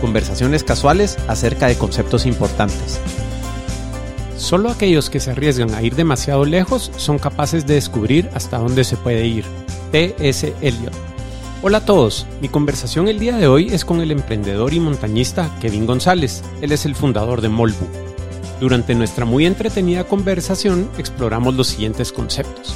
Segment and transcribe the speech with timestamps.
[0.00, 3.00] conversaciones casuales acerca de conceptos importantes.
[4.36, 8.84] Solo aquellos que se arriesgan a ir demasiado lejos son capaces de descubrir hasta dónde
[8.84, 9.44] se puede ir.
[9.92, 10.54] T.S.
[10.62, 10.94] Eliot.
[11.62, 15.54] Hola a todos, mi conversación el día de hoy es con el emprendedor y montañista
[15.60, 16.42] Kevin González.
[16.62, 17.86] Él es el fundador de Molbu.
[18.60, 22.74] Durante nuestra muy entretenida conversación exploramos los siguientes conceptos.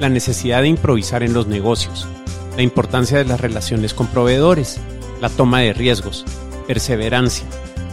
[0.00, 2.08] La necesidad de improvisar en los negocios,
[2.56, 4.80] la importancia de las relaciones con proveedores,
[5.20, 6.24] la toma de riesgos,
[6.68, 7.46] perseverancia,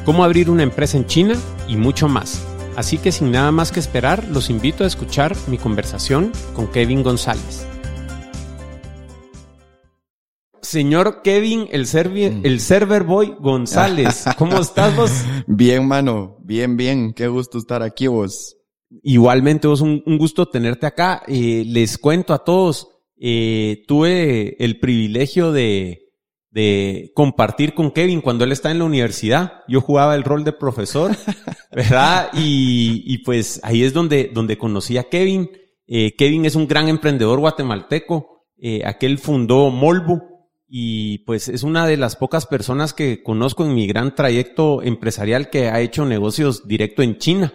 [0.04, 1.36] cómo abrir una empresa en China
[1.68, 2.46] y mucho más.
[2.76, 7.02] Así que sin nada más que esperar, los invito a escuchar mi conversación con Kevin
[7.02, 7.66] González.
[10.62, 12.46] Señor Kevin, el, mm.
[12.46, 15.12] el server boy González, ¿cómo estás vos?
[15.48, 18.58] Bien, mano, bien, bien, qué gusto estar aquí vos.
[19.04, 21.24] Igualmente, vos, un, gusto tenerte acá.
[21.28, 26.05] Eh, les cuento a todos, eh, tuve el privilegio de,
[26.56, 29.64] de compartir con Kevin cuando él está en la universidad.
[29.68, 31.12] Yo jugaba el rol de profesor,
[31.76, 32.30] ¿verdad?
[32.32, 35.50] Y, y pues ahí es donde, donde conocí a Kevin.
[35.86, 38.46] Eh, Kevin es un gran emprendedor guatemalteco.
[38.58, 40.22] Eh, aquel fundó Molbu
[40.66, 45.50] y pues es una de las pocas personas que conozco en mi gran trayecto empresarial
[45.50, 47.52] que ha hecho negocios directo en China,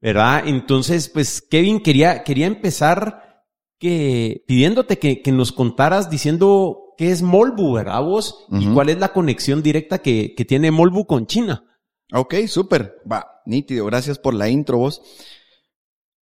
[0.00, 0.44] ¿verdad?
[0.46, 3.42] Entonces, pues Kevin quería, quería empezar
[3.80, 8.46] que, pidiéndote que, que nos contaras diciendo qué es Molbu, ¿verdad vos?
[8.50, 11.64] ¿Y cuál es la conexión directa que, que tiene Molbu con China?
[12.12, 12.96] Ok, súper.
[13.10, 13.86] Va, nítido.
[13.86, 15.02] Gracias por la intro vos.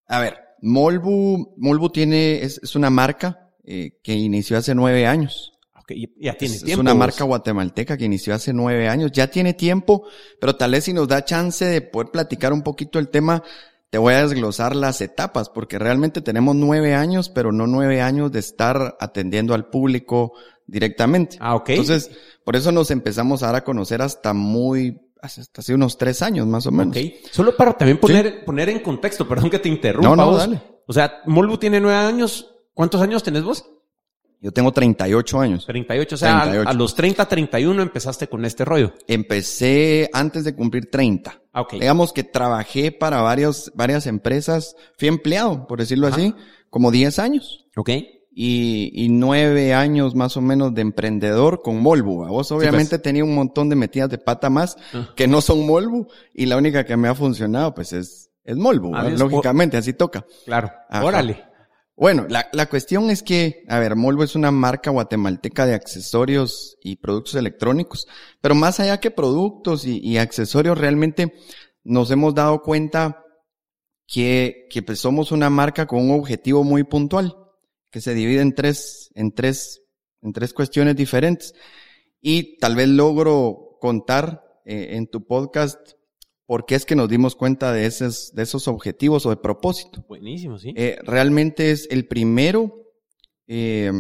[0.07, 5.53] A ver, Molbu, Molbu tiene, es, es una marca eh, que inició hace nueve años.
[5.83, 6.81] Okay, ya tiene es, tiempo.
[6.81, 9.13] Es una marca guatemalteca que inició hace nueve años.
[9.13, 10.07] Ya tiene tiempo,
[10.41, 13.43] pero tal vez si nos da chance de poder platicar un poquito el tema,
[13.91, 18.33] te voy a desglosar las etapas, porque realmente tenemos nueve años, pero no nueve años
[18.33, 20.33] de estar atendiendo al público,
[20.67, 21.37] directamente.
[21.41, 21.71] Ah, ok.
[21.71, 22.11] Entonces,
[22.45, 26.47] por eso nos empezamos a dar a conocer hasta muy, hasta hace unos tres años
[26.47, 26.97] más o menos.
[26.97, 27.03] Ok.
[27.31, 30.09] Solo para también poner, poner en contexto, perdón que te interrumpa.
[30.09, 30.61] No, no, dale.
[30.87, 32.51] O sea, Molbu tiene nueve años.
[32.75, 33.65] ¿Cuántos años tenés vos?
[34.41, 35.65] Yo tengo 38 años.
[35.65, 38.93] 38, o sea, A, los 30, 31 empezaste con este rollo.
[39.07, 41.41] Empecé antes de cumplir 30.
[41.55, 41.81] Ah, okay.
[41.81, 44.77] Digamos que trabajé para varios, varias empresas.
[44.99, 46.35] Fui empleado, por decirlo así,
[46.69, 47.67] como 10 años.
[47.75, 47.89] Ok
[48.37, 52.27] y, y, nueve años más o menos de emprendedor con Molbu.
[52.27, 55.11] Vos obviamente tenía un montón de metidas de pata más ah.
[55.15, 58.93] que no son Molbu y la única que me ha funcionado pues es, es Molbu.
[59.17, 60.27] Lógicamente, así toca.
[60.45, 60.71] Claro.
[60.91, 61.45] Órale.
[61.97, 66.77] Bueno, la, la cuestión es que, a ver, Molbu es una marca guatemalteca de accesorios
[66.83, 68.09] y productos electrónicos,
[68.41, 71.33] pero más allá que productos y, y accesorios, realmente
[71.85, 73.25] nos hemos dado cuenta
[74.09, 77.37] que, que pues somos una marca con un objetivo muy puntual
[77.95, 79.81] que se divide en tres, en tres,
[80.21, 81.55] en tres cuestiones diferentes.
[82.21, 85.93] Y tal vez logro contar eh, en tu podcast
[86.45, 90.05] por qué es que nos dimos cuenta de esos, de esos objetivos o de propósito.
[90.09, 90.75] Buenísimo, sí.
[90.77, 92.83] Eh, realmente es el primero,
[93.47, 93.93] eh,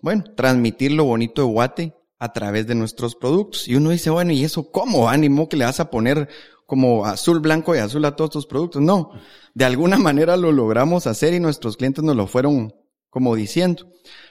[0.00, 3.68] bueno, transmitir lo bonito de Guate a través de nuestros productos.
[3.68, 5.10] Y uno dice, bueno, ¿y eso cómo?
[5.10, 6.30] Ánimo que le vas a poner
[6.64, 8.80] como azul, blanco y azul a todos tus productos.
[8.80, 9.10] No,
[9.52, 12.72] de alguna manera lo logramos hacer y nuestros clientes nos lo fueron
[13.10, 13.90] como diciendo.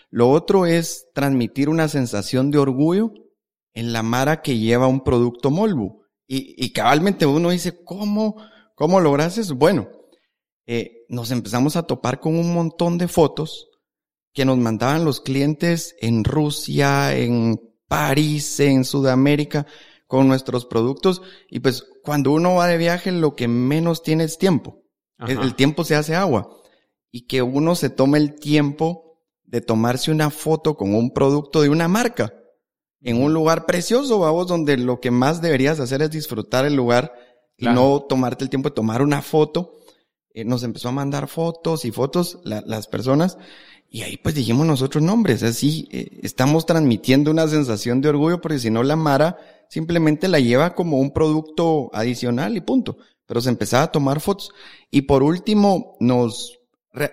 [0.10, 3.12] Lo otro es transmitir una sensación de orgullo
[3.74, 6.02] en la mara que lleva un producto Molbu.
[6.28, 8.36] Y, y cabalmente uno dice, ¿cómo,
[8.76, 9.56] cómo logras eso?
[9.56, 9.90] Bueno,
[10.66, 13.70] eh, nos empezamos a topar con un montón de fotos
[14.34, 19.66] que nos mandaban los clientes en Rusia, en París, en Sudamérica,
[20.08, 21.22] con nuestros productos.
[21.50, 24.84] Y pues cuando uno va de viaje, lo que menos tiene es tiempo.
[25.28, 26.48] El tiempo se hace agua
[27.12, 31.70] y que uno se tome el tiempo de tomarse una foto con un producto de
[31.70, 32.34] una marca
[33.02, 37.14] en un lugar precioso, vamos, donde lo que más deberías hacer es disfrutar el lugar
[37.56, 39.76] y no tomarte el tiempo de tomar una foto.
[40.34, 43.38] Eh, nos empezó a mandar fotos y fotos las personas
[43.90, 48.60] y ahí pues dijimos nosotros nombres, así eh, estamos transmitiendo una sensación de orgullo porque
[48.60, 49.38] si no la Mara
[49.70, 52.98] simplemente la lleva como un producto adicional y punto.
[53.26, 54.52] Pero se empezaba a tomar fotos.
[54.90, 56.57] Y por último, nos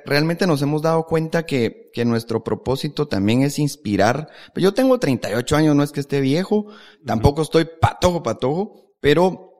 [0.05, 4.29] realmente nos hemos dado cuenta que, que nuestro propósito también es inspirar.
[4.53, 6.67] Pues yo tengo 38 años, no es que esté viejo,
[7.05, 9.55] tampoco estoy patojo, patojo, pero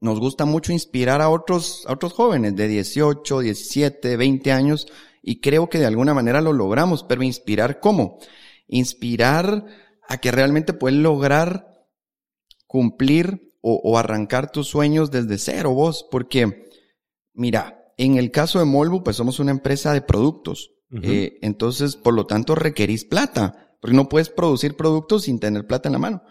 [0.00, 4.86] nos gusta mucho inspirar a otros, a otros jóvenes de 18, 17, 20 años
[5.22, 8.18] y creo que de alguna manera lo logramos, pero inspirar cómo?
[8.68, 9.64] Inspirar
[10.08, 11.84] a que realmente pueden lograr
[12.66, 16.68] cumplir o, arrancar tus sueños desde cero vos, porque
[17.34, 20.72] mira, en el caso de Molbu, pues somos una empresa de productos.
[21.02, 25.88] Eh, entonces, por lo tanto, requerís plata, porque no puedes producir productos sin tener plata
[25.88, 26.22] en la mano.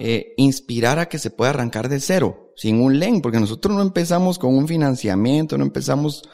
[0.00, 3.82] Eh, inspirar a que se pueda arrancar de cero, sin un LEN, porque nosotros no
[3.82, 6.28] empezamos con un financiamiento, no empezamos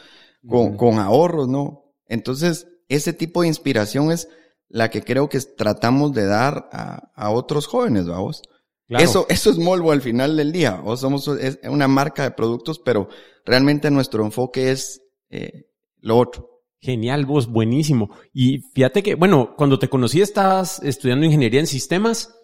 [0.46, 1.92] con, con ahorros, ¿no?
[2.06, 4.28] Entonces, ese tipo de inspiración es
[4.68, 8.42] la que creo que tratamos de dar a, a otros jóvenes, vamos.
[8.88, 10.81] Eso, eso es Molvo al final del día.
[10.85, 11.29] O somos
[11.64, 13.08] una marca de productos, pero
[13.44, 15.67] realmente nuestro enfoque es eh,
[16.00, 16.62] lo otro.
[16.81, 18.11] Genial, vos, buenísimo.
[18.32, 22.35] Y fíjate que, bueno, cuando te conocí estabas estudiando ingeniería en sistemas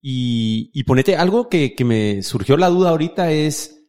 [0.00, 3.80] y, y ponete algo que, que me surgió la duda ahorita es,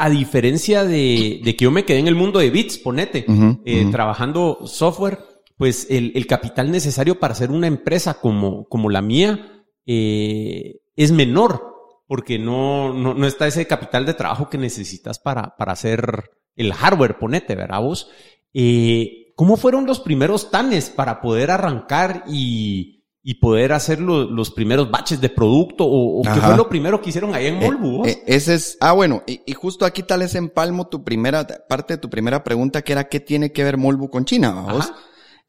[0.00, 3.26] a diferencia de, de que yo me quedé en el mundo de bits, ponete,
[3.66, 5.18] eh, trabajando software,
[5.58, 11.12] pues el, el, capital necesario para hacer una empresa como, como la mía, eh, es
[11.12, 11.74] menor,
[12.06, 16.74] porque no, no, no, está ese capital de trabajo que necesitas para, para hacer el
[16.74, 18.10] hardware, ponete, ¿verdad vos?
[18.52, 24.90] Eh, ¿Cómo fueron los primeros tanes para poder arrancar y, y poder hacer los primeros
[24.90, 25.86] baches de producto?
[25.88, 28.04] ¿O, qué fue lo primero que hicieron ahí en eh, Molbu?
[28.04, 31.94] Eh, ese es, ah, bueno, y, y, justo aquí tal vez empalmo tu primera, parte
[31.94, 34.66] de tu primera pregunta, que era ¿qué tiene que ver Molbu con China?
[34.70, 34.92] ¿vos?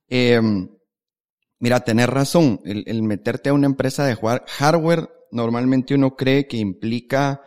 [0.08, 0.70] Em,
[1.60, 6.58] mira, tener razón, el, el meterte a una empresa de hardware normalmente uno cree que
[6.58, 7.42] implica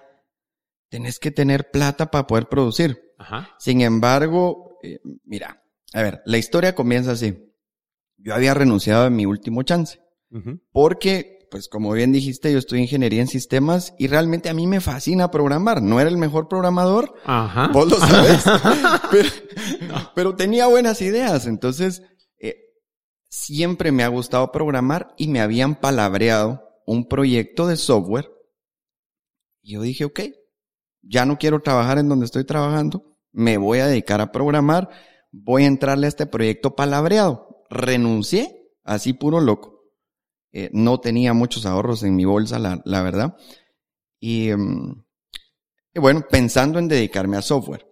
[0.95, 3.03] tenés que tener plata para poder producir.
[3.59, 5.61] Sin embargo, eh, mira,
[5.93, 7.53] a ver, la historia comienza así.
[8.17, 9.99] Yo había renunciado a mi último chance.
[10.71, 14.69] Porque, pues como bien dijiste, yo estoy en ingeniería en sistemas y realmente a mí
[14.69, 15.83] me fascina programar.
[15.83, 17.13] No era el mejor programador.
[17.25, 17.69] Ajá.
[17.73, 18.45] Vos lo sabes.
[20.15, 21.49] pero, tenía buenas ideas.
[21.49, 22.03] Entonces,
[22.39, 22.55] eh,
[23.29, 28.31] siempre me ha gustado programar y me habían palabreado un proyecto de software.
[29.63, 30.21] Y yo dije, ok,
[31.03, 34.89] ya no quiero trabajar en donde estoy trabajando, me voy a dedicar a programar,
[35.33, 37.65] voy a entrarle a este proyecto palabreado.
[37.71, 39.75] Renuncié, así puro loco.
[40.53, 43.37] Eh, no tenía muchos ahorros en mi bolsa, la, la verdad.
[44.21, 45.05] Y, mm,
[45.95, 47.87] y bueno, pensando en dedicarme a software.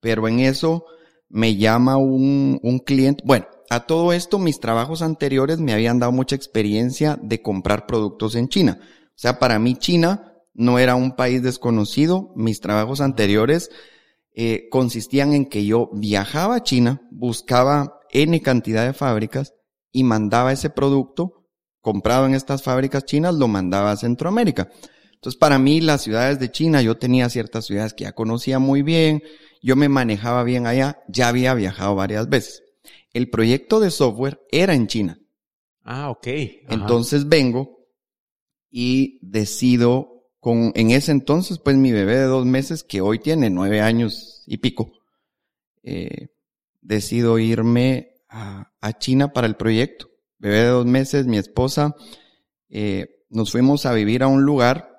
[0.00, 0.86] Pero en eso
[1.28, 6.12] me llama un, un cliente, bueno, a todo esto, mis trabajos anteriores me habían dado
[6.12, 8.78] mucha experiencia de comprar productos en China.
[8.82, 12.34] O sea, para mí China no era un país desconocido.
[12.36, 13.70] Mis trabajos anteriores
[14.34, 19.54] eh, consistían en que yo viajaba a China, buscaba N cantidad de fábricas
[19.90, 21.46] y mandaba ese producto
[21.80, 24.68] comprado en estas fábricas chinas, lo mandaba a Centroamérica.
[25.14, 28.82] Entonces, para mí, las ciudades de China, yo tenía ciertas ciudades que ya conocía muy
[28.82, 29.22] bien,
[29.62, 32.61] yo me manejaba bien allá, ya había viajado varias veces
[33.12, 35.18] el proyecto de software era en China.
[35.82, 36.26] Ah, ok.
[36.68, 37.86] Entonces vengo
[38.70, 43.50] y decido con, en ese entonces, pues mi bebé de dos meses, que hoy tiene
[43.50, 44.92] nueve años y pico,
[45.82, 46.28] eh,
[46.80, 48.68] decido irme a,
[48.98, 50.10] China para el proyecto.
[50.38, 51.94] Bebé de dos meses, mi esposa,
[52.68, 54.92] eh, nos fuimos a vivir a un lugar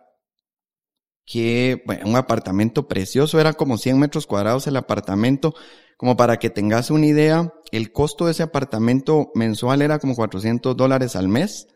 [1.25, 5.53] que, bueno, un apartamento precioso, era como 100 metros cuadrados el apartamento,
[5.97, 10.75] como para que tengas una idea, el costo de ese apartamento mensual era como 400
[10.75, 11.67] dólares al mes.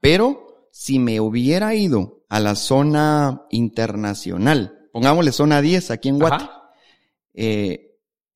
[0.00, 6.44] Pero si me hubiera ido a la zona internacional, pongámosle zona 10 aquí en Guate,
[7.34, 7.88] eh,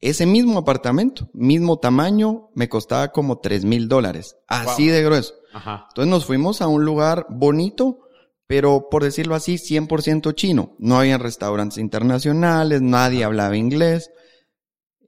[0.02, 4.36] ese mismo apartamento, mismo tamaño, me costaba como 3 mil dólares.
[4.48, 5.34] Así de grueso.
[5.54, 8.00] Entonces nos fuimos a un lugar bonito,
[8.48, 10.74] pero por decirlo así, 100% chino.
[10.78, 14.10] No había restaurantes internacionales, nadie hablaba inglés.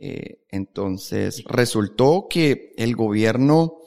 [0.00, 3.78] Eh, entonces, resultó que el gobierno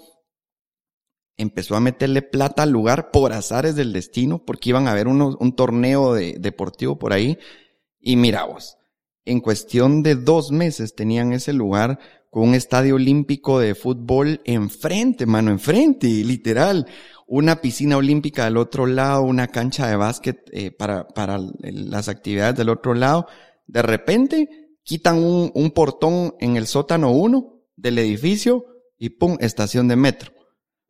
[1.38, 5.56] empezó a meterle plata al lugar por azares del destino, porque iban a haber un
[5.56, 7.38] torneo de, deportivo por ahí.
[8.00, 8.78] Y mira vos,
[9.24, 12.00] en cuestión de dos meses tenían ese lugar
[12.30, 16.88] con un estadio olímpico de fútbol enfrente, mano, enfrente, literal.
[17.28, 22.56] Una piscina olímpica del otro lado, una cancha de básquet eh, para, para las actividades
[22.56, 23.28] del otro lado.
[23.68, 28.66] De repente, quitan un, un portón en el sótano 1 del edificio
[28.98, 30.32] y pum, estación de metro.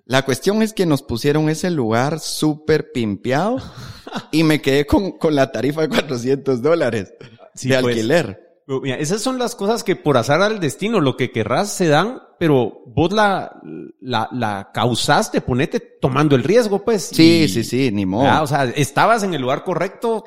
[0.05, 3.57] La cuestión es que nos pusieron ese lugar súper pimpeado
[4.31, 7.73] y me quedé con, con la tarifa de 400 dólares de pues.
[7.73, 8.39] alquiler.
[8.67, 12.21] Mira, esas son las cosas que por azar al destino, lo que querrás se dan,
[12.37, 13.59] pero vos la,
[13.99, 17.03] la, la causaste, ponete tomando el riesgo, pues.
[17.03, 18.43] Sí, sí, sí, ni modo.
[18.43, 20.23] o sea, estabas en el lugar correcto,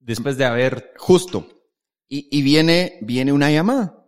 [0.00, 0.94] Después de haber...
[0.96, 1.46] Justo.
[2.10, 4.04] Y, y viene, viene una llamada.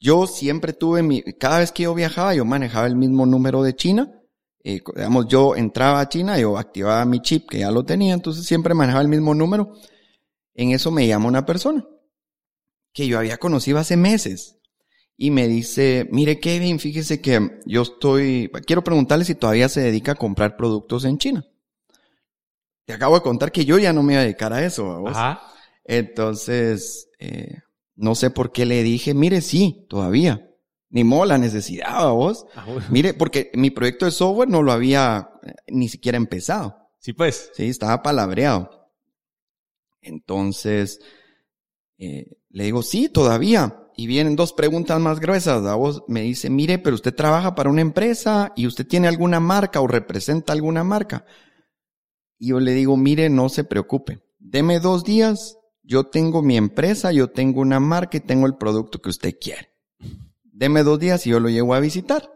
[0.00, 3.76] Yo siempre tuve mi, cada vez que yo viajaba, yo manejaba el mismo número de
[3.76, 4.10] China.
[4.64, 8.46] Eh, digamos, yo entraba a China, yo activaba mi chip, que ya lo tenía, entonces
[8.46, 9.74] siempre manejaba el mismo número.
[10.54, 11.84] En eso me llama una persona
[12.92, 14.58] que yo había conocido hace meses
[15.16, 20.12] y me dice, mire Kevin, fíjese que yo estoy, quiero preguntarle si todavía se dedica
[20.12, 21.46] a comprar productos en China.
[22.84, 25.06] Te acabo de contar que yo ya no me iba a dedicar a eso.
[25.06, 25.42] Ajá.
[25.84, 27.62] Entonces, eh,
[27.94, 30.50] no sé por qué le dije, mire, sí, todavía.
[30.90, 32.46] Ni modo la necesidad, vos.
[32.56, 36.76] Ah, mire, porque mi proyecto de software no lo había eh, ni siquiera empezado.
[36.98, 37.52] Sí, pues.
[37.54, 38.90] Sí, estaba palabreado.
[40.00, 40.98] Entonces,
[41.96, 43.78] eh, le digo, sí, todavía.
[43.96, 45.64] Y vienen dos preguntas más gruesas.
[45.64, 49.38] A vos me dice, mire, pero usted trabaja para una empresa y usted tiene alguna
[49.38, 51.24] marca o representa alguna marca.
[52.36, 54.24] Y yo le digo, mire, no se preocupe.
[54.40, 55.56] Deme dos días.
[55.92, 59.74] Yo tengo mi empresa, yo tengo una marca y tengo el producto que usted quiere.
[60.42, 62.32] Deme dos días y yo lo llevo a visitar.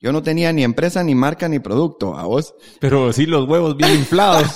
[0.00, 2.16] Yo no tenía ni empresa, ni marca, ni producto.
[2.16, 2.56] A vos.
[2.80, 4.48] Pero sí los huevos bien inflados.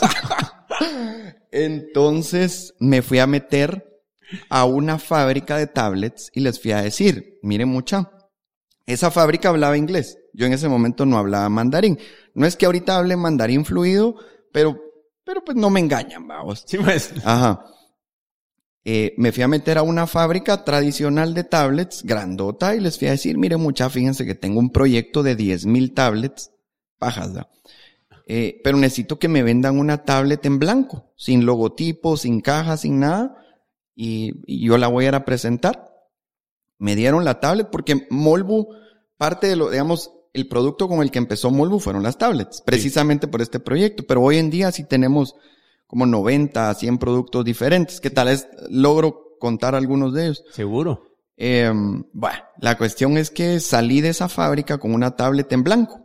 [1.52, 4.02] Entonces me fui a meter
[4.48, 8.10] a una fábrica de tablets y les fui a decir, miren mucha,
[8.86, 10.18] esa fábrica hablaba inglés.
[10.32, 11.96] Yo en ese momento no hablaba mandarín.
[12.34, 14.16] No es que ahorita hable mandarín fluido,
[14.50, 14.80] pero,
[15.24, 16.64] pero pues no me engañan, vamos.
[16.66, 17.12] Sí, pues.
[17.24, 17.64] Ajá.
[18.84, 23.06] Eh, me fui a meter a una fábrica tradicional de tablets, grandota, y les fui
[23.08, 26.50] a decir, miren mucha, fíjense que tengo un proyecto de 10.000 tablets,
[26.98, 27.32] pajas,
[28.26, 32.98] eh, pero necesito que me vendan una tablet en blanco, sin logotipo, sin caja, sin
[32.98, 33.36] nada,
[33.94, 35.90] y, yo la voy a ir a presentar.
[36.78, 38.68] Me dieron la tablet porque Molbu,
[39.16, 43.28] parte de lo, digamos, el producto con el que empezó Molbu fueron las tablets, precisamente
[43.28, 45.36] por este proyecto, pero hoy en día sí tenemos
[45.92, 50.42] como 90 a 100 productos diferentes, que tal vez logro contar algunos de ellos.
[50.50, 51.02] Seguro.
[51.36, 56.00] Em, bueno, la cuestión es que salí de esa fábrica con una tablet en blanco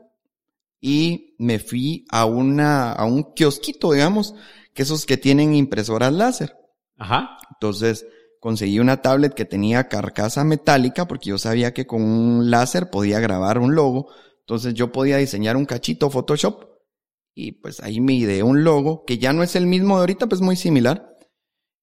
[0.82, 4.36] y me fui a una, a un kiosquito, digamos,
[4.74, 6.58] que esos que tienen impresoras láser.
[6.98, 7.38] Ajá.
[7.54, 8.06] Entonces
[8.42, 13.22] conseguí una tablet que tenía carcasa metálica porque yo sabía que con un láser podía
[13.22, 14.10] grabar un logo.
[14.42, 16.77] Entonces yo podía diseñar un cachito Photoshop
[17.38, 20.28] y pues ahí me ideé un logo que ya no es el mismo de ahorita,
[20.28, 21.16] pues muy similar.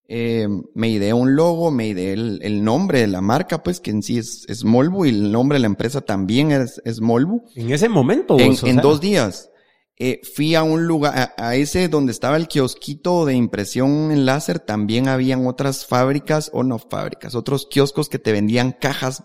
[0.08, 4.02] Eh, me ideé un logo, me ideé el, nombre de la marca, pues que en
[4.02, 7.44] sí es, es Molbu y el nombre de la empresa también es, es Molbu.
[7.54, 9.50] En ese momento, en, en dos días.
[9.96, 14.58] Eh, fui a un lugar, a, ese donde estaba el kiosquito de impresión en láser,
[14.58, 19.22] también habían otras fábricas, o no fábricas, otros kioscos que te vendían cajas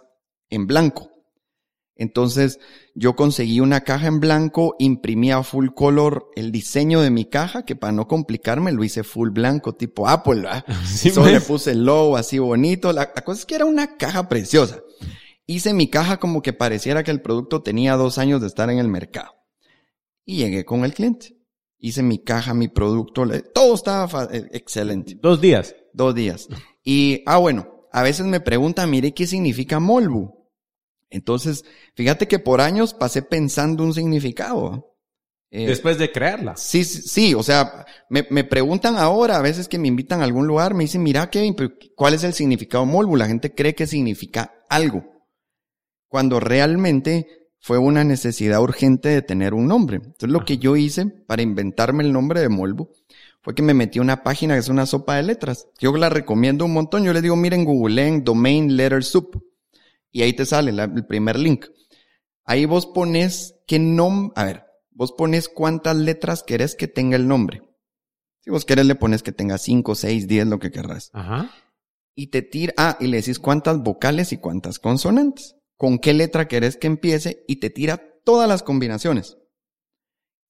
[0.51, 1.09] en blanco.
[1.99, 2.59] Entonces
[2.95, 7.75] yo conseguí una caja en blanco, imprimía full color el diseño de mi caja, que
[7.75, 10.65] para no complicarme lo hice full blanco, tipo Apple, ¿verdad?
[11.13, 12.93] Solo le puse el logo así bonito.
[12.93, 14.79] La, la cosa es que era una caja preciosa.
[15.45, 18.79] Hice mi caja como que pareciera que el producto tenía dos años de estar en
[18.79, 19.33] el mercado
[20.23, 21.35] y llegué con el cliente.
[21.79, 25.17] Hice mi caja, mi producto, todo estaba eh, excelente.
[25.21, 25.75] Dos días.
[25.91, 26.47] Dos días.
[26.83, 30.38] Y, ah, bueno, a veces me preguntan, mire, ¿qué significa Molbu?
[31.09, 34.95] Entonces, fíjate que por años pasé pensando un significado.
[35.51, 36.55] Eh, Después de crearla.
[36.55, 40.45] Sí, sí, o sea, me, me, preguntan ahora, a veces que me invitan a algún
[40.45, 41.55] lugar, me dicen, mira, Kevin,
[41.95, 43.15] ¿cuál es el significado Molbu?
[43.15, 45.03] La gente cree que significa algo.
[46.07, 49.97] Cuando realmente fue una necesidad urgente de tener un nombre.
[49.97, 52.89] Entonces lo que yo hice para inventarme el nombre de Molbu
[53.41, 55.67] fue que me metí a una página que es una sopa de letras.
[55.79, 57.03] Yo la recomiendo un montón.
[57.03, 59.43] Yo les digo, miren, googleen Domain Letter Soup.
[60.11, 61.65] Y ahí te sale el primer link.
[62.45, 67.27] Ahí vos pones qué nombre, a ver, vos pones cuántas letras querés que tenga el
[67.27, 67.61] nombre.
[68.41, 71.11] Si vos querés le pones que tenga 5, 6, 10, lo que querrás.
[71.13, 71.51] Ajá.
[72.15, 76.49] Y te tira, ah, y le decís cuántas vocales y cuántas consonantes con qué letra
[76.49, 79.37] querés que empiece y te tira todas las combinaciones.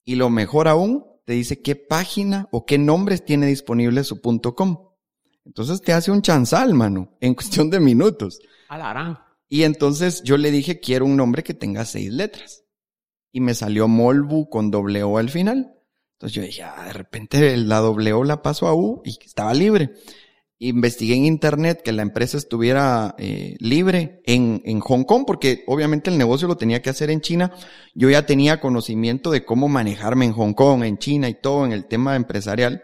[0.04, 4.56] Y lo mejor aún, te dice qué página o qué nombres tiene disponible su punto
[4.56, 4.88] .com.
[5.44, 8.40] Entonces te hace un chanzal, mano, en cuestión de minutos.
[8.68, 9.20] Alarán.
[9.50, 12.64] Y entonces yo le dije, quiero un nombre que tenga seis letras.
[13.30, 15.74] Y me salió Molbu con doble O al final.
[16.14, 19.52] Entonces yo dije, ah, de repente la doble O la paso a U y estaba
[19.52, 19.92] libre
[20.60, 26.10] investigué en internet que la empresa estuviera eh, libre en, en Hong Kong, porque obviamente
[26.10, 27.52] el negocio lo tenía que hacer en China.
[27.94, 31.72] Yo ya tenía conocimiento de cómo manejarme en Hong Kong, en China y todo en
[31.72, 32.82] el tema empresarial.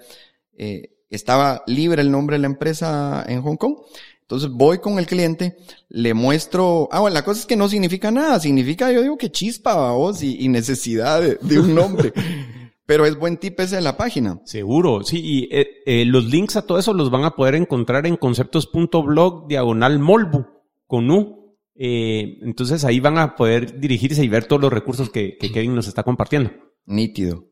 [0.57, 3.77] Eh, estaba libre el nombre de la empresa en Hong Kong.
[4.27, 5.57] Entonces voy con el cliente,
[5.89, 9.31] le muestro, ah, bueno, la cosa es que no significa nada, significa, yo digo que
[9.31, 12.13] chispa, vos, y, y necesidad de, de un nombre.
[12.87, 14.41] Pero es buen tip ese de la página.
[14.45, 15.21] Seguro, sí.
[15.23, 19.47] Y eh, eh, los links a todo eso los van a poder encontrar en conceptos.blog
[19.47, 20.45] diagonal molbu
[20.89, 21.57] con U.
[21.77, 25.75] Eh, entonces ahí van a poder dirigirse y ver todos los recursos que, que Kevin
[25.77, 26.51] nos está compartiendo.
[26.85, 27.45] Nítido.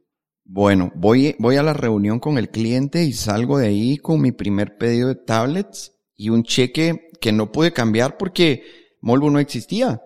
[0.44, 4.32] Bueno, voy, voy a la reunión con el cliente y salgo de ahí con mi
[4.32, 8.62] primer pedido de tablets y un cheque que no pude cambiar porque
[9.00, 10.00] Molbu no existía.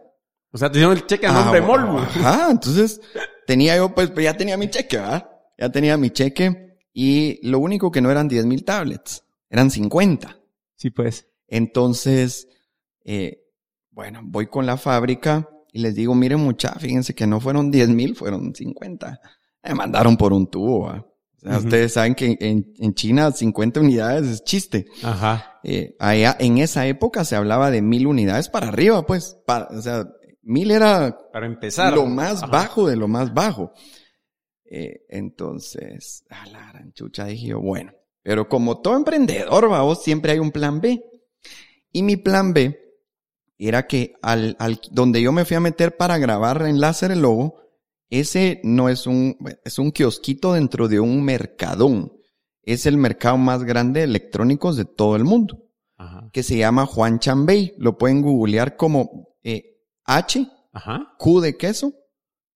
[0.51, 1.99] O sea, te dieron el cheque a nombre de Ah, Molbu.
[1.99, 3.01] Ajá, entonces
[3.47, 5.31] tenía yo, pues ya tenía mi cheque, ¿verdad?
[5.59, 10.39] Ya tenía mi cheque y lo único que no eran 10 mil tablets, eran 50.
[10.77, 11.27] Sí, pues.
[11.47, 12.49] Entonces,
[13.05, 13.43] eh,
[13.91, 17.89] bueno, voy con la fábrica y les digo, miren mucha, fíjense que no fueron 10
[17.91, 19.21] mil, fueron 50.
[19.65, 21.07] Me mandaron por un tubo, ¿va?
[21.39, 24.87] O sea, ustedes saben que en, en China 50 unidades es chiste.
[25.05, 25.61] Ajá.
[25.63, 29.37] Eh, allá, en esa época se hablaba de mil unidades para arriba, pues.
[29.47, 30.05] Para, o sea,
[30.43, 31.95] mil era Para empezar.
[31.95, 32.47] lo más Ajá.
[32.53, 33.73] bajo de lo más bajo.
[34.65, 37.93] Eh, entonces, a la gran chucha dije yo, bueno,
[38.23, 41.03] pero como todo emprendedor, vos siempre hay un plan B.
[41.93, 42.79] Y mi plan B
[43.59, 47.23] era que al, al, donde yo me fui a meter para grabar en láser el
[47.23, 47.61] logo,
[48.11, 52.13] ese no es un, es un kiosquito dentro de un mercadón.
[52.63, 56.29] Es el mercado más grande de electrónicos de todo el mundo, Ajá.
[56.33, 57.75] que se llama Juan Chambey.
[57.79, 61.15] Lo pueden googlear como eh, H Ajá.
[61.19, 61.95] Q de queso,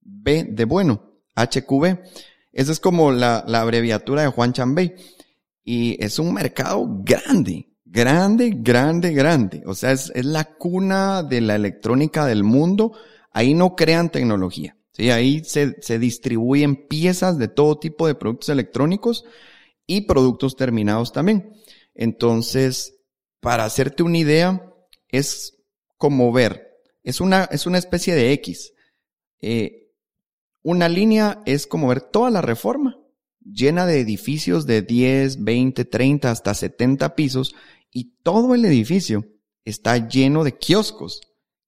[0.00, 1.98] B de bueno, HQB.
[2.52, 4.94] Esa es como la, la abreviatura de Juan Chambey.
[5.64, 9.62] Y es un mercado grande, grande, grande, grande.
[9.66, 12.92] O sea, es, es la cuna de la electrónica del mundo.
[13.32, 14.76] Ahí no crean tecnología.
[14.92, 19.24] Sí, ahí se, se distribuyen piezas de todo tipo de productos electrónicos
[19.86, 21.54] y productos terminados también.
[21.94, 22.98] Entonces,
[23.40, 24.72] para hacerte una idea,
[25.08, 25.58] es
[25.96, 28.72] como ver, es una, es una especie de X.
[29.40, 29.90] Eh,
[30.62, 32.98] una línea es como ver toda la reforma,
[33.40, 37.54] llena de edificios de 10, 20, 30, hasta 70 pisos,
[37.90, 39.26] y todo el edificio
[39.64, 41.20] está lleno de kioscos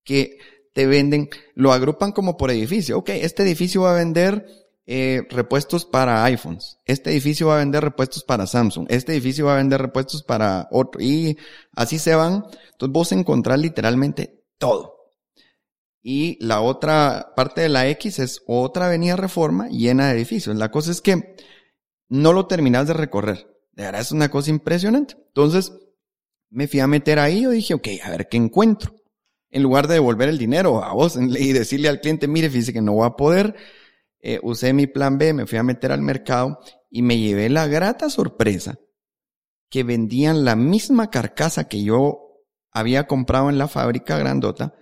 [0.04, 0.38] que
[0.74, 2.98] te venden, lo agrupan como por edificio.
[2.98, 4.46] Ok, este edificio va a vender
[4.86, 6.80] eh, repuestos para iPhones.
[6.84, 8.86] Este edificio va a vender repuestos para Samsung.
[8.90, 11.00] Este edificio va a vender repuestos para otro.
[11.00, 11.38] Y
[11.72, 12.44] así se van.
[12.72, 14.94] Entonces vos encontrás literalmente todo.
[16.02, 20.56] Y la otra parte de la X es otra avenida Reforma llena de edificios.
[20.56, 21.36] La cosa es que
[22.08, 23.46] no lo terminas de recorrer.
[23.72, 25.14] De verdad es una cosa impresionante.
[25.28, 25.72] Entonces
[26.50, 27.42] me fui a meter ahí.
[27.42, 29.03] Yo dije, ok, a ver qué encuentro.
[29.54, 32.82] En lugar de devolver el dinero a vos y decirle al cliente, mire, fíjese que
[32.82, 33.54] no voy a poder.
[34.20, 36.58] Eh, usé mi plan B, me fui a meter al mercado
[36.90, 38.78] y me llevé la grata sorpresa
[39.70, 44.74] que vendían la misma carcasa que yo había comprado en la fábrica grandota.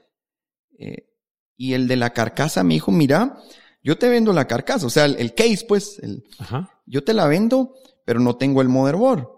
[0.79, 1.09] Eh,
[1.57, 3.39] y el de la carcasa me dijo, mira,
[3.83, 6.83] yo te vendo la carcasa, o sea, el, el case, pues, el, Ajá.
[6.87, 9.29] yo te la vendo, pero no tengo el motherboard.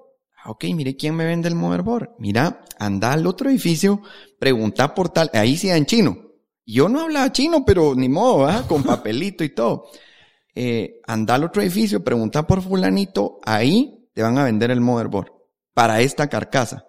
[0.47, 2.11] Ok, mire quién me vende el motherboard.
[2.19, 4.03] Mira, anda al otro edificio,
[4.39, 6.19] pregunta por tal, ahí sí en chino.
[6.67, 8.65] Yo no hablaba chino, pero ni modo, ¿ah?
[8.69, 9.87] con papelito y todo.
[10.55, 15.33] Eh, anda al otro edificio, pregunta por fulanito, ahí te van a vender el motherboard
[15.73, 16.87] para esta carcasa.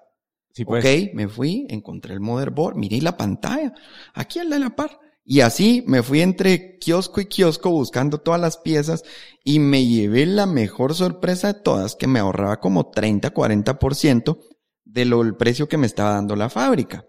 [0.54, 0.86] Sí, pues.
[0.86, 3.74] Ok, me fui, encontré el motherboard, miré la pantalla,
[4.14, 5.00] aquí al de la par.
[5.28, 9.04] Y así me fui entre kiosco y kiosco buscando todas las piezas
[9.44, 14.38] y me llevé la mejor sorpresa de todas que me ahorraba como 30, 40%
[14.84, 17.08] de lo, el precio que me estaba dando la fábrica.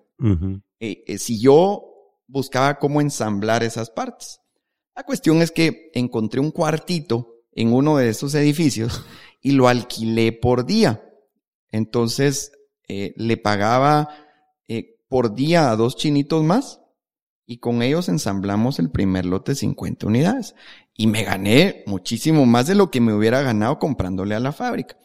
[0.81, 1.83] Eh, eh, si yo
[2.26, 4.40] buscaba cómo ensamblar esas partes.
[4.94, 9.05] La cuestión es que encontré un cuartito en uno de esos edificios
[9.42, 11.02] y lo alquilé por día.
[11.68, 12.50] Entonces,
[12.88, 14.09] eh, le pagaba
[15.09, 16.81] por día a dos chinitos más
[17.46, 20.54] y con ellos ensamblamos el primer lote de 50 unidades.
[20.94, 24.96] Y me gané muchísimo más de lo que me hubiera ganado comprándole a la fábrica.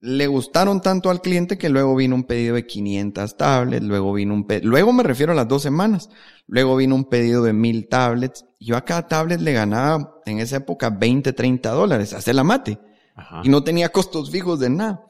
[0.00, 4.34] Le gustaron tanto al cliente que luego vino un pedido de 500 tablets, luego vino
[4.34, 6.10] un pedido, luego me refiero a las dos semanas,
[6.48, 8.44] luego vino un pedido de 1000 tablets.
[8.58, 12.80] Yo a cada tablet le ganaba en esa época 20, 30 dólares, hacer la mate.
[13.14, 13.42] Ajá.
[13.44, 15.06] Y no tenía costos fijos de nada.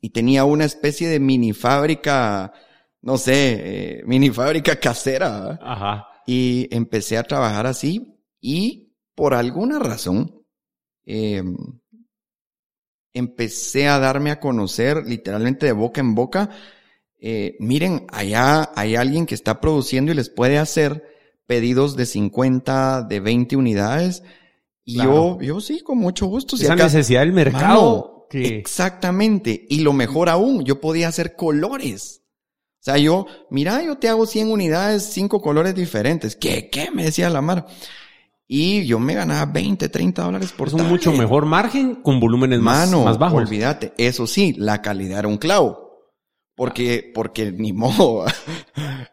[0.00, 2.52] Y tenía una especie de mini fábrica,
[3.02, 5.30] no sé, eh, mini fábrica casera.
[5.40, 5.60] ¿verdad?
[5.62, 6.06] Ajá.
[6.26, 10.44] Y empecé a trabajar así y por alguna razón
[11.04, 11.42] eh,
[13.12, 16.50] empecé a darme a conocer literalmente de boca en boca.
[17.18, 21.04] Eh, miren, allá hay alguien que está produciendo y les puede hacer
[21.46, 24.22] pedidos de 50, de 20 unidades.
[24.84, 25.38] Y Claro.
[25.40, 26.56] yo, yo sí, con mucho gusto.
[26.56, 27.66] Si Esa acá- necesidad del mercado.
[27.66, 28.56] Mano, que...
[28.58, 29.66] Exactamente.
[29.68, 32.19] Y lo mejor aún, yo podía hacer colores.
[32.80, 36.34] O sea, yo, mira, yo te hago 100 unidades, 5 colores diferentes.
[36.34, 36.70] ¿Qué?
[36.70, 36.90] ¿Qué?
[36.90, 37.66] Me decía la Mar.
[38.48, 42.58] Y yo me ganaba 20, 30 dólares por Es un mucho mejor margen con volúmenes
[42.60, 43.36] más, Mano, más bajos.
[43.42, 43.92] olvídate.
[43.98, 45.88] Eso sí, la calidad era un clavo.
[46.56, 48.24] Porque, porque ni modo.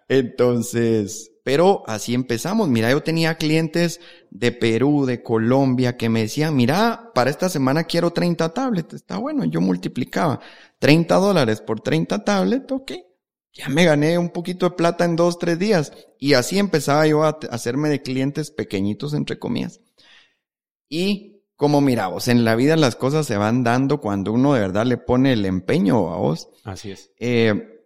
[0.08, 2.68] Entonces, pero así empezamos.
[2.70, 4.00] Mira, yo tenía clientes
[4.32, 8.94] de Perú, de Colombia, que me decían, mira, para esta semana quiero 30 tablets.
[8.94, 10.40] Está bueno, yo multiplicaba
[10.80, 12.92] 30 dólares por 30 tablets, ok.
[13.58, 15.92] Ya me gané un poquito de plata en dos, tres días.
[16.20, 19.82] Y así empezaba yo a hacerme de clientes pequeñitos, entre comillas.
[20.88, 24.60] Y como mira vos, en la vida las cosas se van dando cuando uno de
[24.60, 26.50] verdad le pone el empeño a vos.
[26.64, 27.10] Así es.
[27.20, 27.78] Eh,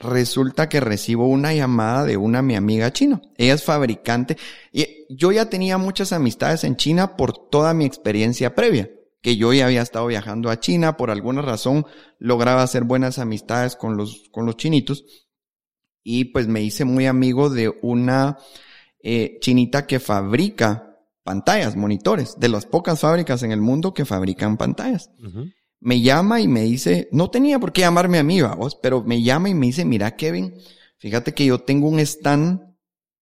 [0.00, 3.22] resulta que recibo una llamada de una mi amiga china.
[3.36, 4.36] Ella es fabricante
[4.72, 9.52] y yo ya tenía muchas amistades en China por toda mi experiencia previa, que yo
[9.52, 11.86] ya había estado viajando a China, por alguna razón
[12.18, 15.04] lograba hacer buenas amistades con los, con los chinitos
[16.02, 18.38] y pues me hice muy amigo de una
[19.02, 24.56] eh, chinita que fabrica pantallas, monitores, de las pocas fábricas en el mundo que fabrican
[24.56, 25.10] pantallas.
[25.78, 29.22] Me llama y me dice, no tenía por qué llamarme a mí, vos, pero me
[29.22, 30.54] llama y me dice, mira Kevin,
[30.98, 32.60] fíjate que yo tengo un stand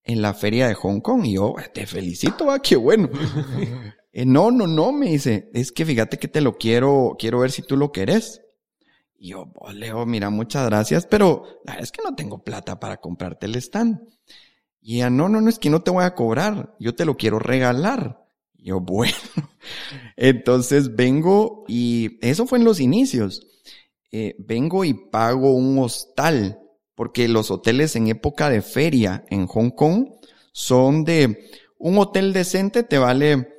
[0.04, 3.10] en la feria de Hong Kong y yo, te felicito, va, qué bueno.
[4.12, 7.50] Eh, no, no, no, me dice, es que fíjate que te lo quiero, quiero ver
[7.50, 8.42] si tú lo querés.
[9.18, 12.78] Y yo, "Oh, Leo, mira, muchas gracias, pero la verdad es que no tengo plata
[12.80, 14.00] para comprarte el stand.
[14.80, 17.16] Y ella, no, no, no, es que no te voy a cobrar, yo te lo
[17.16, 18.24] quiero regalar.
[18.54, 19.14] Yo, bueno.
[20.16, 23.46] Entonces vengo y eso fue en los inicios.
[24.10, 26.58] Eh, vengo y pago un hostal,
[26.94, 30.08] porque los hoteles en época de feria en Hong Kong
[30.52, 33.57] son de un hotel decente te vale,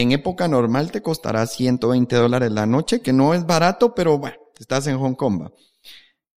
[0.00, 4.36] en época normal te costará 120 dólares la noche, que no es barato, pero bueno,
[4.58, 5.52] estás en Hong Kong, va.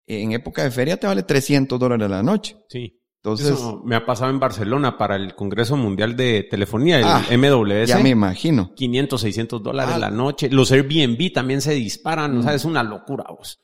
[0.07, 2.57] En época de feria te vale 300 dólares la noche.
[2.69, 2.97] Sí.
[3.23, 7.23] Entonces, Eso me ha pasado en Barcelona para el Congreso Mundial de Telefonía, el Ah,
[7.29, 7.85] MWC.
[7.85, 8.73] ya me imagino.
[8.73, 9.99] 500, 600 dólares Ah.
[9.99, 10.49] la noche.
[10.49, 12.35] Los Airbnb también se disparan.
[12.35, 12.43] O Mm.
[12.43, 13.59] sea, es una locura, vos.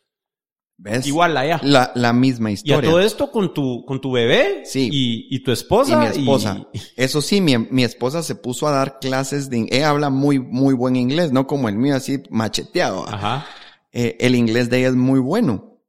[0.80, 1.08] ¿Ves?
[1.08, 1.60] Igual allá.
[1.63, 2.90] La, la misma Y a historia.
[2.90, 4.62] todo esto con tu, con tu bebé.
[4.66, 4.90] Sí.
[4.92, 5.94] Y, y tu esposa.
[5.94, 6.68] y mi esposa.
[6.72, 9.68] y- Eso sí, mi, mi esposa se puso a dar clases de...
[9.72, 13.08] Ella habla muy, muy buen inglés, no como el mío así macheteado.
[13.08, 13.46] Ajá.
[13.92, 15.80] Eh, el inglés de ella es muy bueno.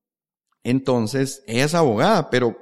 [0.64, 2.57] Entonces, ella es abogada, pero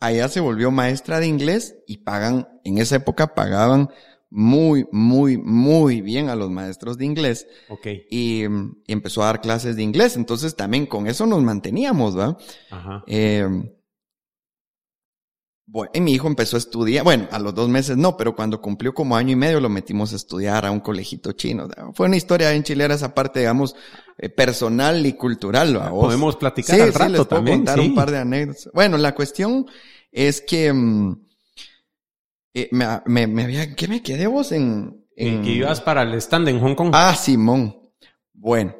[0.00, 3.90] allá se volvió maestra de inglés y pagan, en esa época pagaban
[4.30, 7.86] muy, muy, muy bien a los maestros de inglés Ok.
[8.10, 10.16] y, y empezó a dar clases de inglés.
[10.16, 12.36] Entonces también con eso nos manteníamos, ¿va?
[12.70, 13.04] Ajá.
[13.06, 13.46] Eh,
[15.68, 18.60] bueno, y mi hijo empezó a estudiar, bueno, a los dos meses no, pero cuando
[18.60, 21.66] cumplió como año y medio lo metimos a estudiar a un colegito chino.
[21.92, 23.74] Fue una historia en chilera esa parte, digamos,
[24.18, 25.76] eh, personal y cultural.
[25.76, 25.90] ¿va?
[25.90, 27.58] Podemos platicar Sí, al sí, rato les puedo también.
[27.58, 27.88] contar sí.
[27.88, 28.68] un par de anécdotas.
[28.72, 29.66] Bueno, la cuestión
[30.12, 31.25] es que mm,
[32.56, 35.04] eh, me, me, me había, ¿qué me quedé vos en?
[35.14, 36.90] En- que ibas para el stand en Hong Kong.
[36.94, 37.90] Ah, Simón.
[38.32, 38.74] Bueno,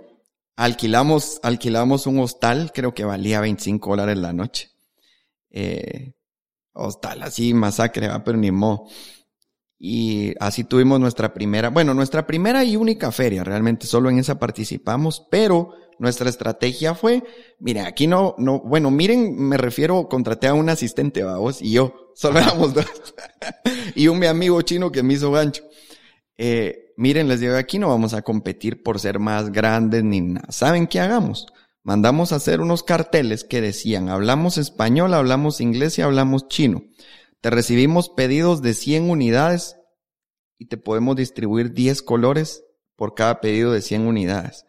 [0.56, 4.70] alquilamos, alquilamos un hostal, creo que valía 25 dólares la noche.
[5.50, 6.14] Eh,
[6.72, 8.22] hostal así, masacre, ¿va?
[8.24, 8.84] pero ni modo.
[9.78, 14.38] Y así tuvimos nuestra primera, bueno, nuestra primera y única feria, realmente solo en esa
[14.38, 17.22] participamos, pero nuestra estrategia fue,
[17.58, 22.12] mire, aquí no, no, bueno, miren, me refiero, contraté a un asistente, vos, y yo,
[22.14, 22.86] solo éramos dos.
[23.94, 25.64] y un mi amigo chino que me hizo gancho.
[26.38, 30.46] Eh, miren, les digo, aquí no vamos a competir por ser más grandes ni nada.
[30.50, 31.46] ¿Saben qué hagamos?
[31.82, 36.82] Mandamos a hacer unos carteles que decían, hablamos español, hablamos inglés y hablamos chino.
[37.40, 39.76] Te recibimos pedidos de 100 unidades
[40.58, 42.64] y te podemos distribuir 10 colores
[42.96, 44.66] por cada pedido de 100 unidades.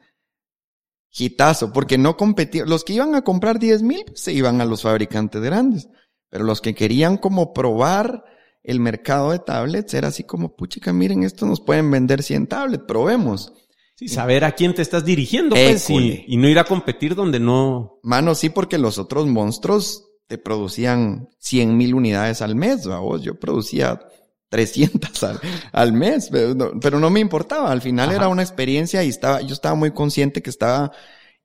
[1.10, 2.70] Gitazo, porque no competían.
[2.70, 5.90] Los que iban a comprar 10 mil se iban a los fabricantes grandes.
[6.30, 8.24] Pero los que querían como probar
[8.64, 12.84] el mercado de tablets era así como, puchica, miren, esto nos pueden vender 100 tablets,
[12.86, 13.54] probemos.
[13.96, 18.00] Sí, saber a quién te estás dirigiendo, pues, y, no ir a competir donde no.
[18.04, 23.24] Mano, sí, porque los otros monstruos te producían 100 mil unidades al mes, vos.
[23.24, 24.02] Yo producía
[24.50, 25.40] 300 al,
[25.72, 27.72] al mes, pero no, pero no me importaba.
[27.72, 28.18] Al final Ajá.
[28.18, 30.92] era una experiencia y estaba, yo estaba muy consciente que estaba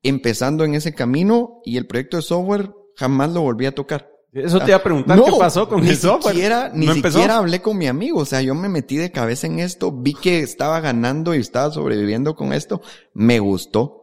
[0.03, 4.09] empezando en ese camino y el proyecto de software jamás lo volví a tocar.
[4.33, 6.35] Eso te iba a preguntar qué pasó con el software.
[6.35, 8.21] Siquiera, ni siquiera hablé con mi amigo.
[8.21, 11.71] O sea, yo me metí de cabeza en esto, vi que estaba ganando y estaba
[11.71, 12.81] sobreviviendo con esto.
[13.13, 13.99] Me gustó.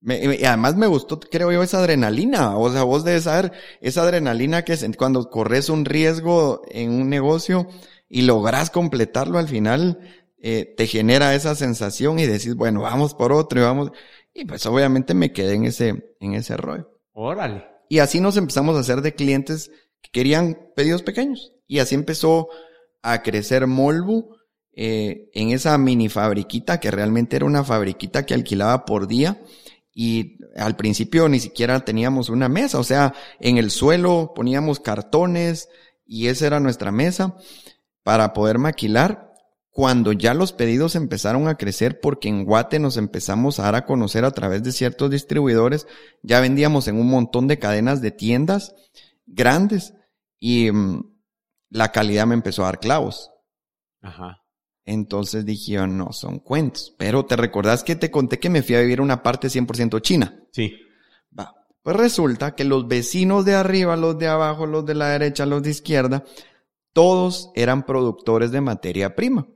[0.00, 2.56] Me- y además me gustó, creo yo, esa adrenalina.
[2.56, 7.08] O sea, vos debes saber esa adrenalina que es cuando corres un riesgo en un
[7.10, 7.66] negocio
[8.10, 10.00] y logras completarlo al final,
[10.42, 13.92] eh, te genera esa sensación y decís, bueno, vamos por otro y vamos.
[14.34, 16.90] Y pues obviamente me quedé en ese, en ese rollo.
[17.12, 17.64] Órale.
[17.88, 19.70] Y así nos empezamos a hacer de clientes
[20.02, 21.52] que querían pedidos pequeños.
[21.66, 22.48] Y así empezó
[23.00, 24.36] a crecer Molbu.
[24.72, 29.40] eh, en esa mini fabriquita, que realmente era una fabriquita que alquilaba por día.
[29.92, 35.68] Y al principio ni siquiera teníamos una mesa, o sea, en el suelo poníamos cartones
[36.06, 37.36] y esa era nuestra mesa
[38.02, 39.30] para poder maquilar
[39.70, 43.86] cuando ya los pedidos empezaron a crecer porque en Guate nos empezamos a dar a
[43.86, 45.86] conocer a través de ciertos distribuidores,
[46.22, 48.74] ya vendíamos en un montón de cadenas de tiendas
[49.26, 49.94] grandes
[50.40, 51.04] y mm,
[51.70, 53.30] la calidad me empezó a dar clavos.
[54.02, 54.42] Ajá.
[54.84, 56.94] Entonces dije yo, no, son cuentos.
[56.98, 60.42] Pero te recordás que te conté que me fui a vivir una parte 100% china.
[60.52, 60.74] Sí.
[61.38, 61.54] Va.
[61.82, 65.62] Pues resulta que los vecinos de arriba, los de abajo, los de la derecha, los
[65.62, 66.24] de izquierda,
[66.92, 69.46] todos eran productores de materia prima.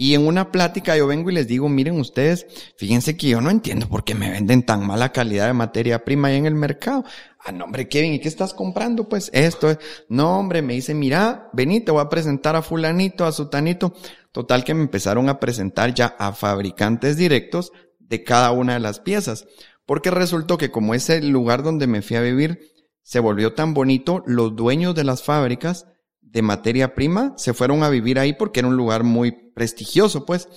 [0.00, 3.50] Y en una plática yo vengo y les digo, miren ustedes, fíjense que yo no
[3.50, 7.04] entiendo por qué me venden tan mala calidad de materia prima ahí en el mercado.
[7.44, 9.08] Ah, no, hombre, Kevin, ¿y qué estás comprando?
[9.08, 9.78] Pues esto es.
[10.08, 13.92] No, hombre, me dice, mira, vení, te voy a presentar a fulanito, a sutanito.
[14.30, 19.00] Total que me empezaron a presentar ya a fabricantes directos de cada una de las
[19.00, 19.46] piezas.
[19.84, 22.60] Porque resultó que como ese lugar donde me fui a vivir
[23.02, 25.86] se volvió tan bonito, los dueños de las fábricas
[26.32, 30.48] de materia prima se fueron a vivir ahí porque era un lugar muy prestigioso, pues.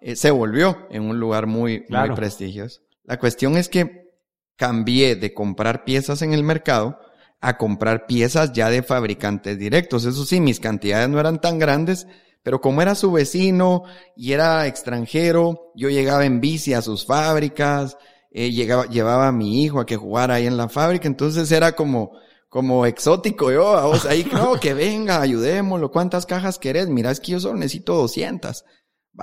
[0.00, 2.80] Eh, se volvió en un lugar muy, muy prestigioso.
[3.04, 4.10] La cuestión es que
[4.56, 6.98] cambié de comprar piezas en el mercado
[7.40, 10.04] a comprar piezas ya de fabricantes directos.
[10.04, 12.06] Eso sí, mis cantidades no eran tan grandes,
[12.42, 13.82] pero como era su vecino
[14.16, 17.96] y era extranjero, yo llegaba en bici a sus fábricas,
[18.30, 21.72] eh, llegaba, llevaba a mi hijo a que jugara ahí en la fábrica, entonces era
[21.72, 22.12] como,
[22.52, 26.86] como exótico yo, a vos ahí, no, que venga, ayudémoslo, ¿cuántas cajas querés?
[26.90, 28.66] Mira, es que yo solo necesito 200.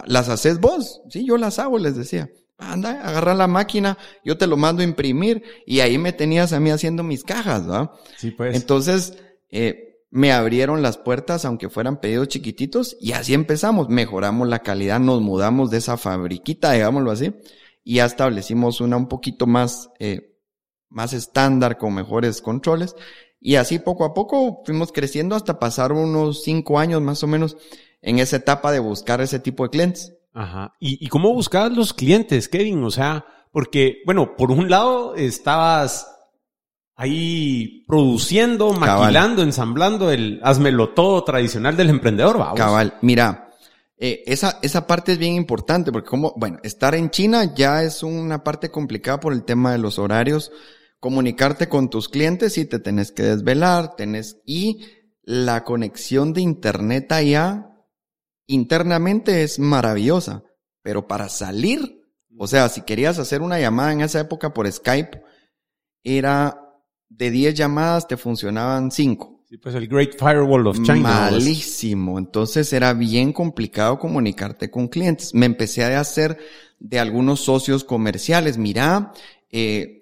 [0.07, 1.03] ¿Las haces vos?
[1.09, 2.31] Sí, yo las hago, les decía.
[2.57, 6.59] Anda, agarra la máquina, yo te lo mando a imprimir y ahí me tenías a
[6.59, 7.93] mí haciendo mis cajas, ¿va?
[8.17, 8.55] Sí, pues.
[8.55, 9.19] Entonces,
[9.51, 13.89] eh, me abrieron las puertas, aunque fueran pedidos chiquititos, y así empezamos.
[13.89, 17.35] Mejoramos la calidad, nos mudamos de esa fabriquita, digámoslo así,
[17.83, 20.28] y ya establecimos una un poquito más, eh,
[20.89, 22.95] más estándar, con mejores controles.
[23.39, 27.57] Y así poco a poco fuimos creciendo hasta pasar unos cinco años más o menos
[28.01, 30.13] en esa etapa de buscar ese tipo de clientes.
[30.33, 30.75] Ajá.
[30.79, 32.83] ¿Y, cómo buscabas los clientes, Kevin?
[32.83, 36.07] O sea, porque, bueno, por un lado estabas
[36.95, 42.59] ahí produciendo, maquilando, ensamblando el hazmelo todo tradicional del emprendedor, vamos.
[42.59, 43.49] Cabal, mira,
[43.97, 48.03] eh, esa, esa parte es bien importante porque como, bueno, estar en China ya es
[48.03, 50.51] una parte complicada por el tema de los horarios
[50.99, 54.85] comunicarte con tus clientes y te tenés que desvelar, tenés, y
[55.23, 57.69] la conexión de internet allá
[58.47, 60.43] internamente es maravillosa,
[60.81, 62.01] pero para salir,
[62.37, 65.21] o sea, si querías hacer una llamada en esa época por Skype,
[66.03, 66.69] era
[67.09, 69.39] de 10 llamadas te funcionaban 5.
[69.49, 70.99] Sí, pues el Great Firewall of China.
[70.99, 72.19] Malísimo.
[72.19, 75.33] Entonces era bien complicado comunicarte con clientes.
[75.33, 76.37] Me empecé a hacer
[76.77, 78.59] de algunos socios comerciales.
[78.59, 79.11] Mira,
[79.49, 79.98] eh,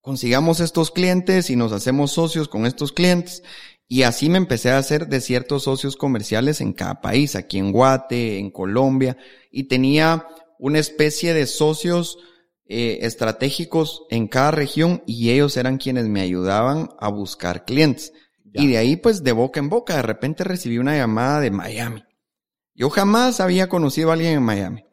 [0.00, 3.42] consigamos estos clientes y nos hacemos socios con estos clientes.
[3.88, 7.72] Y así me empecé a hacer de ciertos socios comerciales en cada país, aquí en
[7.72, 9.16] Guate, en Colombia,
[9.50, 10.26] y tenía
[10.58, 12.18] una especie de socios
[12.66, 18.12] eh, estratégicos en cada región y ellos eran quienes me ayudaban a buscar clientes.
[18.52, 22.04] Y de ahí, pues, de boca en boca, de repente recibí una llamada de Miami.
[22.74, 24.84] Yo jamás había conocido a alguien en Miami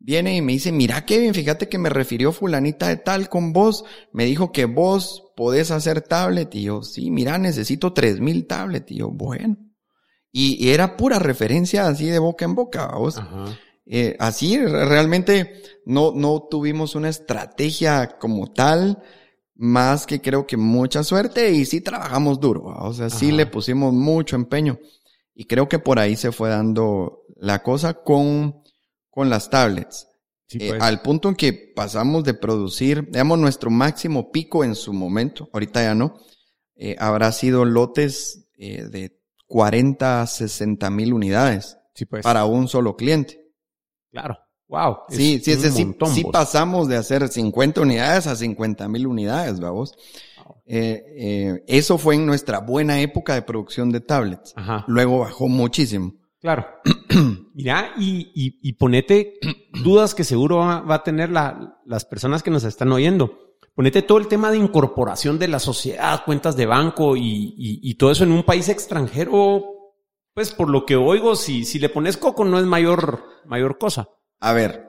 [0.00, 3.84] viene y me dice, mira Kevin, fíjate que me refirió fulanita de tal con vos,
[4.12, 8.90] me dijo que vos podés hacer tablet y yo, sí, mira, necesito tres mil tablet
[8.90, 9.56] y yo, bueno.
[10.32, 13.20] Y, era pura referencia así de boca en boca, vos.
[13.84, 19.02] Eh, así realmente no, no tuvimos una estrategia como tal,
[19.54, 23.92] más que creo que mucha suerte y sí trabajamos duro, o sea, sí le pusimos
[23.92, 24.78] mucho empeño.
[25.34, 28.59] Y creo que por ahí se fue dando la cosa con
[29.10, 30.06] con las tablets.
[30.52, 30.82] Eh, pues.
[30.82, 35.82] al punto en que pasamos de producir, digamos, nuestro máximo pico en su momento, ahorita
[35.82, 36.18] ya no,
[36.74, 42.24] eh, habrá sido lotes eh, de 40 a 60 mil unidades pues.
[42.24, 43.40] para un solo cliente.
[44.10, 44.38] Claro.
[44.66, 44.98] Wow.
[45.08, 49.94] Sí, sí, sí, sí, pasamos de hacer 50 unidades a 50 mil unidades, vamos.
[50.64, 54.54] eso fue en nuestra buena época de producción de tablets.
[54.86, 56.19] Luego bajó muchísimo.
[56.40, 56.66] Claro.
[57.54, 59.38] Mira, y, y, ponete
[59.84, 63.56] dudas que seguro va, a tener las personas que nos están oyendo.
[63.74, 68.10] Ponete todo el tema de incorporación de la sociedad, cuentas de banco y, y, todo
[68.10, 69.64] eso en un país extranjero.
[70.34, 74.08] Pues por lo que oigo, si, si le pones coco no es mayor, mayor cosa.
[74.38, 74.86] A ver,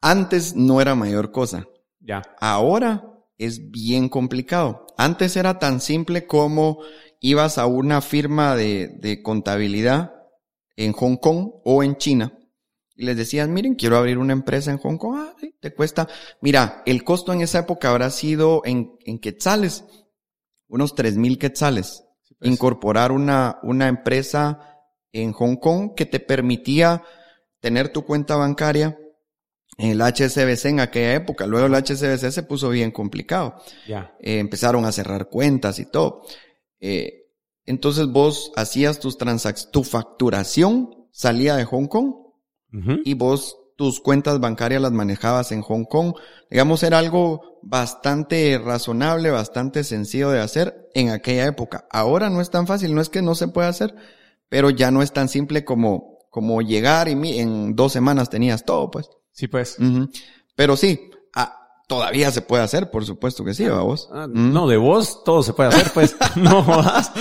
[0.00, 1.66] antes no era mayor cosa.
[1.98, 2.22] Ya.
[2.40, 4.86] Ahora es bien complicado.
[4.96, 6.78] Antes era tan simple como
[7.20, 10.21] ibas a una firma de, de contabilidad
[10.76, 12.32] en Hong Kong o en China
[12.94, 16.08] y les decías, miren, quiero abrir una empresa en Hong Kong, ah, sí, te cuesta,
[16.40, 19.84] mira, el costo en esa época habrá sido en, en quetzales,
[20.68, 22.04] unos tres mil quetzales,
[22.38, 22.50] pues.
[22.50, 24.78] incorporar una, una empresa
[25.12, 27.02] en Hong Kong que te permitía
[27.60, 28.98] tener tu cuenta bancaria
[29.78, 31.46] en el HSBC en aquella época.
[31.46, 33.56] Luego el HSBC se puso bien complicado.
[33.86, 34.14] Ya.
[34.20, 36.22] Eh, empezaron a cerrar cuentas y todo.
[36.80, 37.21] Eh,
[37.66, 42.14] entonces vos hacías tus transacciones, tu facturación salía de Hong Kong
[43.04, 46.14] y vos tus cuentas bancarias las manejabas en Hong Kong.
[46.50, 51.86] Digamos, era algo bastante razonable, bastante sencillo de hacer en aquella época.
[51.90, 53.94] Ahora no es tan fácil, no es que no se pueda hacer,
[54.48, 58.90] pero ya no es tan simple como, como llegar y en dos semanas tenías todo,
[58.90, 59.10] pues.
[59.32, 59.78] Sí, pues.
[60.54, 61.61] Pero sí, ah,
[61.92, 64.08] todavía se puede hacer, por supuesto que sí, ¿va vos?
[64.12, 64.52] Ah, Mm.
[64.52, 66.16] No, de vos todo se puede hacer, pues.
[66.36, 67.12] no jodas.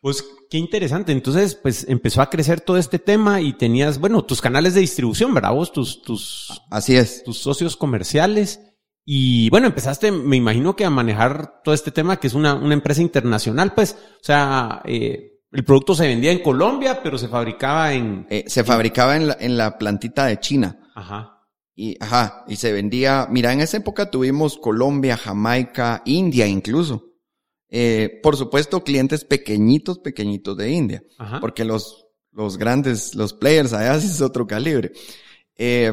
[0.00, 1.12] Pues qué interesante.
[1.12, 5.34] Entonces, pues empezó a crecer todo este tema y tenías, bueno, tus canales de distribución,
[5.34, 5.52] ¿verdad?
[5.54, 7.24] Vos, tus, tus, Así es.
[7.24, 8.60] tus socios comerciales.
[9.04, 12.74] Y bueno, empezaste, me imagino que a manejar todo este tema, que es una, una
[12.74, 13.96] empresa internacional, pues.
[14.20, 18.26] O sea, eh, el producto se vendía en Colombia, pero se fabricaba en.
[18.28, 20.78] Eh, se fabricaba en la, en la plantita de China.
[20.94, 21.37] Ajá.
[21.80, 27.12] Y, ajá, y se vendía, mira, en esa época tuvimos Colombia, Jamaica, India incluso.
[27.68, 31.04] Eh, por supuesto, clientes pequeñitos, pequeñitos de India.
[31.18, 31.38] Ajá.
[31.38, 34.90] Porque los, los grandes, los players allá es otro calibre.
[35.54, 35.92] Eh,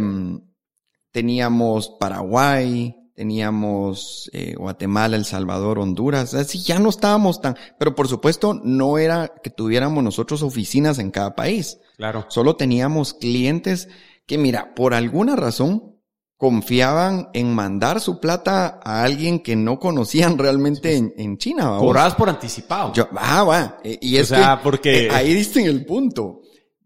[1.12, 6.34] teníamos Paraguay, teníamos eh, Guatemala, El Salvador, Honduras.
[6.34, 11.12] Así ya no estábamos tan, pero por supuesto no era que tuviéramos nosotros oficinas en
[11.12, 11.78] cada país.
[11.96, 12.26] Claro.
[12.30, 13.88] Solo teníamos clientes
[14.26, 15.94] que, mira, por alguna razón
[16.38, 21.70] confiaban en mandar su plata a alguien que no conocían realmente en, en China.
[21.80, 22.92] ¿va por anticipado.
[22.94, 23.78] Yo, ah, va.
[23.84, 26.42] eh, Y O es sea, que porque- eh, ahí diste en el punto.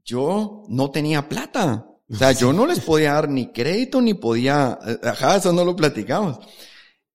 [0.06, 1.86] Yo no tenía plata.
[2.12, 5.64] O sea, yo no les podía dar ni crédito ni podía, eh, ajá, eso no
[5.64, 6.40] lo platicamos.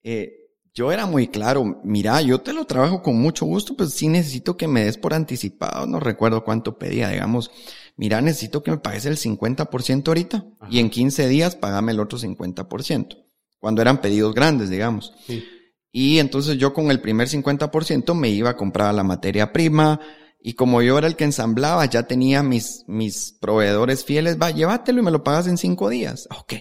[0.03, 0.33] Eh,
[0.73, 4.57] yo era muy claro, mira, yo te lo trabajo con mucho gusto, pues sí necesito
[4.57, 7.51] que me des por anticipado, no recuerdo cuánto pedía, digamos,
[7.97, 10.71] mira, necesito que me pagues el 50% ahorita Ajá.
[10.71, 13.25] y en 15 días pagame el otro 50%,
[13.59, 15.13] cuando eran pedidos grandes, digamos.
[15.27, 15.45] Sí.
[15.91, 20.01] Y entonces yo con el primer 50% me iba a comprar la materia prima
[20.41, 25.01] y como yo era el que ensamblaba, ya tenía mis, mis proveedores fieles, va, llévatelo
[25.01, 26.29] y me lo pagas en cinco días.
[26.37, 26.55] Ok.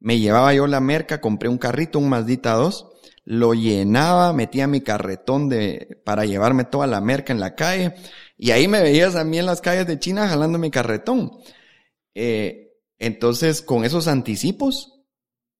[0.00, 2.88] Me llevaba yo la merca, compré un carrito, un Mazdita 2,
[3.24, 7.94] lo llenaba, metía mi carretón de, para llevarme toda la merca en la calle
[8.42, 11.30] y ahí me veías a mí en las calles de China jalando mi carretón.
[12.12, 15.04] Eh, entonces, con esos anticipos,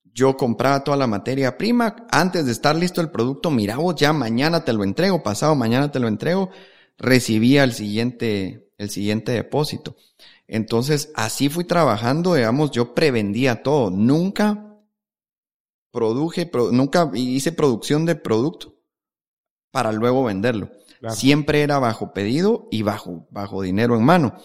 [0.02, 2.08] yo compraba toda la materia prima.
[2.10, 5.92] Antes de estar listo el producto, mira vos, ya mañana te lo entrego, pasado mañana
[5.92, 6.50] te lo entrego,
[6.98, 9.94] recibía el siguiente, el siguiente depósito.
[10.48, 13.92] Entonces, así fui trabajando, digamos, yo prevendía todo.
[13.92, 14.76] Nunca
[15.92, 18.74] produje, pro- nunca hice producción de producto
[19.70, 20.72] para luego venderlo.
[21.02, 21.16] Claro.
[21.16, 24.36] Siempre era bajo pedido y bajo, bajo dinero en mano.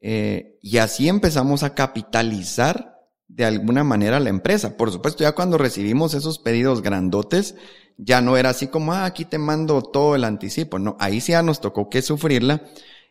[0.00, 4.76] Eh, y así empezamos a capitalizar de alguna manera la empresa.
[4.76, 7.56] Por supuesto, ya cuando recibimos esos pedidos grandotes,
[7.96, 10.78] ya no era así como, ah, aquí te mando todo el anticipo.
[10.78, 12.62] No, ahí sí ya nos tocó que sufrirla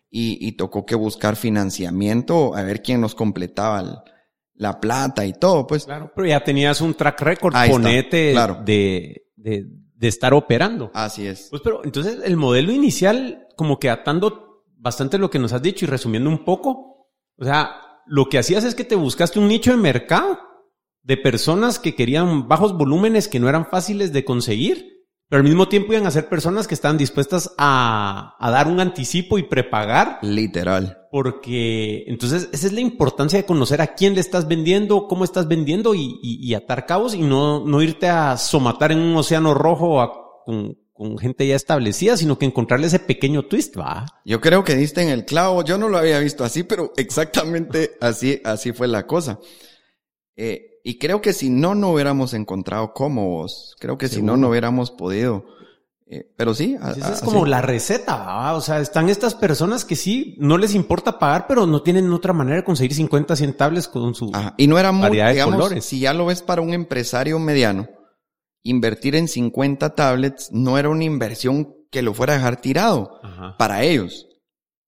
[0.10, 3.98] y, y tocó que buscar financiamiento, a ver quién nos completaba el-
[4.56, 5.84] la plata y todo, pues.
[5.84, 8.62] Claro, pero ya tenías un track record, Ahí está, ponete, claro.
[8.66, 10.92] de, de, de estar operando.
[10.94, 11.48] Así es.
[11.50, 15.86] Pues pero entonces el modelo inicial, como que atando bastante lo que nos has dicho
[15.86, 19.72] y resumiendo un poco, o sea, lo que hacías es que te buscaste un nicho
[19.72, 20.40] de mercado
[21.02, 24.97] de personas que querían bajos volúmenes que no eran fáciles de conseguir,
[25.30, 28.80] pero al mismo tiempo iban a ser personas que estaban dispuestas a, a dar un
[28.80, 31.00] anticipo y prepagar Literal.
[31.12, 35.48] porque entonces esa es la importancia de conocer a quién le estás vendiendo, cómo estás
[35.48, 39.54] vendiendo y, y- y atar cabos y no, no irte a somatar en un océano
[39.54, 40.14] rojo a-
[40.46, 44.06] con, con gente ya establecida, sino que encontrarle ese pequeño twist, va.
[44.26, 45.64] Yo creo que diste en el clavo.
[45.64, 49.40] Yo no lo había visto así, pero exactamente así, así fue la cosa.
[50.36, 53.76] Eh, y creo que si no, no hubiéramos encontrado cómo vos.
[53.80, 55.46] Creo que si no, no hubiéramos podido.
[56.10, 57.50] Eh, pero sí, a- Esa es como así.
[57.50, 58.54] la receta, va.
[58.54, 62.32] O sea, están estas personas que sí, no les importa pagar, pero no tienen otra
[62.32, 64.32] manera de conseguir 50, 100 tablets con su...
[64.34, 64.54] Ajá.
[64.58, 65.84] Y no era muy, Variedad de digamos, colores.
[65.84, 67.90] si ya lo ves para un empresario mediano,
[68.64, 73.20] invertir en 50 tablets no era una inversión que lo fuera a dejar tirado.
[73.24, 73.56] Ajá.
[73.58, 74.28] Para ellos.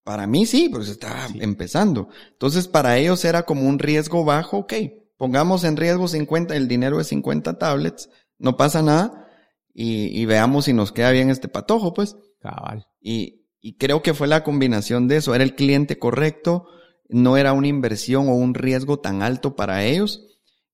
[0.06, 1.40] Para mí sí, pues estaba Sí.
[1.42, 2.08] empezando.
[2.32, 4.74] Entonces para ellos era como un riesgo bajo, ok,
[5.20, 9.28] pongamos en riesgo 50, el dinero de 50 tablets, no pasa nada
[9.74, 12.16] y, y veamos si nos queda bien este patojo, pues.
[12.40, 12.88] Cabal.
[13.02, 16.68] Y, y creo que fue la combinación de eso, era el cliente correcto,
[17.10, 20.26] no era una inversión o un riesgo tan alto para ellos.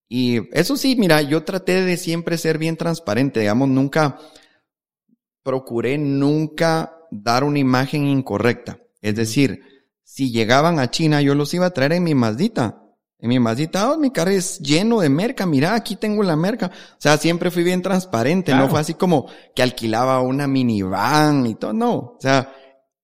[0.07, 4.19] Y eso sí, mira, yo traté de siempre ser bien transparente, digamos, nunca
[5.41, 8.79] procuré nunca dar una imagen incorrecta.
[9.01, 9.61] Es decir,
[10.03, 12.84] si llegaban a China, yo los iba a traer en mi Mazdita.
[13.17, 16.67] En mi Mazdita, oh, mi carro es lleno de merca, mira, aquí tengo la merca.
[16.67, 21.55] O sea, siempre fui bien transparente, no fue así como que alquilaba una minivan y
[21.55, 21.93] todo, no.
[21.93, 22.53] O sea,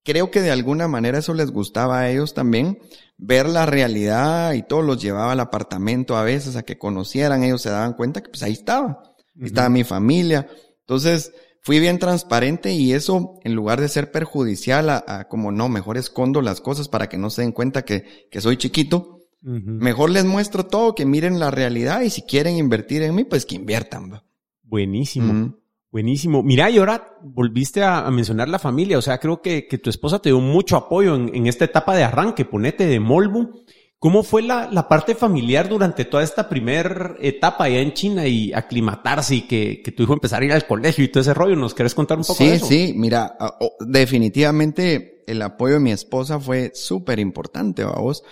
[0.04, 2.80] creo que de alguna manera eso les gustaba a ellos también,
[3.18, 7.62] ver la realidad y todo los llevaba al apartamento a veces a que conocieran, ellos
[7.62, 9.02] se daban cuenta que pues ahí estaba,
[9.40, 10.48] ahí estaba mi familia.
[10.82, 11.32] Entonces,
[11.62, 16.42] fui bien transparente y eso, en lugar de ser perjudicial a, como no, mejor escondo
[16.42, 20.66] las cosas para que no se den cuenta que, que soy chiquito, Mejor les muestro
[20.66, 24.22] todo, que miren la realidad y si quieren invertir en mí, pues que inviertan.
[24.64, 25.56] Buenísimo.
[25.92, 26.42] Buenísimo.
[26.42, 28.98] Mira, y ahora volviste a, mencionar la familia.
[28.98, 31.96] O sea, creo que, que, tu esposa te dio mucho apoyo en, en, esta etapa
[31.96, 32.46] de arranque.
[32.46, 33.64] Ponete de Molbu.
[34.00, 38.54] ¿Cómo fue la, la parte familiar durante toda esta primera etapa allá en China y
[38.54, 41.56] aclimatarse y que, que tu hijo empezara a ir al colegio y todo ese rollo?
[41.56, 42.66] ¿Nos querés contar un poco de eso?
[42.66, 42.94] Sí, sí.
[42.96, 43.36] Mira,
[43.80, 48.24] definitivamente el apoyo de mi esposa fue súper importante, vos.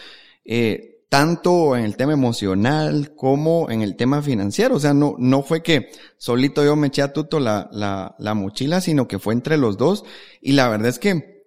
[0.44, 4.76] Eh, tanto en el tema emocional como en el tema financiero.
[4.76, 8.36] O sea, no, no fue que solito yo me eché a tuto la, la, la
[8.36, 10.06] mochila, sino que fue entre los dos.
[10.40, 11.40] Y la verdad es que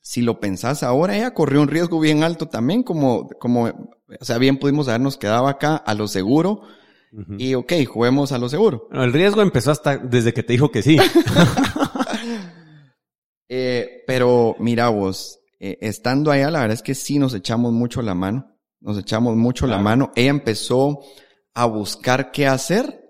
[0.00, 4.38] si lo pensás ahora, ella corrió un riesgo bien alto también, como, como, o sea,
[4.38, 6.62] bien pudimos habernos quedado acá a lo seguro.
[7.38, 8.88] Y ok, juguemos a lo seguro.
[8.92, 10.96] el riesgo empezó hasta desde que te dijo que sí.
[13.48, 18.00] eh, pero mira vos, eh, estando allá, la verdad es que sí nos echamos mucho
[18.00, 20.12] la mano nos echamos mucho la mano.
[20.16, 21.00] Ella empezó
[21.54, 23.00] a buscar qué hacer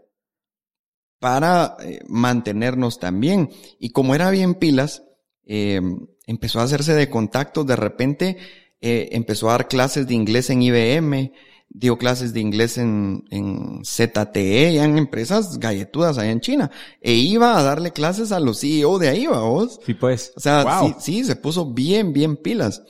[1.19, 3.51] para eh, mantenernos también.
[3.79, 5.05] Y como era bien pilas,
[5.45, 5.81] eh,
[6.27, 7.67] empezó a hacerse de contactos.
[7.67, 8.37] De repente
[8.81, 11.33] eh, empezó a dar clases de inglés en IBM,
[11.69, 16.71] dio clases de inglés en, en ZTE, ya en empresas galletudas allá en China.
[17.01, 19.79] E iba a darle clases a los CEO de ahí, vos.
[19.85, 20.33] Sí, pues.
[20.37, 22.83] O sea, sí, sí, se puso bien, bien pilas.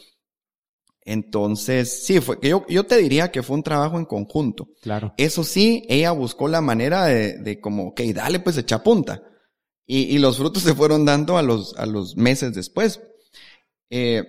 [1.02, 4.68] Entonces, sí, fue que yo, yo te diría que fue un trabajo en conjunto.
[4.82, 5.14] Claro.
[5.16, 9.22] Eso sí, ella buscó la manera de, de como, ok, dale pues echa punta.
[9.86, 13.00] Y, y, los frutos se fueron dando a los, a los meses después.
[13.88, 14.24] Eh,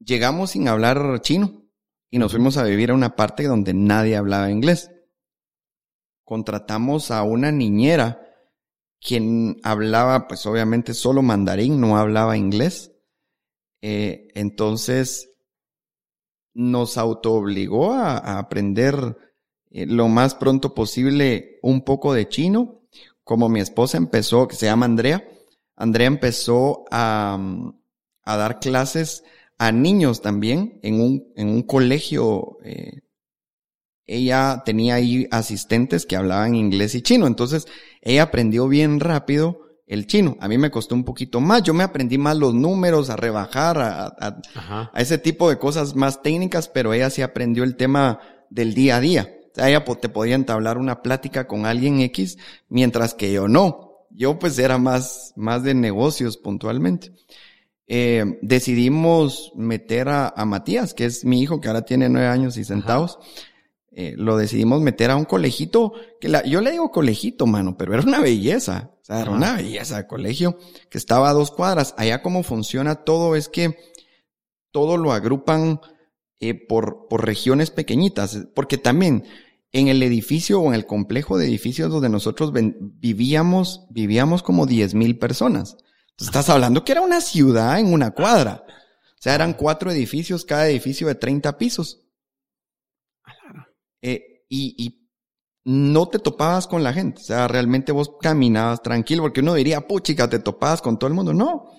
[0.00, 1.62] llegamos sin hablar chino
[2.10, 4.90] y nos fuimos a vivir a una parte donde nadie hablaba inglés.
[6.24, 8.20] Contratamos a una niñera
[9.00, 12.92] quien hablaba, pues obviamente solo mandarín, no hablaba inglés.
[13.80, 15.27] Eh, entonces,
[16.58, 19.16] nos autoobligó a, a aprender
[19.70, 22.82] eh, lo más pronto posible un poco de chino.
[23.22, 25.24] Como mi esposa empezó, que se llama Andrea,
[25.76, 27.38] Andrea empezó a,
[28.24, 29.22] dar clases
[29.56, 32.58] a niños también en un, en un colegio.
[32.64, 33.02] Eh,
[34.04, 37.26] ella tenía ahí asistentes que hablaban inglés y chino.
[37.26, 37.66] Entonces,
[38.02, 40.36] ella aprendió bien rápido el chino.
[40.40, 41.62] A mí me costó un poquito más.
[41.62, 46.22] Yo me aprendí más los números, a rebajar, a, a, ese tipo de cosas más
[46.22, 48.20] técnicas, pero ella sí aprendió el tema
[48.50, 49.34] del día a día.
[49.50, 54.06] O sea, ella te podía entablar una plática con alguien X, mientras que yo no.
[54.10, 57.12] Yo pues era más, más de negocios puntualmente.
[57.86, 62.58] Eh, decidimos meter a, a, Matías, que es mi hijo, que ahora tiene nueve años
[62.58, 63.18] y centavos.
[64.00, 67.94] Eh, lo decidimos meter a un colegito, que la, yo le digo colegito, mano, pero
[67.94, 68.92] era una belleza.
[69.02, 70.56] O sea, era una belleza de colegio
[70.88, 71.96] que estaba a dos cuadras.
[71.98, 73.76] Allá cómo funciona todo es que
[74.70, 75.80] todo lo agrupan
[76.38, 79.24] eh, por, por regiones pequeñitas, porque también
[79.72, 84.94] en el edificio o en el complejo de edificios donde nosotros vivíamos, vivíamos como diez
[84.94, 85.76] mil personas.
[86.10, 88.62] Entonces estás hablando que era una ciudad en una cuadra.
[88.68, 92.04] O sea, eran cuatro edificios, cada edificio de 30 pisos.
[94.02, 94.94] Eh, y,
[95.64, 97.20] no te topabas con la gente.
[97.20, 101.14] O sea, realmente vos caminabas tranquilo, porque uno diría, puchica, te topabas con todo el
[101.14, 101.34] mundo.
[101.34, 101.72] No.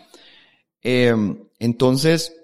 [0.83, 1.15] Eh,
[1.57, 2.35] entonces,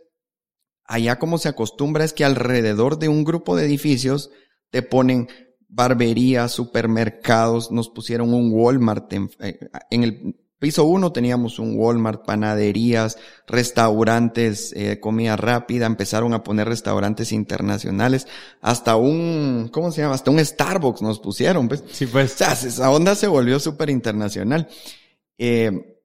[0.86, 4.32] allá como se acostumbra es que alrededor de un grupo de edificios
[4.72, 5.28] te ponen
[5.68, 9.60] barberías, supermercados, nos pusieron un Walmart en, eh,
[9.92, 16.68] en el Piso uno teníamos un Walmart, panaderías, restaurantes, eh, comida rápida, empezaron a poner
[16.68, 18.28] restaurantes internacionales,
[18.62, 20.16] hasta un, ¿cómo se llama?
[20.16, 21.84] Hasta un Starbucks nos pusieron, pues.
[21.92, 22.36] Sí, pues.
[22.36, 24.70] O sea, esa onda se volvió súper internacional.
[25.38, 26.02] Eh,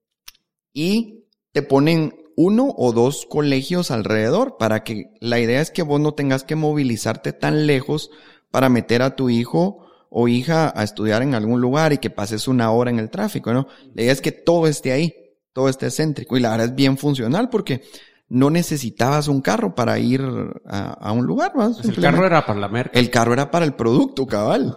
[0.73, 6.01] y te ponen uno o dos colegios alrededor para que la idea es que vos
[6.01, 8.11] no tengas que movilizarte tan lejos
[8.51, 9.80] para meter a tu hijo
[10.11, 13.55] o hija a estudiar en algún lugar y que pases una hora en el tráfico,
[13.55, 13.69] ¿no?
[13.95, 15.15] La idea es que todo esté ahí,
[15.53, 17.83] todo esté céntrico y la verdad es bien funcional porque
[18.29, 20.23] no necesitabas un carro para ir
[20.67, 21.71] a, un lugar, ¿va?
[21.71, 22.99] Pues el carro era para la merca.
[22.99, 24.77] El carro era para el producto, cabal.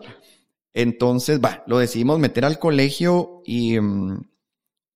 [0.73, 4.21] Entonces, va, lo decidimos meter al colegio y mm,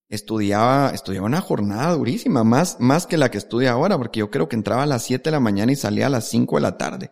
[0.08, 4.48] estudiaba, estudiaba una jornada durísima, más, más que la que estudia ahora, porque yo creo
[4.48, 6.76] que entraba a las 7 de la mañana y salía a las 5 de la
[6.76, 7.10] tarde.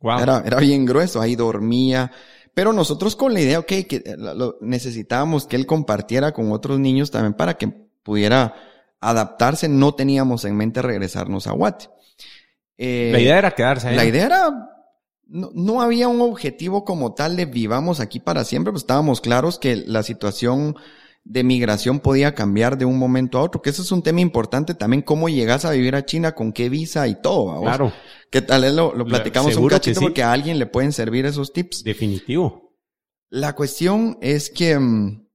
[0.00, 2.10] Era, era bien grueso, ahí dormía.
[2.56, 4.16] Pero nosotros con la idea, ok, que eh,
[4.62, 8.54] necesitábamos que él compartiera con otros niños también para que pudiera
[8.98, 11.90] adaptarse, no teníamos en mente regresarnos a Guate.
[12.78, 13.96] Eh, la idea era quedarse ahí.
[13.96, 14.70] La idea era,
[15.26, 19.58] no, no, había un objetivo como tal de vivamos aquí para siempre, pues estábamos claros
[19.58, 20.76] que la situación
[21.28, 24.74] de migración podía cambiar de un momento a otro, que eso es un tema importante
[24.74, 27.60] también, cómo llegas a vivir a China, con qué visa y todo.
[27.62, 27.92] Claro.
[28.30, 31.82] Que tal vez lo, platicamos un cachito porque a alguien le pueden servir esos tips.
[31.82, 32.76] Definitivo.
[33.28, 35.26] La cuestión es que, mm,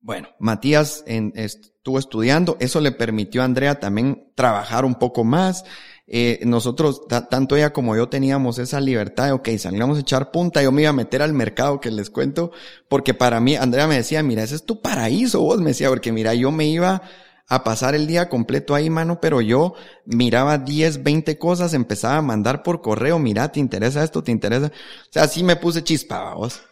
[0.00, 5.64] bueno, Matías estuvo estudiando, eso le permitió a Andrea también trabajar un poco más,
[6.06, 10.62] eh, nosotros, tanto ella como yo teníamos esa libertad de, ok, salíamos a echar punta,
[10.62, 12.50] yo me iba a meter al mercado que les cuento,
[12.88, 16.12] porque para mí, Andrea me decía, mira, ese es tu paraíso, vos me decía, porque
[16.12, 17.02] mira, yo me iba
[17.48, 19.74] a pasar el día completo ahí, mano, pero yo
[20.04, 24.22] miraba 10, 20 cosas, empezaba a mandar por correo, mira, ¿te interesa esto?
[24.22, 24.66] ¿Te interesa?
[24.66, 26.62] O sea, así me puse chispa, vos.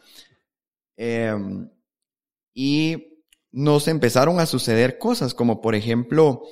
[0.97, 1.70] Em,
[2.55, 6.43] y nos empezaron a suceder cosas, como por ejemplo,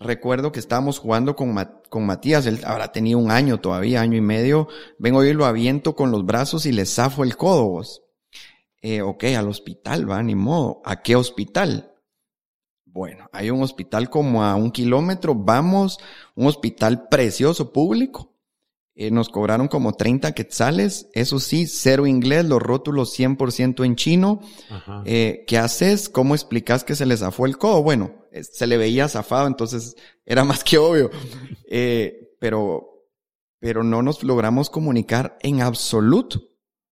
[0.00, 1.54] recuerdo que estábamos jugando con,
[1.88, 4.66] con Matías, él habrá tenido un año todavía, año y medio,
[4.98, 7.82] vengo y lo aviento con los brazos y le zafo el codo.
[8.82, 10.80] Eh, ok, al hospital, va, ni modo.
[10.84, 11.94] ¿A qué hospital?
[12.86, 15.98] Bueno, hay un hospital como a un kilómetro, vamos,
[16.34, 18.34] un hospital precioso, público.
[19.02, 24.40] Eh, nos cobraron como 30 quetzales, eso sí, cero inglés, los rótulos 100% en chino.
[25.06, 26.10] Eh, ¿Qué haces?
[26.10, 27.82] ¿Cómo explicas que se les zafó el codo?
[27.82, 29.96] Bueno, eh, se le veía zafado, entonces
[30.26, 31.10] era más que obvio.
[31.72, 33.06] Eh, pero,
[33.60, 36.42] pero no nos logramos comunicar en absoluto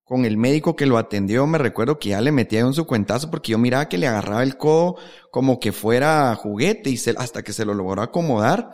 [0.05, 1.47] con el médico que lo atendió.
[1.47, 4.45] Me recuerdo que ya le metía en su cuentazo porque yo miraba que le agarraba
[4.45, 4.97] el codo
[5.33, 8.71] como que fuera juguete y se, hasta que se lo logró acomodar.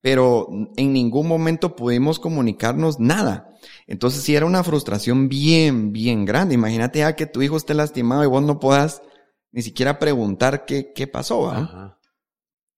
[0.00, 3.54] Pero en ningún momento pudimos comunicarnos nada.
[3.86, 6.54] Entonces sí era una frustración bien, bien grande.
[6.54, 9.02] Imagínate ya que tu hijo esté lastimado y vos no puedas
[9.50, 11.52] ni siquiera preguntar qué, qué pasó.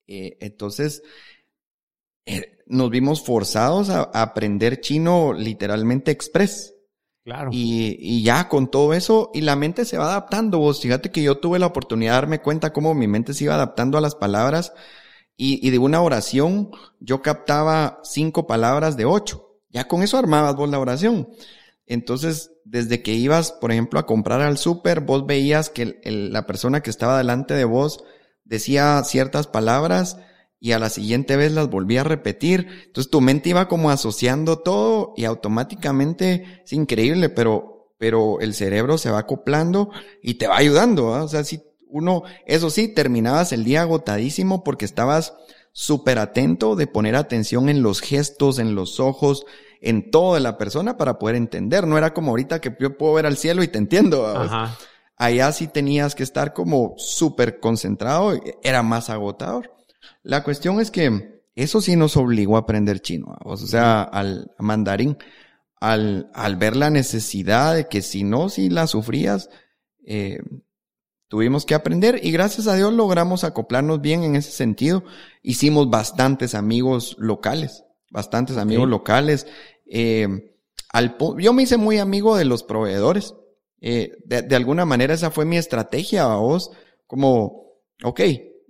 [0.06, 1.02] Eh, entonces,
[2.26, 6.74] eh, nos vimos forzados a, aprender chino literalmente express.
[7.24, 7.50] Claro.
[7.52, 10.58] Y, y, ya con todo eso, y la mente se va adaptando.
[10.58, 13.54] Vos, fíjate que yo tuve la oportunidad de darme cuenta cómo mi mente se iba
[13.54, 14.72] adaptando a las palabras.
[15.42, 19.56] Y, y de una oración, yo captaba cinco palabras de ocho.
[19.70, 21.30] Ya con eso armabas vos la oración.
[21.86, 26.82] Entonces, desde que ibas, por ejemplo, a comprar al súper, vos veías que la persona
[26.82, 28.04] que estaba delante de vos
[28.44, 30.18] decía ciertas palabras
[30.60, 32.68] y a la siguiente vez las volvía a repetir.
[32.84, 38.98] Entonces tu mente iba como asociando todo y automáticamente es increíble, pero, pero el cerebro
[38.98, 39.90] se va acoplando
[40.22, 41.06] y te va ayudando.
[41.06, 45.34] O sea, si uno, eso sí, terminabas el día agotadísimo porque estabas
[45.72, 49.46] súper atento de poner atención en los gestos, en los ojos,
[49.80, 51.86] en toda la persona para poder entender.
[51.86, 54.34] No era como ahorita que yo puedo ver al cielo y te entiendo.
[55.16, 59.70] Allá sí tenías que estar como súper concentrado, era más agotador.
[60.22, 65.18] La cuestión es que eso sí nos obligó a aprender chino, o sea, al mandarín,
[65.78, 69.50] al, al ver la necesidad de que si no, si la sufrías,
[70.06, 70.38] eh,
[71.30, 75.04] tuvimos que aprender y gracias a Dios logramos acoplarnos bien en ese sentido.
[75.42, 79.46] Hicimos bastantes amigos locales bastantes amigos locales.
[79.86, 80.28] Eh,
[80.92, 83.34] al, yo me hice muy amigo de los proveedores.
[83.80, 86.70] Eh, de, alguna manera esa fue mi estrategia a vos,
[87.06, 88.20] como, ok,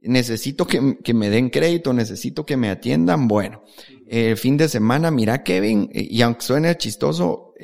[0.02, 3.26] necesito que, que, me den crédito, necesito que me atiendan.
[3.26, 3.64] Bueno,
[4.06, 7.54] el fin de semana, mira Kevin, eh, y aunque suene chistoso,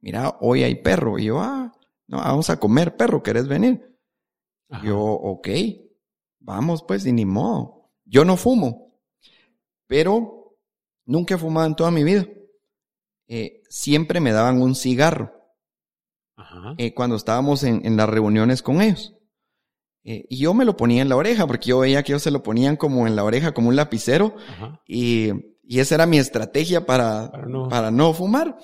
[0.00, 1.18] mira, hoy hay perro.
[1.18, 1.72] Y yo, ah,
[2.06, 3.93] no, vamos a comer perro, ¿querés venir?
[4.82, 5.48] Yo, ok,
[6.40, 7.90] vamos pues, y ni modo.
[8.04, 8.98] Yo no fumo,
[9.86, 10.44] pero
[11.06, 12.26] Nunca he fumado en toda mi vida.
[13.28, 15.32] Eh, siempre me daban un cigarro.
[16.78, 19.14] Eh, cuando estábamos en, las reuniones con ellos.
[20.02, 22.30] Eh, y yo me lo ponía en la oreja, porque yo veía que ellos se
[22.30, 24.36] lo ponían como en la oreja, como un lapicero.
[24.86, 25.30] Y,
[25.62, 27.30] y, esa era mi estrategia para,
[27.70, 28.12] para, no.
[28.12, 28.58] fumar.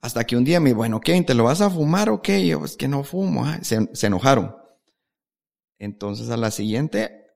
[0.00, 1.20] Hasta que un día me bueno, ¿qué?
[1.22, 2.46] ¿Te lo vas a fumar o qué?
[2.46, 3.46] yo, es que no fumo.
[3.62, 4.54] Se, se enojaron.
[5.78, 7.26] Entonces a la siguiente,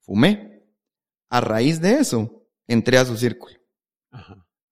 [0.00, 0.62] fumé.
[1.30, 3.54] A raíz de eso, entré a su círculo.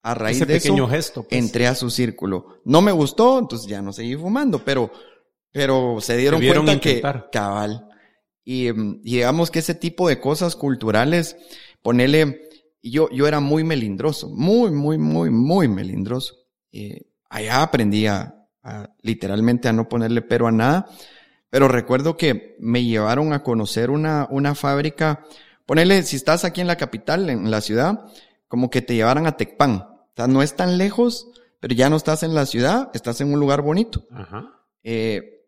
[0.01, 1.39] A raíz de pequeño eso, gesto, pues.
[1.39, 2.61] entré a su círculo.
[2.65, 4.91] No me gustó, entonces ya no seguí fumando, pero,
[5.51, 7.01] pero se dieron cuenta que
[7.31, 7.89] cabal.
[8.43, 11.35] Y mm, digamos que ese tipo de cosas culturales,
[11.81, 12.49] ponele,
[12.81, 16.35] Y yo, yo era muy melindroso, muy, muy, muy, muy melindroso.
[16.71, 18.33] Eh, allá aprendí a,
[19.01, 20.87] literalmente a no ponerle pero a nada.
[21.49, 25.23] Pero recuerdo que me llevaron a conocer una, una fábrica.
[25.65, 28.05] Ponele, si estás aquí en la capital, en la ciudad,
[28.47, 29.71] como que te llevaran a Tecpan.
[29.81, 31.29] O sea, no es tan lejos,
[31.59, 34.05] pero ya no estás en la ciudad, estás en un lugar bonito.
[34.11, 34.65] Ajá.
[34.83, 35.45] Eh,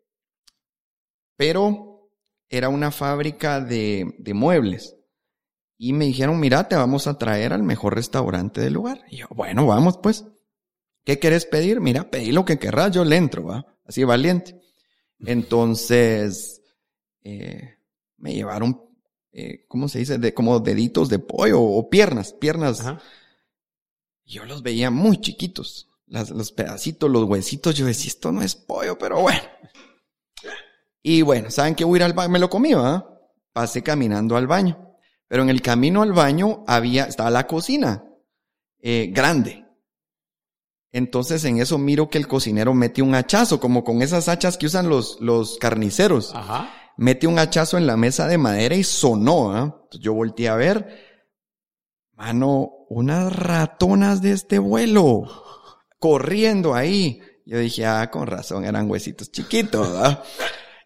[1.36, 2.10] pero
[2.48, 4.96] era una fábrica de, de muebles.
[5.78, 9.02] Y me dijeron, mira, te vamos a traer al mejor restaurante del lugar.
[9.08, 10.26] Y yo, bueno, vamos pues.
[11.04, 11.80] ¿Qué quieres pedir?
[11.80, 13.66] Mira, pedí lo que querrás, yo le entro, va.
[13.86, 14.59] Así valiente.
[15.24, 16.62] Entonces,
[17.22, 17.76] eh,
[18.16, 18.82] me llevaron,
[19.32, 20.18] eh, ¿cómo se dice?
[20.18, 22.84] De, como deditos de pollo o piernas, piernas.
[24.24, 25.88] Yo los veía muy chiquitos.
[26.06, 27.74] los pedacitos, los huesitos.
[27.74, 29.40] Yo decía, esto no es pollo, pero bueno.
[31.02, 31.84] Y bueno, ¿saben qué?
[31.84, 32.30] Voy a ir al baño.
[32.30, 33.20] Me lo comí, ¿va?
[33.52, 34.90] Pasé caminando al baño.
[35.28, 38.04] Pero en el camino al baño había, estaba la cocina,
[38.80, 39.64] eh, grande.
[40.92, 44.66] Entonces en eso miro que el cocinero mete un hachazo, como con esas hachas que
[44.66, 46.34] usan los, los carniceros.
[46.34, 46.70] Ajá.
[46.96, 49.52] Mete un hachazo en la mesa de madera y sonó.
[49.52, 49.86] ¿ah?
[49.92, 50.88] Yo volteé a ver,
[52.14, 55.22] mano, unas ratonas de este vuelo,
[55.98, 57.20] corriendo ahí.
[57.46, 59.88] Yo dije, ah, con razón, eran huesitos chiquitos.
[59.96, 60.22] ¿ah?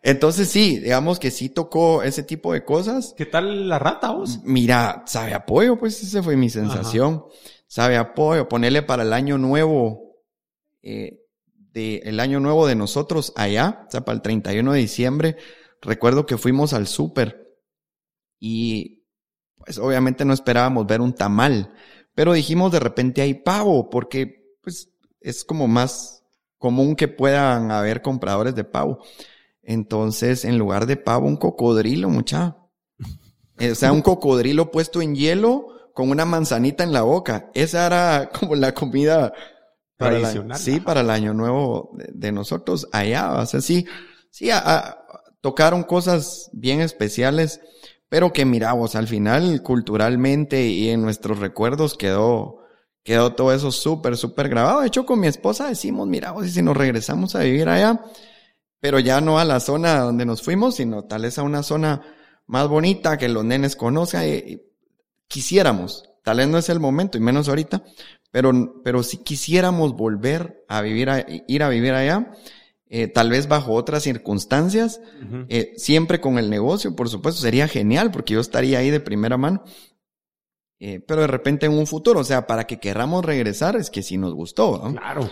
[0.02, 3.14] Entonces sí, digamos que sí tocó ese tipo de cosas.
[3.16, 4.40] ¿Qué tal la rata vos?
[4.44, 7.24] Mira, sabe apoyo, pues esa fue mi sensación.
[7.75, 10.20] Sabe apoyo, ponerle para el año nuevo,
[10.81, 11.25] eh,
[11.72, 15.37] de, el año nuevo de nosotros allá, o sea, para el 31 de diciembre,
[15.83, 17.59] recuerdo que fuimos al súper
[18.39, 19.03] y
[19.57, 21.75] pues obviamente no esperábamos ver un tamal,
[22.14, 26.22] pero dijimos de repente hay pavo, porque pues es como más
[26.59, 29.01] común que puedan haber compradores de pavo.
[29.64, 32.57] Entonces, en lugar de pavo, un cocodrilo, mucha.
[33.59, 37.51] O sea, un cocodrilo puesto en hielo con una manzanita en la boca.
[37.55, 39.32] Esa era como la comida
[39.97, 40.59] tradicional.
[40.59, 43.32] sí, para el año nuevo de, nosotros allá.
[43.32, 43.86] O sea, sí,
[44.30, 44.51] sí,
[45.40, 47.61] tocaron cosas bien especiales,
[48.09, 52.59] pero que miramos, al final, culturalmente y en nuestros recuerdos quedó,
[53.05, 54.80] quedó todo eso súper, súper grabado.
[54.80, 58.05] De hecho, con mi esposa decimos, mira, y si nos regresamos a vivir allá,
[58.80, 62.03] pero ya no a la zona donde nos fuimos, sino tal vez a una zona
[62.47, 64.26] más bonita que los nenes conozcan.
[64.26, 64.61] Y,
[65.35, 67.82] quisiéramos, tal vez no es el momento, y menos ahorita,
[68.30, 68.53] pero,
[68.85, 72.30] pero si quisiéramos volver a vivir, a, ir a vivir allá,
[72.87, 75.01] eh, tal vez bajo otras circunstancias,
[75.49, 79.37] eh, siempre con el negocio, por supuesto, sería genial porque yo estaría ahí de primera
[79.37, 79.64] mano.
[80.78, 84.03] Eh, pero de repente en un futuro, o sea, para que querramos regresar, es que
[84.03, 84.80] sí nos gustó.
[84.93, 85.28] Claro.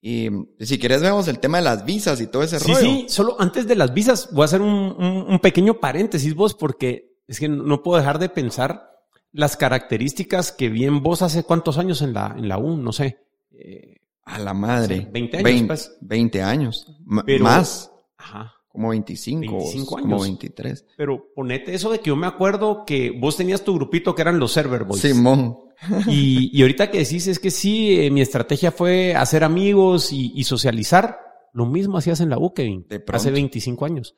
[0.00, 0.28] Y
[0.58, 2.76] si quieres vemos el tema de las visas y todo ese rollo.
[2.76, 7.16] Sí, sí, solo antes de las visas voy a hacer un, pequeño paréntesis vos porque
[7.28, 8.87] es que no puedo dejar de pensar
[9.32, 13.18] las características que bien vos hace cuántos años en la, en la U, no sé.
[13.50, 15.08] Eh, a la madre.
[15.10, 15.44] 20 años.
[15.44, 15.98] 20, pues.
[16.00, 16.86] 20 años.
[17.04, 17.90] más.
[18.16, 18.54] Ajá.
[18.68, 20.08] Como 25, 25 años.
[20.08, 20.86] como 23.
[20.96, 24.38] Pero ponete eso de que yo me acuerdo que vos tenías tu grupito que eran
[24.38, 25.00] los server boys.
[25.00, 25.58] Simón.
[26.06, 30.42] Y, y ahorita que decís es que sí, eh, mi estrategia fue hacer amigos y,
[30.44, 31.18] socializar.
[31.52, 34.14] Lo mismo hacías en la U, Kevin, hace 25 años.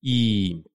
[0.00, 0.66] Y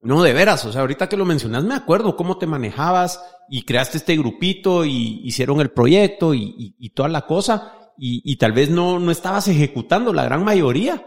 [0.00, 3.62] no, de veras, o sea, ahorita que lo mencionas me acuerdo cómo te manejabas y
[3.62, 7.72] creaste este grupito y hicieron el proyecto y, y toda la cosa.
[7.98, 11.02] Y, y, tal vez no, no estabas ejecutando la gran mayoría,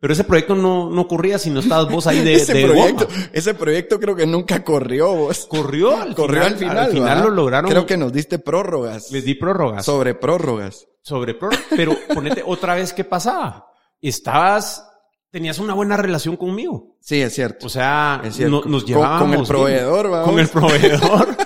[0.00, 3.52] pero ese proyecto no, no ocurría si no estabas vos ahí de, ese proyecto, Ese
[3.54, 5.46] proyecto creo que nunca corrió vos.
[5.46, 6.78] Corrió al Corrió al final.
[6.78, 7.70] Al final lo lograron.
[7.70, 9.12] Creo que nos diste prórrogas.
[9.12, 9.84] Les di prórrogas.
[9.84, 10.88] Sobre prórrogas.
[11.02, 11.66] Sobre prórrogas.
[11.76, 13.66] Pero ponete otra vez qué pasaba.
[14.00, 14.89] Estabas,
[15.30, 16.96] tenías una buena relación conmigo.
[17.00, 17.66] Sí, es cierto.
[17.66, 19.30] O sea, nos llevábamos.
[19.30, 20.28] Con, el proveedor, vamos.
[20.28, 21.36] Con el proveedor.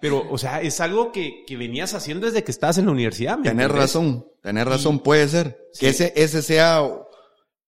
[0.00, 3.38] Pero, o sea, es algo que, que venías haciendo desde que estabas en la universidad.
[3.40, 5.58] Tener razón, tener razón, puede ser.
[5.78, 6.82] Que ese, ese sea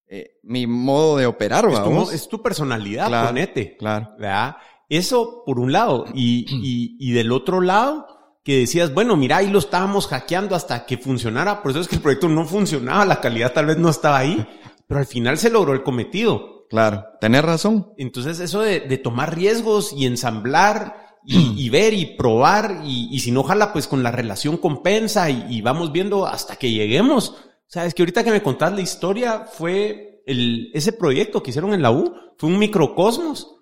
[0.08, 3.76] eh, mi modo de operar, es tu, es tu personalidad, claro, ponete.
[3.76, 4.14] Claro.
[4.18, 4.56] ¿verdad?
[4.88, 6.04] Eso por un lado.
[6.14, 8.06] Y, y, y del otro lado,
[8.44, 11.62] que decías, bueno, mira, ahí lo estábamos hackeando hasta que funcionara.
[11.62, 14.46] Por eso es que el proyecto no funcionaba, la calidad tal vez no estaba ahí.
[14.88, 16.66] Pero al final se logró el cometido.
[16.68, 17.92] Claro, tenés razón.
[17.96, 23.20] Entonces eso de, de tomar riesgos y ensamblar y, y, ver y probar y, y
[23.20, 27.36] si no jala pues con la relación compensa y, y vamos viendo hasta que lleguemos
[27.68, 31.82] Sabes que ahorita que me contás la historia fue el, ese proyecto que hicieron en
[31.82, 33.58] la U, fue un microcosmos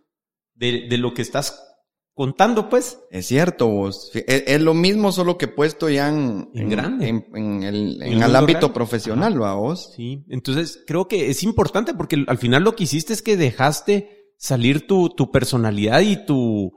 [0.54, 1.75] de, de lo que estás
[2.16, 2.98] contando, pues.
[3.10, 4.10] Es cierto, vos.
[4.14, 7.08] Es, lo mismo, solo que puesto ya en, en, grande.
[7.08, 9.92] En, el, en el, ámbito profesional, ¿va vos?
[9.94, 10.24] Sí.
[10.30, 14.86] Entonces, creo que es importante porque al final lo que hiciste es que dejaste salir
[14.86, 16.72] tu, tu personalidad y tu,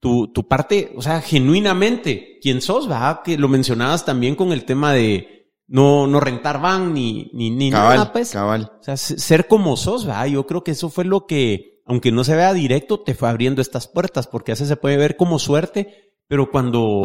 [0.00, 3.22] tu, tu parte, o sea, genuinamente, quién sos, ¿verdad?
[3.24, 7.70] Que lo mencionabas también con el tema de no, no rentar van ni, ni, ni
[7.70, 8.32] nada, pues.
[8.32, 8.70] Cabal.
[8.80, 10.26] O sea, ser como sos, ¿verdad?
[10.26, 13.60] Yo creo que eso fue lo que, aunque no se vea directo, te fue abriendo
[13.60, 17.04] estas puertas, porque a veces se puede ver como suerte, pero cuando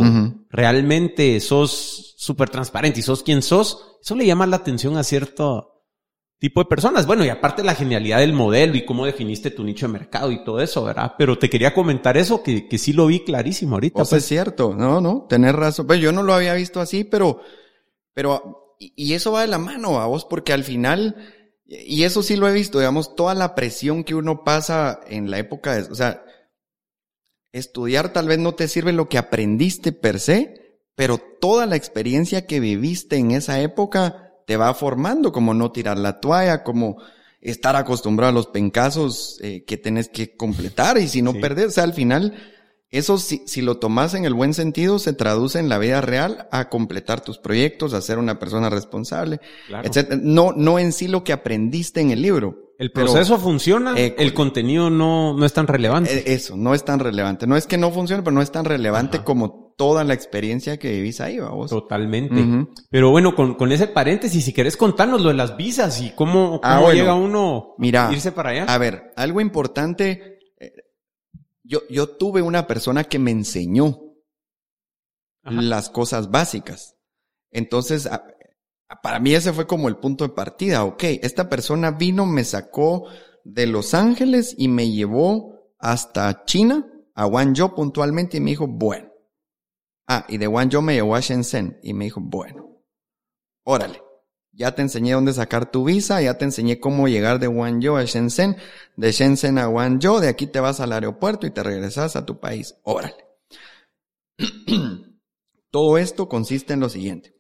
[0.50, 5.80] realmente sos súper transparente y sos quien sos, eso le llama la atención a cierto
[6.40, 7.06] tipo de personas.
[7.06, 10.44] Bueno, y aparte la genialidad del modelo y cómo definiste tu nicho de mercado y
[10.46, 11.14] todo eso, ¿verdad?
[11.18, 13.98] Pero te quería comentar eso, que, que sí lo vi clarísimo ahorita.
[13.98, 15.86] Pues, es cierto, no, no, tener razón.
[15.86, 17.42] Pues yo no lo había visto así, pero,
[18.14, 21.18] pero, y eso va de la mano a vos, porque al final,
[21.70, 25.38] y eso sí lo he visto, digamos, toda la presión que uno pasa en la
[25.38, 26.24] época de, o sea,
[27.54, 32.48] estudiar tal vez no te sirve lo que aprendiste per se, pero toda la experiencia
[32.48, 36.98] que viviste en esa época, te va formando, como no tirar la toalla, como
[37.40, 41.72] estar acostumbrado a los pencazos eh, que tenés que completar y si no perder, o
[41.72, 42.34] sea, al final,
[42.92, 46.48] eso si, si lo tomas en el buen sentido, se traduce en la vida real
[46.52, 49.40] a completar tus proyectos, a ser una persona responsable,
[49.84, 50.16] etc.
[50.22, 52.70] No, no en sí lo que aprendiste en el libro.
[52.80, 56.18] El proceso funciona, eh, el contenido no, no es tan relevante.
[56.18, 57.46] Eh, eso, no es tan relevante.
[57.46, 60.90] No es que no funcione, pero no es tan relevante como toda la experiencia que
[60.92, 61.70] vivís ahí, vamos.
[61.70, 62.42] Totalmente.
[62.90, 66.62] Pero bueno, con, con, ese paréntesis, si querés contarnos lo de las visas y cómo,
[66.64, 68.64] ah, cómo llega uno a irse para allá.
[68.64, 70.39] A ver, algo importante.
[71.70, 74.02] Yo, yo tuve una persona que me enseñó
[75.44, 76.98] las cosas básicas.
[77.52, 78.10] Entonces,
[79.04, 80.84] para mí ese fue como el punto de partida.
[80.84, 83.08] Ok, esta persona vino, me sacó
[83.44, 89.10] de Los Ángeles y me llevó hasta China, a Guangzhou puntualmente y me dijo, bueno,
[90.12, 92.82] Ah, y de Guangzhou me llevó a Shenzhen y me dijo, bueno,
[93.64, 94.02] órale,
[94.60, 98.04] ya te enseñé dónde sacar tu visa, ya te enseñé cómo llegar de Guangzhou a
[98.04, 98.58] Shenzhen,
[98.98, 102.42] de Shenzhen a Guangzhou, de aquí te vas al aeropuerto y te regresas a tu
[102.42, 103.26] país, órale.
[105.72, 107.34] Todo esto consiste en lo siguiente.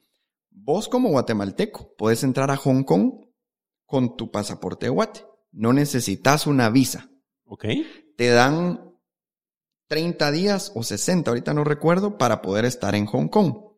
[0.50, 3.26] Vos como guatemalteco puedes entrar a Hong Kong
[3.86, 5.26] con tu pasaporte de Guate.
[5.52, 7.10] No necesitas una visa.
[7.44, 7.66] Ok.
[8.16, 8.94] Te dan
[9.88, 13.69] 30 días o 60, ahorita no recuerdo, para poder estar en Hong Kong.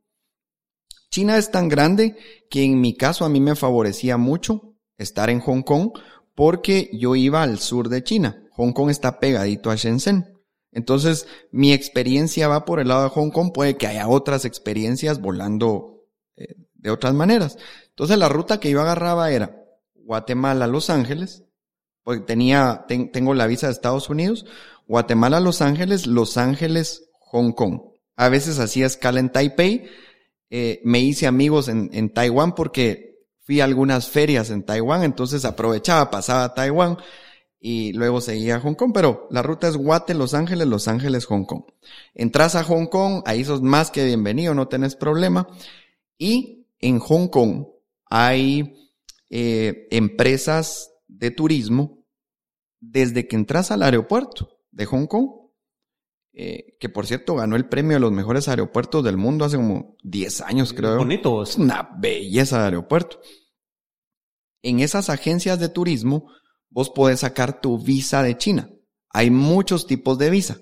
[1.11, 2.15] China es tan grande
[2.49, 5.91] que en mi caso a mí me favorecía mucho estar en Hong Kong
[6.35, 8.41] porque yo iba al sur de China.
[8.51, 10.39] Hong Kong está pegadito a Shenzhen.
[10.71, 13.51] Entonces, mi experiencia va por el lado de Hong Kong.
[13.53, 16.05] Puede que haya otras experiencias volando
[16.37, 17.57] eh, de otras maneras.
[17.89, 21.43] Entonces, la ruta que yo agarraba era Guatemala, Los Ángeles,
[22.03, 24.45] porque tenía, tengo la visa de Estados Unidos,
[24.87, 27.81] Guatemala, Los Ángeles, Los Ángeles, Hong Kong.
[28.15, 29.89] A veces hacía escala en Taipei.
[30.51, 35.45] Eh, me hice amigos en, en Taiwán porque fui a algunas ferias en Taiwán, entonces
[35.45, 36.97] aprovechaba, pasaba a Taiwán
[37.59, 41.25] y luego seguía a Hong Kong, pero la ruta es Guate, Los Ángeles, Los Ángeles,
[41.25, 41.63] Hong Kong.
[42.15, 45.47] Entras a Hong Kong, ahí sos más que bienvenido, no tenés problema.
[46.17, 47.67] Y en Hong Kong
[48.09, 48.91] hay
[49.29, 52.03] eh, empresas de turismo
[52.79, 55.29] desde que entras al aeropuerto de Hong Kong,
[56.33, 59.97] eh, que por cierto ganó el premio de los mejores aeropuertos del mundo hace como
[60.03, 60.97] 10 años, creo.
[60.97, 61.43] Bonito.
[61.43, 63.19] Es una belleza de aeropuerto.
[64.63, 66.31] En esas agencias de turismo,
[66.69, 68.69] vos podés sacar tu visa de China.
[69.09, 70.57] Hay muchos tipos de visa.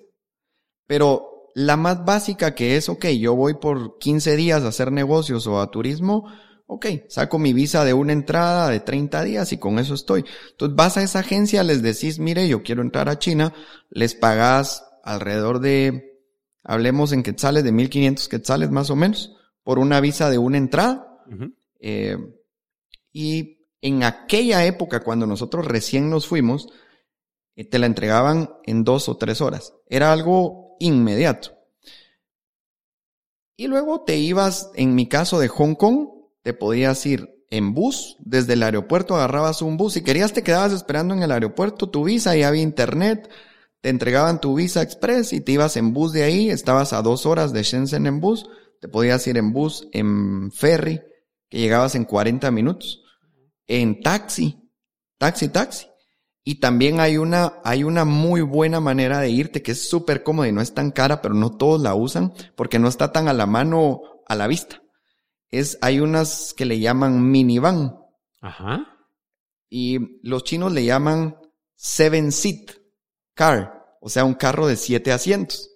[0.87, 5.45] Pero la más básica que es, ok, yo voy por 15 días a hacer negocios
[5.45, 6.25] o a turismo,
[6.71, 10.23] Ok, saco mi visa de una entrada de 30 días y con eso estoy.
[10.51, 13.55] Entonces vas a esa agencia, les decís, mire, yo quiero entrar a China,
[13.89, 16.23] les pagas alrededor de,
[16.63, 21.23] hablemos en quetzales, de 1500 quetzales más o menos, por una visa de una entrada.
[21.79, 22.17] eh,
[23.11, 26.69] y en aquella época, cuando nosotros recién nos fuimos,
[27.55, 29.73] eh, te la entregaban en dos o tres horas.
[29.87, 31.57] Era algo inmediato.
[33.55, 36.07] Y luego te ibas, en mi caso de Hong Kong,
[36.43, 40.71] te podías ir en bus, desde el aeropuerto agarrabas un bus, si querías te quedabas
[40.71, 43.29] esperando en el aeropuerto tu visa y había internet,
[43.81, 47.25] te entregaban tu visa express y te ibas en bus de ahí, estabas a dos
[47.25, 48.49] horas de Shenzhen en bus,
[48.81, 51.01] te podías ir en bus, en ferry,
[51.49, 53.03] que llegabas en 40 minutos,
[53.67, 54.59] en taxi,
[55.17, 55.87] taxi, taxi.
[56.43, 60.47] Y también hay una, hay una muy buena manera de irte que es súper cómoda
[60.47, 63.33] y no es tan cara, pero no todos la usan porque no está tan a
[63.33, 64.81] la mano, a la vista
[65.51, 67.97] es, hay unas que le llaman minivan.
[68.41, 68.97] Ajá.
[69.69, 71.37] Y los chinos le llaman
[71.75, 72.71] seven seat
[73.39, 75.71] car, o sea, un carro de siete asientos.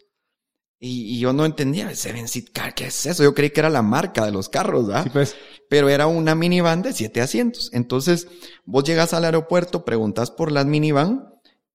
[0.77, 3.23] Y, yo no entendía, seven seat car, ¿qué es eso?
[3.23, 5.03] Yo creí que era la marca de los carros, ¿verdad?
[5.05, 5.37] Sí, pues.
[5.69, 7.69] Pero era una minivan de siete asientos.
[7.71, 8.27] Entonces,
[8.65, 11.29] vos llegas al aeropuerto, preguntas por las minivan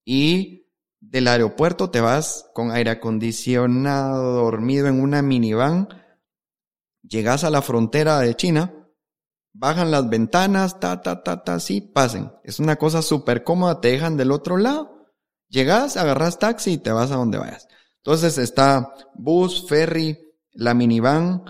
[0.05, 0.67] y
[1.01, 5.89] del aeropuerto te vas con aire acondicionado, dormido en una minivan,
[7.03, 8.75] llegas a la frontera de China,
[9.55, 12.31] bajan las ventanas, ta, ta, ta, ta, sí, pasen.
[12.45, 14.98] Es una cosa súper cómoda, te dejan del otro lado,
[15.49, 17.69] llegas, agarras taxi y te vas a donde vayas.
[17.99, 20.19] Entonces está bus, ferry,
[20.53, 21.45] la minivan,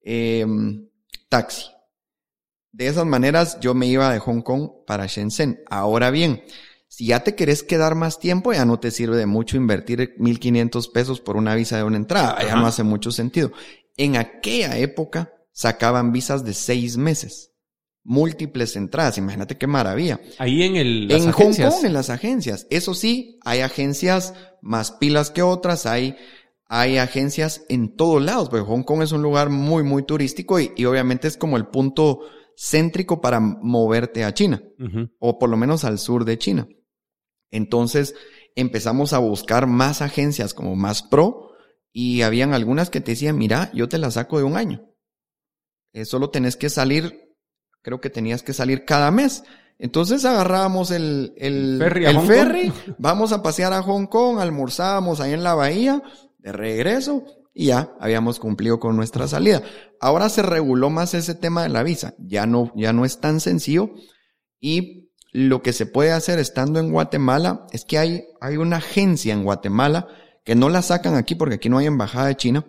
[0.00, 0.88] em,
[1.28, 1.66] taxi.
[2.72, 5.62] De esas maneras yo me iba de Hong Kong para Shenzhen.
[5.68, 6.42] Ahora bien,
[6.88, 10.88] si ya te querés quedar más tiempo, ya no te sirve de mucho invertir 1500
[10.88, 12.38] pesos por una visa de una entrada.
[12.42, 13.52] Ya no hace mucho sentido.
[13.96, 17.52] En aquella época sacaban visas de seis meses.
[18.08, 19.18] Múltiples entradas.
[19.18, 20.20] Imagínate qué maravilla.
[20.38, 22.66] Ahí en el, en Hong Kong, en las agencias.
[22.70, 24.32] Eso sí, hay agencias
[24.62, 25.86] más pilas que otras.
[25.86, 26.16] Hay,
[26.68, 30.84] hay agencias en todos lados, porque Hong Kong es un lugar muy, muy turístico y,
[30.84, 32.20] obviamente es como el punto
[32.56, 34.62] céntrico para moverte a China.
[35.18, 36.68] O por lo menos al sur de China.
[37.50, 38.14] Entonces
[38.54, 41.50] empezamos a buscar más agencias como más pro
[41.92, 44.86] y habían algunas que te decían, mira, yo te la saco de un año.
[45.94, 47.25] Eh, solo tenés que salir,
[47.86, 49.44] creo que tenías que salir cada mes.
[49.78, 55.34] Entonces agarrábamos el, el ferry, el ferry vamos a pasear a Hong Kong, almorzábamos ahí
[55.34, 56.02] en la bahía,
[56.38, 57.24] de regreso,
[57.54, 59.62] y ya habíamos cumplido con nuestra salida.
[60.00, 62.14] Ahora se reguló más ese tema de la visa.
[62.18, 63.90] Ya no, ya no es tan sencillo.
[64.58, 69.32] Y lo que se puede hacer estando en Guatemala es que hay, hay una agencia
[69.32, 70.08] en Guatemala
[70.42, 72.66] que no la sacan aquí porque aquí no hay embajada de China,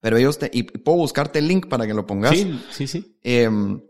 [0.00, 2.30] pero ellos te, y puedo buscarte el link para que lo pongas.
[2.30, 3.18] Sí, sí, sí.
[3.22, 3.82] Em,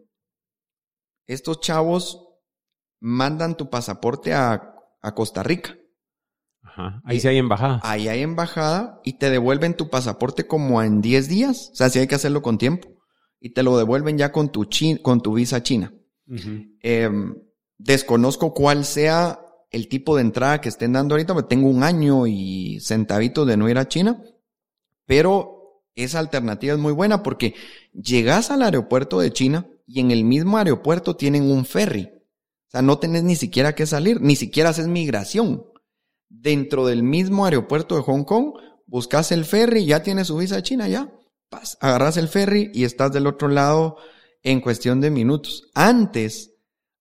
[1.35, 2.27] estos chavos
[3.01, 5.77] mandan tu pasaporte a, a Costa Rica.
[6.63, 7.01] Ajá.
[7.05, 7.81] Ahí sí hay embajada.
[7.83, 11.71] Ahí hay embajada y te devuelven tu pasaporte como en 10 días.
[11.73, 12.89] O sea, sí hay que hacerlo con tiempo.
[13.41, 14.69] Y te lo devuelven ya con tu,
[15.03, 15.95] con tu visa china.
[17.79, 22.27] Desconozco cuál sea el tipo de entrada que estén dando ahorita, porque tengo un año
[22.27, 24.23] y centavitos de no ir a China,
[25.07, 27.55] pero esa alternativa es muy buena porque
[27.93, 32.13] llegas al aeropuerto de China y en el mismo aeropuerto tienen un ferry.
[32.69, 35.65] O sea, no tenés ni siquiera que salir, ni siquiera haces migración.
[36.29, 38.53] Dentro del mismo aeropuerto de Hong Kong,
[38.87, 41.13] buscas el ferry, ya tienes su visa China, ya.
[41.49, 43.97] Pas, agarras el ferry y estás del otro lado
[44.45, 45.65] en cuestión de minutos.
[45.75, 46.53] Antes,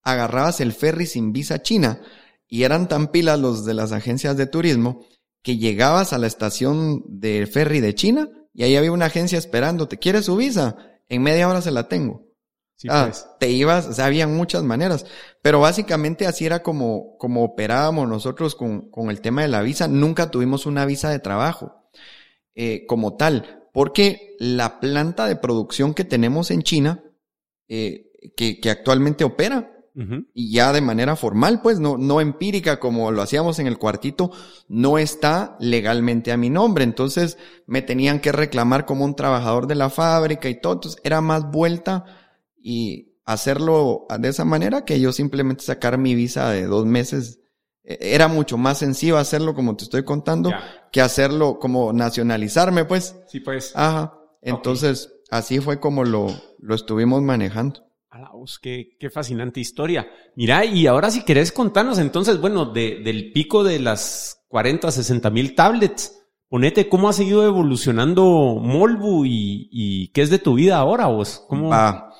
[0.02, 2.00] agarrabas el ferry sin visa china
[2.48, 5.06] y eran tan pilas los de las agencias de turismo
[5.42, 9.86] que llegabas a la estación de ferry de China y ahí había una agencia esperando,
[9.86, 10.76] ¿te quieres su visa?
[11.08, 12.29] En media hora se la tengo.
[12.88, 13.26] Ah, pues.
[13.38, 15.06] Te ibas, o sea, había muchas maneras,
[15.42, 19.88] pero básicamente así era como, como operábamos nosotros con, con el tema de la visa.
[19.88, 21.90] Nunca tuvimos una visa de trabajo
[22.54, 27.04] eh, como tal, porque la planta de producción que tenemos en China,
[27.68, 29.76] eh, que, que actualmente opera,
[30.32, 34.30] y ya de manera formal, pues no, no empírica como lo hacíamos en el cuartito,
[34.68, 36.84] no está legalmente a mi nombre.
[36.84, 40.74] Entonces me tenían que reclamar como un trabajador de la fábrica y todo.
[40.74, 42.19] Entonces era más vuelta
[42.62, 47.40] y hacerlo de esa manera que yo simplemente sacar mi visa de dos meses.
[47.84, 50.52] E, era mucho más sencillo hacerlo como te estoy contando
[50.92, 53.16] que hacerlo como nacionalizarme, pues.
[53.28, 53.72] Sí, pues.
[53.74, 54.14] Ajá.
[54.42, 56.26] Entonces, así fue como lo,
[56.58, 57.90] lo estuvimos manejando.
[58.60, 60.08] Qué, qué, fascinante historia.
[60.34, 65.30] Mira, y ahora si querés contarnos entonces, bueno, de, del pico de las 40, 60
[65.30, 68.22] mil tablets, ponete cómo ha seguido evolucionando
[68.60, 71.44] Molbu y, y, qué es de tu vida ahora vos.
[71.48, 71.72] ¿Cómo?
[71.72, 72.10] Ah,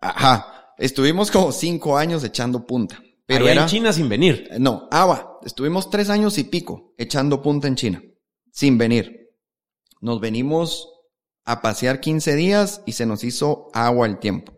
[0.00, 3.02] ajá, estuvimos como cinco años echando punta.
[3.26, 4.48] Pero era en China sin venir.
[4.58, 5.38] No, agua.
[5.44, 8.02] Estuvimos tres años y pico echando punta en China,
[8.50, 9.34] sin venir.
[10.00, 10.88] Nos venimos
[11.44, 14.52] a pasear 15 días y se nos hizo agua el tiempo.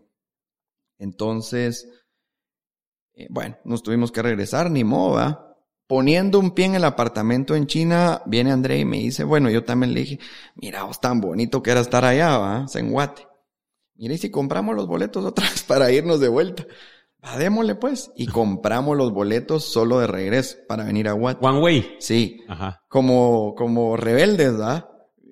[0.99, 1.87] Entonces,
[3.13, 5.57] eh, bueno, nos tuvimos que regresar, ni moda.
[5.87, 9.65] Poniendo un pie en el apartamento en China, viene André y me dice, bueno, yo
[9.65, 10.19] también le dije,
[10.55, 12.65] mira, vos tan bonito que era estar allá, ¿va?
[12.73, 13.27] En Guate.
[14.01, 16.65] Mira, y si compramos los boletos otra vez para irnos de vuelta.
[17.23, 18.11] Va, démosle pues.
[18.17, 21.45] Y compramos los boletos solo de regreso para venir a Guate.
[21.45, 21.95] One way.
[21.99, 22.41] Sí.
[22.49, 22.83] Ajá.
[22.89, 24.87] Como, como rebeldes, ¿verdad?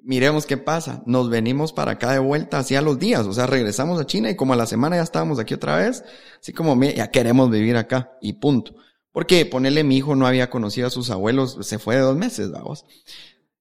[0.09, 1.03] miremos qué pasa.
[1.05, 4.35] Nos venimos para acá de vuelta hacia los días, o sea, regresamos a China y
[4.35, 6.03] como a la semana ya estábamos aquí otra vez,
[6.39, 8.73] así como ya queremos vivir acá y punto.
[9.11, 12.51] Porque ponerle mi hijo no había conocido a sus abuelos, se fue de dos meses,
[12.51, 12.85] vamos.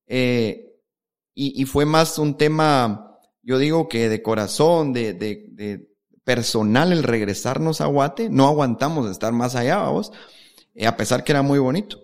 [0.06, 0.74] Eh,
[1.34, 3.07] y, y, fue más un tema,
[3.48, 5.88] yo digo que de corazón, de, de, de
[6.22, 10.12] personal el regresarnos a Guate, no aguantamos estar más allá, vamos,
[10.74, 11.98] eh, a pesar que era muy bonito.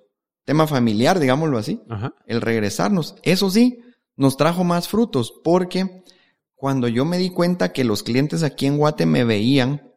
[0.46, 1.82] Tema familiar, digámoslo así.
[2.24, 3.16] El regresarnos.
[3.22, 3.80] Eso sí,
[4.16, 6.02] nos trajo más frutos porque
[6.54, 9.92] cuando yo me di cuenta que los clientes aquí en Guate me veían,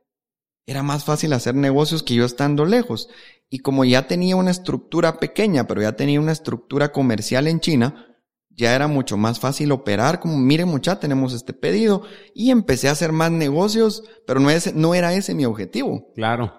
[0.66, 3.08] era más fácil hacer negocios que yo estando lejos.
[3.50, 8.17] Y como ya tenía una estructura pequeña, pero ya tenía una estructura comercial en China,
[8.58, 12.02] ya era mucho más fácil operar, como miren mucha, tenemos este pedido,
[12.34, 16.12] y empecé a hacer más negocios, pero no, es, no era ese mi objetivo.
[16.16, 16.54] Claro.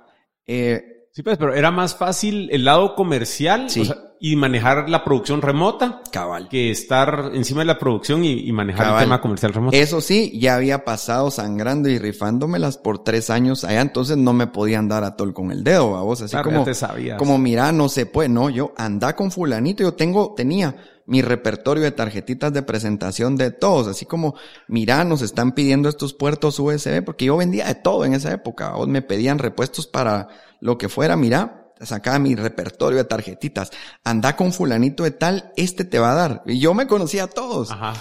[0.46, 3.80] Eh, Sí, pues, pero era más fácil el lado comercial Sí.
[3.80, 6.48] o sea, y manejar la producción remota cabal.
[6.48, 9.02] que estar encima de la producción y, y manejar Cabal.
[9.02, 9.76] el tema comercial remoto.
[9.76, 14.46] Eso sí, ya había pasado sangrando y rifándomelas por tres años allá, entonces no me
[14.46, 17.18] podían dar a tol con el dedo, a vos, así Claro, como, ya te sabías.
[17.18, 20.76] como mira, no se puede, no, yo anda con fulanito, yo tengo, tenía
[21.08, 24.34] mi repertorio de tarjetitas de presentación de todos, así como,
[24.66, 28.72] mira, nos están pidiendo estos puertos USB, porque yo vendía de todo en esa época,
[28.72, 30.28] vos me pedían repuestos para
[30.60, 33.70] lo que fuera, mira, sacaba mi repertorio de tarjetitas,
[34.04, 37.28] anda con fulanito de tal, este te va a dar, y yo me conocía a
[37.28, 37.70] todos.
[37.70, 37.94] Ajá.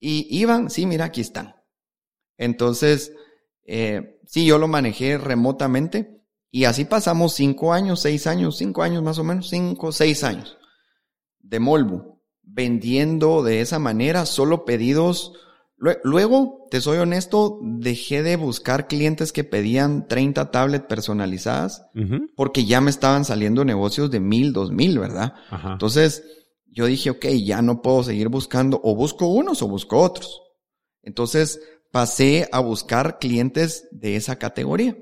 [0.00, 1.54] Y iban, sí, mira, aquí están.
[2.38, 3.12] Entonces,
[3.64, 9.02] eh, sí, yo lo manejé remotamente y así pasamos cinco años, seis años, cinco años
[9.02, 10.56] más o menos, cinco, seis años
[11.40, 12.17] de Molbu,
[12.50, 15.32] vendiendo de esa manera solo pedidos.
[15.76, 21.84] Lue- Luego, te soy honesto, dejé de buscar clientes que pedían 30 tablets personalizadas
[22.36, 25.34] porque ya me estaban saliendo negocios de mil, dos mil, ¿verdad?
[25.50, 25.72] Ajá.
[25.72, 26.24] Entonces,
[26.66, 30.40] yo dije, ok, ya no puedo seguir buscando, o busco unos o busco otros.
[31.02, 31.60] Entonces,
[31.92, 34.96] pasé a buscar clientes de esa categoría.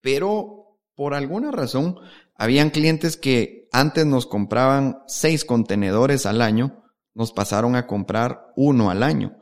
[0.00, 1.96] Pero, por alguna razón,
[2.34, 8.90] habían clientes que antes nos compraban seis contenedores al año, nos pasaron a comprar uno
[8.90, 9.36] al año.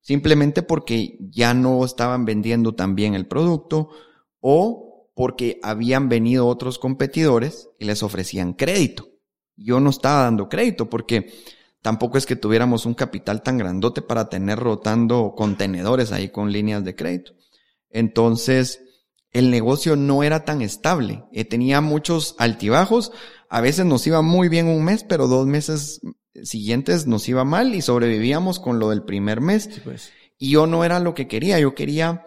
[0.00, 3.90] Simplemente porque ya no estaban vendiendo tan bien el producto
[4.40, 9.06] o porque habían venido otros competidores y les ofrecían crédito.
[9.54, 11.32] Yo no estaba dando crédito porque
[11.80, 16.82] tampoco es que tuviéramos un capital tan grandote para tener rotando contenedores ahí con líneas
[16.82, 17.34] de crédito.
[17.90, 18.80] Entonces,
[19.30, 21.24] el negocio no era tan estable.
[21.32, 23.12] Eh, tenía muchos altibajos.
[23.48, 26.00] A veces nos iba muy bien un mes, pero dos meses
[26.42, 29.68] siguientes nos iba mal y sobrevivíamos con lo del primer mes.
[29.72, 30.12] Sí, pues.
[30.38, 31.58] Y yo no era lo que quería.
[31.58, 32.26] Yo quería,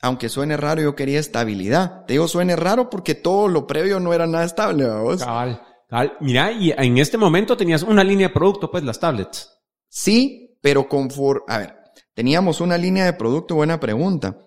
[0.00, 2.04] aunque suene raro, yo quería estabilidad.
[2.06, 5.18] Te digo, suene raro porque todo lo previo no era nada estable, ¿vamos?
[5.22, 5.60] Cabal.
[5.88, 6.14] Cabal.
[6.20, 9.50] Mira, y en este momento tenías una línea de producto, pues las tablets.
[9.88, 11.76] Sí, pero confort, a ver,
[12.14, 14.38] teníamos una línea de producto, buena pregunta,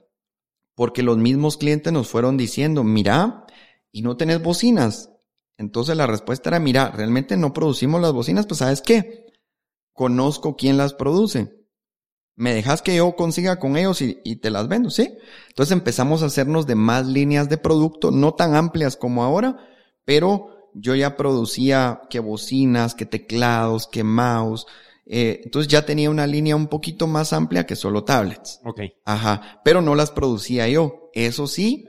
[0.74, 3.45] porque los mismos clientes nos fueron diciendo, mira,
[3.91, 5.12] y no tenés bocinas.
[5.58, 9.26] Entonces la respuesta era, mira, realmente no producimos las bocinas, pues sabes qué,
[9.93, 11.66] conozco quién las produce.
[12.36, 15.18] Me dejas que yo consiga con ellos y, y te las vendo, ¿sí?
[15.49, 19.58] Entonces empezamos a hacernos de más líneas de producto, no tan amplias como ahora,
[20.05, 24.68] pero yo ya producía que bocinas, que teclados, que mouse,
[25.10, 28.60] eh, entonces ya tenía una línea un poquito más amplia que solo tablets.
[28.66, 28.82] Ok.
[29.05, 31.10] Ajá, pero no las producía yo.
[31.14, 31.86] Eso sí,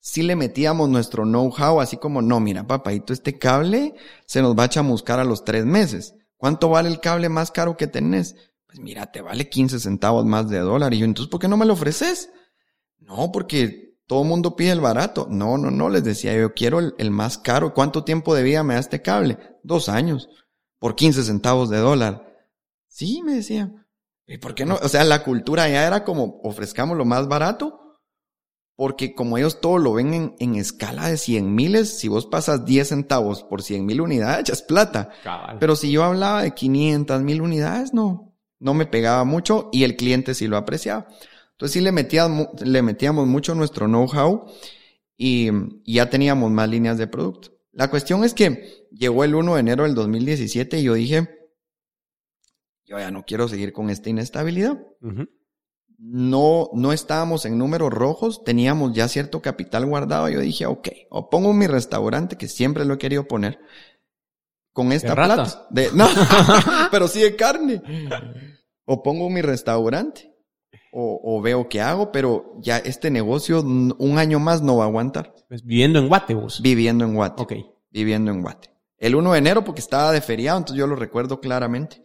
[0.00, 3.94] sí le metíamos nuestro know-how, así como, no, mira, papadito, este cable
[4.26, 6.14] se nos va a chamuscar a los tres meses.
[6.36, 8.34] ¿Cuánto vale el cable más caro que tenés?
[8.66, 10.94] Pues mira, te vale 15 centavos más de dólar.
[10.94, 12.30] Y yo, entonces, ¿por qué no me lo ofreces?
[12.98, 15.26] No, porque todo el mundo pide el barato.
[15.28, 17.74] No, no, no, les decía, yo quiero el, el más caro.
[17.74, 19.38] ¿Cuánto tiempo de vida me da este cable?
[19.62, 20.28] Dos años.
[20.78, 22.30] Por 15 centavos de dólar.
[22.86, 23.72] Sí, me decía.
[24.26, 24.78] ¿Y por qué no?
[24.82, 27.79] O sea, la cultura ya era como ofrezcamos lo más barato.
[28.80, 32.64] Porque como ellos todo lo ven en, en escala de 100 miles, si vos pasas
[32.64, 35.10] 10 centavos por 100 mil unidades, ya es plata.
[35.22, 35.58] Cabal.
[35.60, 39.96] Pero si yo hablaba de 500 mil unidades, no, no me pegaba mucho y el
[39.96, 41.08] cliente sí lo apreciaba.
[41.50, 44.46] Entonces sí le, metíamos, le metíamos mucho nuestro know-how
[45.14, 45.50] y,
[45.84, 47.50] y ya teníamos más líneas de producto.
[47.72, 51.28] La cuestión es que llegó el 1 de enero del 2017 y yo dije,
[52.86, 54.78] yo ya no quiero seguir con esta inestabilidad.
[56.02, 60.30] No, no estábamos en números rojos, teníamos ya cierto capital guardado.
[60.30, 63.58] Yo dije, ok, o pongo mi restaurante, que siempre lo he querido poner,
[64.72, 65.66] con esta plata.
[65.70, 66.08] De, no,
[66.90, 67.82] pero sí de carne.
[68.86, 70.34] O pongo mi restaurante,
[70.90, 74.88] o, o veo qué hago, pero ya este negocio un año más no va a
[74.88, 75.34] aguantar.
[75.48, 76.62] Pues viviendo en Guate vos.
[76.62, 77.42] Viviendo en Guate.
[77.42, 77.52] Ok.
[77.90, 78.70] Viviendo en Guate.
[78.96, 82.02] El 1 de enero porque estaba de feriado, entonces yo lo recuerdo claramente.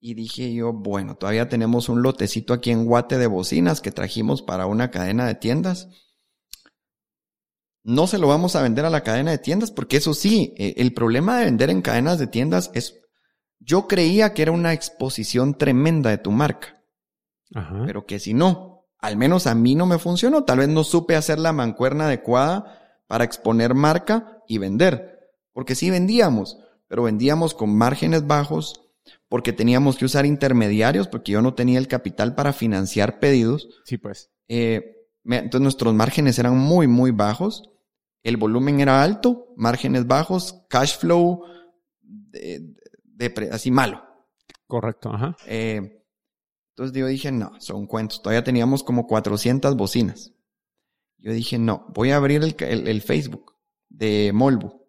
[0.00, 4.40] Y dije yo, bueno, todavía tenemos un lotecito aquí en Guate de bocinas que trajimos
[4.40, 5.88] para una cadena de tiendas.
[7.82, 10.74] No se lo vamos a vender a la cadena de tiendas porque eso sí, eh,
[10.78, 12.98] el problema de vender en cadenas de tiendas es,
[13.58, 16.82] yo creía que era una exposición tremenda de tu marca,
[17.54, 17.82] Ajá.
[17.84, 21.14] pero que si no, al menos a mí no me funcionó, tal vez no supe
[21.14, 27.76] hacer la mancuerna adecuada para exponer marca y vender, porque sí vendíamos, pero vendíamos con
[27.76, 28.89] márgenes bajos,
[29.30, 33.68] porque teníamos que usar intermediarios, porque yo no tenía el capital para financiar pedidos.
[33.86, 34.30] Sí, pues.
[34.48, 37.70] Eh, entonces nuestros márgenes eran muy, muy bajos
[38.22, 41.42] el volumen era alto, márgenes bajos, cash flow
[42.02, 42.74] de,
[43.50, 44.02] así malo.
[44.66, 45.36] Correcto, ajá.
[45.46, 46.04] Eh,
[46.70, 48.22] entonces yo dije, no, son cuentos.
[48.22, 50.32] Todavía teníamos como 400 bocinas.
[51.18, 53.54] Yo dije, no, voy a abrir el, el, Facebook
[53.88, 54.79] de Molbu.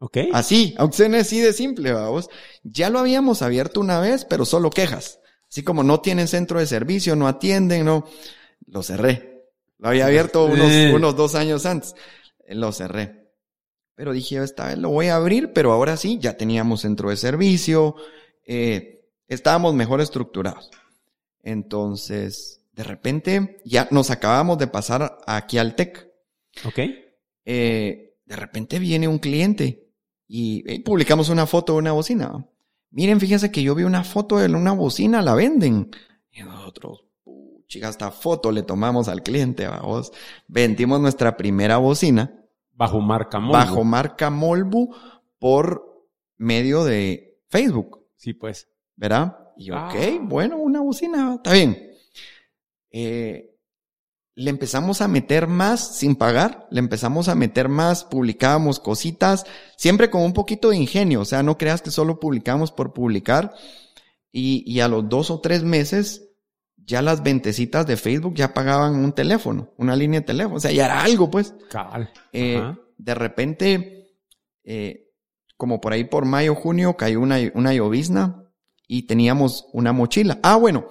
[0.00, 0.18] Ok.
[0.32, 2.30] Así, aunque sea así de simple, vamos.
[2.62, 5.20] Ya lo habíamos abierto una vez, pero solo quejas.
[5.50, 8.06] Así como no tienen centro de servicio, no atienden, no.
[8.66, 9.46] Lo cerré.
[9.78, 11.94] Lo había abierto unos, unos dos años antes.
[12.48, 13.28] Lo cerré.
[13.94, 17.16] Pero dije, esta vez lo voy a abrir, pero ahora sí, ya teníamos centro de
[17.16, 17.96] servicio,
[18.44, 20.70] eh, estábamos mejor estructurados.
[21.42, 26.12] Entonces, de repente, ya nos acabamos de pasar aquí al TEC.
[26.64, 26.78] Ok.
[27.44, 29.87] Eh, de repente viene un cliente
[30.28, 32.46] y, publicamos una foto de una bocina.
[32.90, 35.90] Miren, fíjense que yo vi una foto de una bocina, la venden.
[36.30, 37.04] Y nosotros,
[37.66, 40.12] chica, esta foto le tomamos al cliente, vamos.
[40.46, 42.34] Vendimos nuestra primera bocina.
[42.72, 43.52] Bajo marca Molbu.
[43.52, 44.94] Bajo marca Molbu
[45.38, 46.06] por
[46.36, 48.06] medio de Facebook.
[48.16, 48.68] Sí, pues.
[48.94, 49.36] ¿Verdad?
[49.56, 50.18] Y ok, ah.
[50.22, 51.90] bueno, una bocina, está bien.
[52.90, 53.57] Eh,
[54.38, 59.44] le empezamos a meter más sin pagar, le empezamos a meter más, publicábamos cositas,
[59.76, 63.52] siempre con un poquito de ingenio, o sea, no creas que solo publicamos por publicar.
[64.30, 66.28] Y, y a los dos o tres meses,
[66.76, 70.70] ya las ventecitas de Facebook ya pagaban un teléfono, una línea de teléfono, o sea,
[70.70, 71.56] ya era algo, pues.
[71.68, 72.08] Cabal.
[72.32, 72.62] Eh,
[72.96, 74.06] de repente,
[74.62, 75.10] eh,
[75.56, 78.44] como por ahí por mayo, junio, cayó una, una llovizna
[78.86, 80.38] y teníamos una mochila.
[80.44, 80.86] Ah, bueno,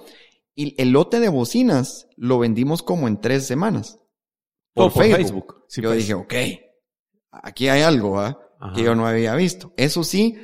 [0.58, 4.00] y el lote de bocinas lo vendimos como en tres semanas.
[4.74, 5.64] Por, Facebook.
[5.76, 5.98] yo pues.
[5.98, 6.34] dije, ok,
[7.30, 8.40] aquí hay algo ¿ah?
[8.74, 9.72] que yo no había visto.
[9.76, 10.36] Eso sí,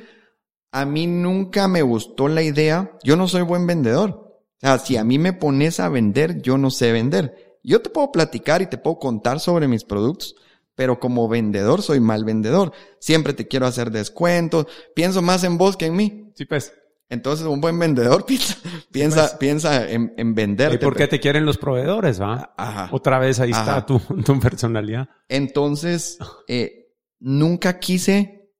[0.71, 2.97] a mí nunca me gustó la idea.
[3.03, 4.11] Yo no soy buen vendedor.
[4.11, 7.57] O sea, si a mí me pones a vender, yo no sé vender.
[7.61, 10.37] Yo te puedo platicar y te puedo contar sobre mis productos,
[10.75, 12.71] pero como vendedor soy mal vendedor.
[12.99, 14.67] Siempre te quiero hacer descuentos.
[14.95, 16.31] Pienso más en vos que en mí.
[16.35, 16.71] Sí, pues.
[17.09, 18.25] Entonces, un buen vendedor
[18.91, 19.35] piensa, pues.
[19.39, 20.75] piensa, en, en venderte.
[20.75, 22.53] ¿Y por qué te quieren los proveedores, va?
[22.57, 22.89] Ajá.
[22.91, 25.09] Otra vez ahí está tu, tu, personalidad.
[25.29, 28.51] Entonces, eh, nunca quise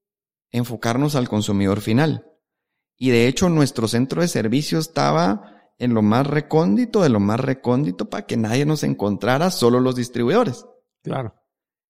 [0.51, 2.25] enfocarnos al consumidor final.
[2.97, 7.39] Y de hecho, nuestro centro de servicio estaba en lo más recóndito de lo más
[7.39, 10.65] recóndito para que nadie nos encontrara, solo los distribuidores.
[11.03, 11.35] Claro.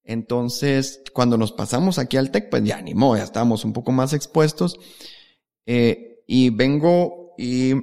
[0.03, 3.91] Entonces, cuando nos pasamos aquí al TEC, pues ya ni modo, ya estábamos un poco
[3.91, 4.79] más expuestos.
[5.65, 7.73] Eh, y vengo y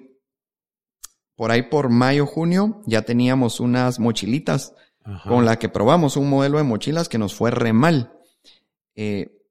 [1.36, 4.74] por ahí por mayo, junio, ya teníamos unas mochilitas
[5.26, 8.12] con la que probamos un modelo de mochilas que nos fue re mal.
[8.95, 9.43] Eh,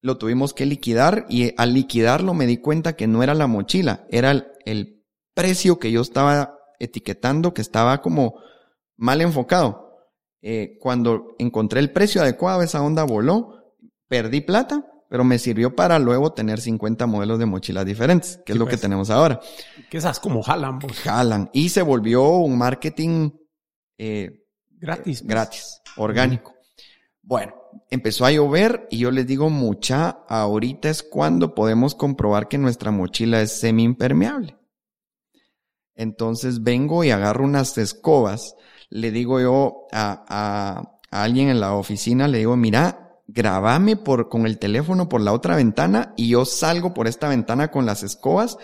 [0.00, 4.06] lo tuvimos que liquidar y al liquidarlo me di cuenta que no era la mochila,
[4.10, 4.30] era
[4.64, 4.94] el,
[5.34, 8.40] precio que yo estaba etiquetando que estaba como
[8.96, 10.08] mal enfocado.
[10.42, 13.76] Eh, cuando encontré el precio adecuado, esa onda voló,
[14.08, 18.58] perdí plata pero me sirvió para luego tener 50 modelos de mochilas diferentes, que es
[18.58, 18.82] lo que pues.
[18.82, 19.40] tenemos ahora.
[19.90, 20.78] Que esas como jalan.
[20.78, 20.98] Pues.
[21.00, 21.50] Jalan.
[21.52, 23.30] Y se volvió un marketing
[23.96, 25.20] eh, gratis.
[25.20, 25.28] Pues.
[25.28, 26.54] gratis, orgánico.
[27.22, 27.54] Bueno,
[27.90, 32.90] empezó a llover y yo les digo, mucha, ahorita es cuando podemos comprobar que nuestra
[32.90, 34.56] mochila es semi impermeable.
[35.94, 38.54] Entonces vengo y agarro unas escobas,
[38.88, 44.30] le digo yo a, a, a alguien en la oficina, le digo, mira, grabame por,
[44.30, 48.02] con el teléfono por la otra ventana y yo salgo por esta ventana con las
[48.02, 48.56] escobas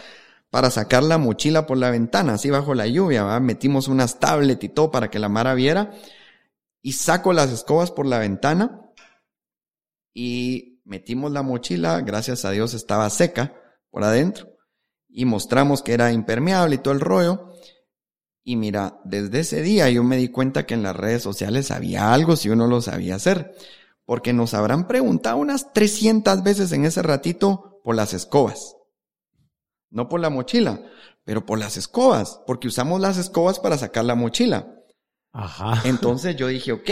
[0.51, 4.69] para sacar la mochila por la ventana, así bajo la lluvia, metimos unas tablets y
[4.71, 5.93] todo para que la Mara viera
[6.81, 8.81] y saco las escobas por la ventana
[10.15, 13.55] y metimos la mochila, gracias a Dios estaba seca
[13.91, 14.49] por adentro
[15.09, 17.51] y mostramos que era impermeable y todo el rollo.
[18.43, 22.13] Y mira, desde ese día yo me di cuenta que en las redes sociales había
[22.13, 23.55] algo si uno lo sabía hacer
[24.05, 28.77] porque nos habrán preguntado unas 300 veces en ese ratito por las escobas.
[29.91, 30.83] No por la mochila,
[31.25, 34.75] pero por las escobas, porque usamos las escobas para sacar la mochila.
[35.33, 35.83] Ajá.
[35.89, 36.91] Entonces yo dije, ok,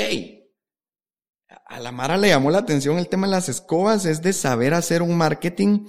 [1.66, 4.74] a la Mara le llamó la atención el tema de las escobas, es de saber
[4.74, 5.86] hacer un marketing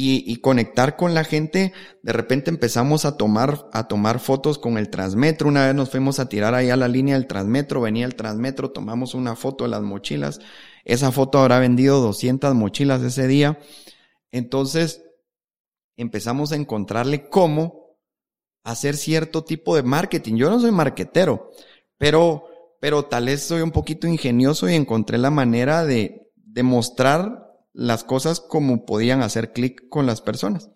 [0.00, 1.72] y, conectar con la gente.
[2.02, 5.48] De repente empezamos a tomar, a tomar fotos con el transmetro.
[5.48, 8.70] Una vez nos fuimos a tirar ahí a la línea del transmetro, venía el transmetro,
[8.70, 10.38] tomamos una foto de las mochilas.
[10.84, 13.58] Esa foto habrá vendido 200 mochilas ese día.
[14.30, 15.02] Entonces
[15.96, 17.98] empezamos a encontrarle cómo
[18.62, 20.36] hacer cierto tipo de marketing.
[20.36, 21.50] Yo no soy marketero,
[21.96, 22.44] pero,
[22.80, 27.47] pero tal vez soy un poquito ingenioso y encontré la manera de, de mostrar
[27.78, 30.68] las cosas como podían hacer clic con las personas.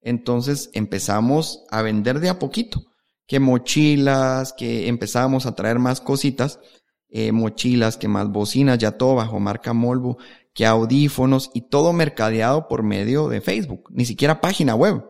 [0.00, 2.82] Entonces empezamos a vender de a poquito,
[3.28, 6.58] que mochilas, que empezábamos a traer más cositas
[7.10, 10.16] eh, mochilas, que más bocinas, ya todo bajo marca Molbu,
[10.52, 15.04] que audífonos y todo mercadeado por medio de Facebook, ni siquiera página web.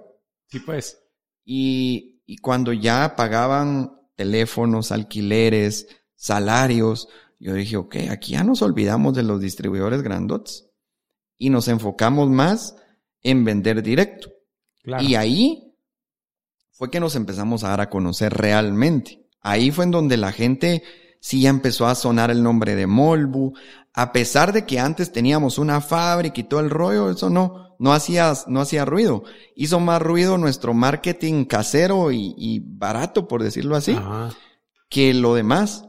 [0.49, 0.99] Sí, pues.
[1.47, 9.15] Y, y cuando ya pagaban teléfonos, alquileres, salarios, yo dije, ok, aquí ya nos olvidamos
[9.15, 10.72] de los distribuidores grandotes
[11.43, 12.77] y nos enfocamos más
[13.21, 14.31] en vender directo.
[15.01, 15.75] Y ahí
[16.71, 19.27] fue que nos empezamos a dar a conocer realmente.
[19.41, 20.85] Ahí fue en donde la gente
[21.21, 23.55] sí ya empezó a sonar el nombre de Molbu.
[23.93, 27.93] A pesar de que antes teníamos una fábrica y todo el rollo, eso no, no
[27.93, 29.25] hacía, no hacía ruido.
[29.57, 33.99] Hizo más ruido nuestro marketing casero y, barato, por decirlo así,
[34.89, 35.89] que lo demás.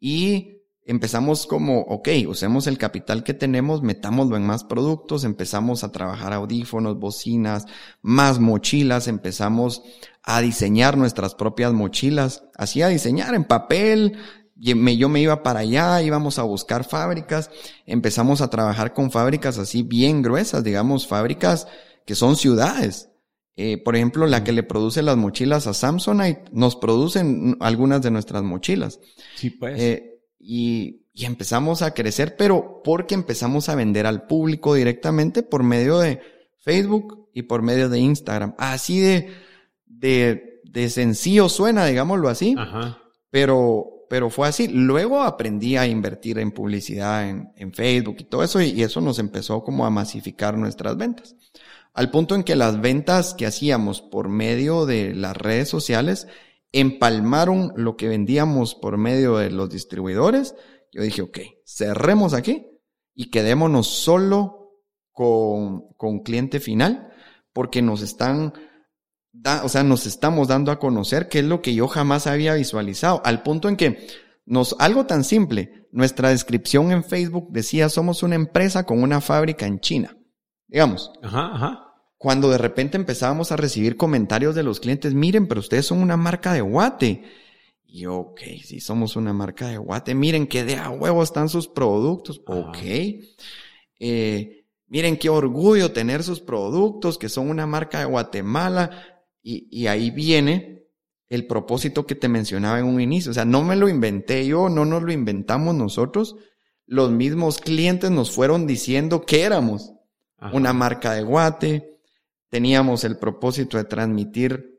[0.00, 0.59] Y
[0.90, 6.32] empezamos como, ok, usemos el capital que tenemos, metámoslo en más productos, empezamos a trabajar
[6.32, 7.66] audífonos, bocinas,
[8.02, 9.82] más mochilas, empezamos
[10.24, 14.18] a diseñar nuestras propias mochilas, así a diseñar en papel,
[14.56, 14.74] yo
[15.08, 17.50] me iba para allá, íbamos a buscar fábricas,
[17.86, 21.68] empezamos a trabajar con fábricas así bien gruesas, digamos, fábricas
[22.04, 23.10] que son ciudades.
[23.54, 28.10] Eh, por ejemplo, la que le produce las mochilas a Samsonite, nos producen algunas de
[28.10, 28.98] nuestras mochilas.
[29.36, 29.80] Sí, pues.
[29.80, 30.09] Eh,
[30.40, 35.98] y, y empezamos a crecer, pero porque empezamos a vender al público directamente por medio
[35.98, 36.20] de
[36.58, 38.54] Facebook y por medio de Instagram.
[38.58, 39.32] Así de,
[39.86, 42.54] de, de sencillo suena, digámoslo así.
[42.58, 42.98] Ajá.
[43.30, 44.66] Pero, pero fue así.
[44.66, 49.18] Luego aprendí a invertir en publicidad en, en Facebook y todo eso, y eso nos
[49.18, 51.36] empezó como a masificar nuestras ventas.
[51.92, 56.28] Al punto en que las ventas que hacíamos por medio de las redes sociales
[56.72, 60.54] empalmaron lo que vendíamos por medio de los distribuidores.
[60.92, 62.66] Yo dije, ok, cerremos aquí
[63.14, 64.76] y quedémonos solo
[65.12, 67.12] con, con cliente final
[67.52, 68.52] porque nos están,
[69.64, 73.20] o sea, nos estamos dando a conocer qué es lo que yo jamás había visualizado,
[73.24, 74.06] al punto en que
[74.46, 79.66] nos, algo tan simple, nuestra descripción en Facebook decía somos una empresa con una fábrica
[79.66, 80.16] en China.
[80.68, 81.10] Digamos.
[81.22, 81.89] Ajá, ajá
[82.20, 86.18] cuando de repente empezábamos a recibir comentarios de los clientes, miren, pero ustedes son una
[86.18, 87.24] marca de guate.
[87.86, 91.48] Y yo, ok, sí somos una marca de guate, miren qué de a huevo están
[91.48, 92.76] sus productos, ok.
[94.00, 98.90] Eh, miren qué orgullo tener sus productos, que son una marca de Guatemala.
[99.42, 100.90] Y, y ahí viene
[101.30, 103.30] el propósito que te mencionaba en un inicio.
[103.30, 106.36] O sea, no me lo inventé yo, no nos lo inventamos nosotros.
[106.84, 109.94] Los mismos clientes nos fueron diciendo que éramos
[110.52, 111.89] una marca de guate,
[112.50, 114.78] teníamos el propósito de transmitir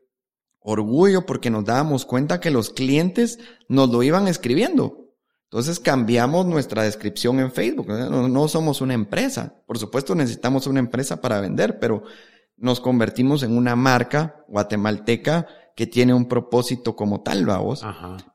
[0.60, 3.38] orgullo porque nos dábamos cuenta que los clientes
[3.68, 5.02] nos lo iban escribiendo.
[5.44, 7.88] Entonces cambiamos nuestra descripción en Facebook.
[7.88, 9.54] No, somos una empresa.
[9.66, 12.04] Por supuesto necesitamos una empresa para vender, pero
[12.56, 15.46] nos convertimos en una marca guatemalteca
[15.76, 17.84] que tiene un propósito como tal, vamos.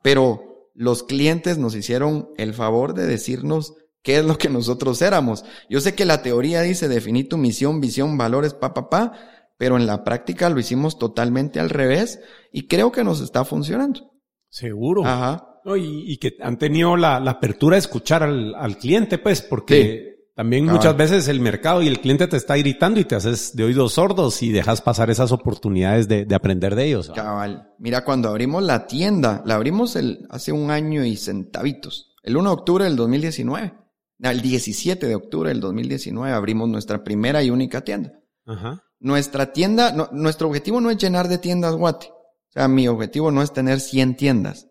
[0.02, 3.74] Pero los clientes nos hicieron el favor de decirnos
[4.08, 5.44] qué es lo que nosotros éramos.
[5.68, 9.12] Yo sé que la teoría dice definir tu misión, visión, valores, pa, pa, pa,
[9.58, 12.18] pero en la práctica lo hicimos totalmente al revés
[12.50, 14.10] y creo que nos está funcionando.
[14.48, 15.04] Seguro.
[15.04, 15.60] Ajá.
[15.76, 21.28] y, que han tenido la, apertura de escuchar al, cliente, pues, porque también muchas veces
[21.28, 24.52] el mercado y el cliente te está gritando y te haces de oídos sordos y
[24.52, 27.12] dejas pasar esas oportunidades de, aprender de ellos.
[27.14, 27.74] Cabal.
[27.78, 32.48] Mira, cuando abrimos la tienda, la abrimos el, hace un año y centavitos, el 1
[32.48, 33.74] de octubre del 2019.
[34.20, 38.20] El 17 de octubre del 2019 abrimos nuestra primera y única tienda.
[38.46, 38.82] Ajá.
[39.00, 42.08] Nuestra tienda, nuestro objetivo no es llenar de tiendas Guate.
[42.08, 44.68] O sea, mi objetivo no es tener 100 tiendas.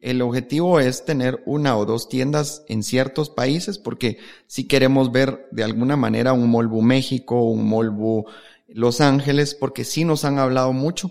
[0.00, 5.48] El objetivo es tener una o dos tiendas en ciertos países porque si queremos ver
[5.50, 8.26] de alguna manera un Molbu México, un Molbu
[8.68, 11.10] Los Ángeles, porque sí nos han hablado mucho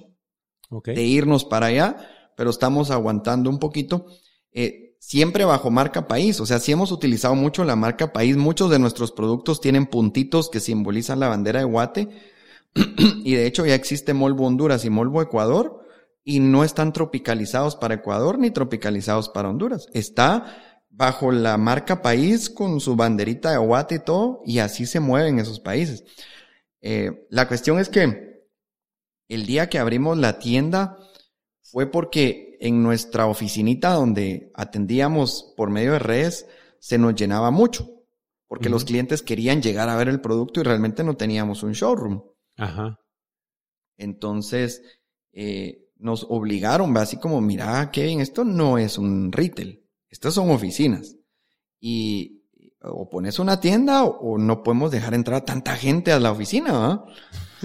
[0.85, 1.97] de irnos para allá,
[2.37, 4.05] pero estamos aguantando un poquito.
[4.53, 6.39] Eh, siempre bajo marca país.
[6.39, 8.37] O sea, si hemos utilizado mucho la marca país.
[8.37, 12.09] Muchos de nuestros productos tienen puntitos que simbolizan la bandera de Guate.
[13.23, 15.85] y de hecho ya existe Molvo Honduras y Molvo Ecuador.
[16.23, 19.87] Y no están tropicalizados para Ecuador ni tropicalizados para Honduras.
[19.93, 24.41] Está bajo la marca país con su banderita de Guate y todo.
[24.43, 26.03] Y así se mueven esos países.
[26.81, 28.47] Eh, la cuestión es que
[29.27, 30.97] el día que abrimos la tienda
[31.61, 36.47] fue porque en nuestra oficinita donde atendíamos por medio de redes
[36.79, 37.95] se nos llenaba mucho
[38.47, 42.23] porque los clientes querían llegar a ver el producto y realmente no teníamos un showroom.
[42.57, 42.99] Ajá.
[43.97, 44.81] Entonces,
[45.33, 51.15] eh, nos obligaron, así como, mira, Kevin, esto no es un retail, estas son oficinas.
[51.79, 52.43] Y
[52.81, 57.03] o pones una tienda o, no podemos dejar entrar a tanta gente a la oficina.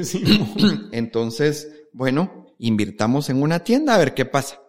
[0.03, 0.23] Sí.
[0.93, 4.60] Entonces, bueno, invirtamos en una tienda a ver qué pasa.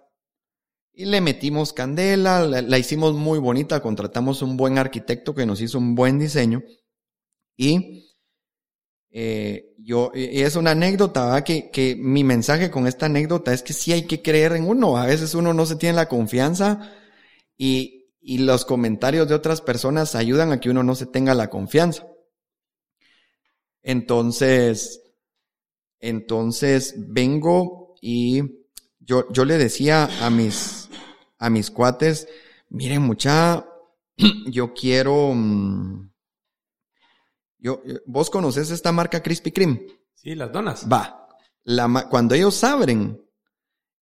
[0.93, 5.77] Y le metimos candela, la, hicimos muy bonita, contratamos un buen arquitecto que nos hizo
[5.77, 6.63] un buen diseño.
[7.55, 8.11] Y
[9.09, 11.43] eh, yo, y es una anécdota.
[11.43, 14.97] Que, que mi mensaje con esta anécdota es que sí hay que creer en uno.
[14.97, 16.93] A veces uno no se tiene la confianza
[17.57, 21.49] y, y los comentarios de otras personas ayudan a que uno no se tenga la
[21.49, 22.07] confianza.
[23.81, 25.01] Entonces,
[25.99, 28.43] entonces vengo y
[28.99, 30.81] yo, yo le decía a mis,
[31.41, 32.27] a mis cuates,
[32.69, 33.65] miren mucha,
[34.45, 36.11] yo quiero, mm,
[37.57, 39.88] yo, vos conoces esta marca Krispy Kreme.
[40.13, 40.88] Sí, las donas.
[40.89, 41.27] Va.
[41.63, 43.19] La, cuando ellos abren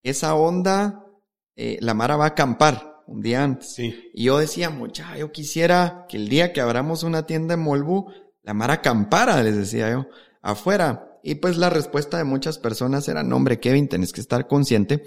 [0.02, 1.06] esa onda,
[1.54, 3.72] eh, la Mara va a acampar un día antes.
[3.72, 4.10] Sí.
[4.14, 8.12] Y yo decía, mucha, yo quisiera que el día que abramos una tienda en Molbu,
[8.42, 10.08] la Mara acampara, les decía yo,
[10.42, 11.20] afuera.
[11.22, 15.04] Y pues la respuesta de muchas personas era, no, hombre, Kevin, tenés que estar consciente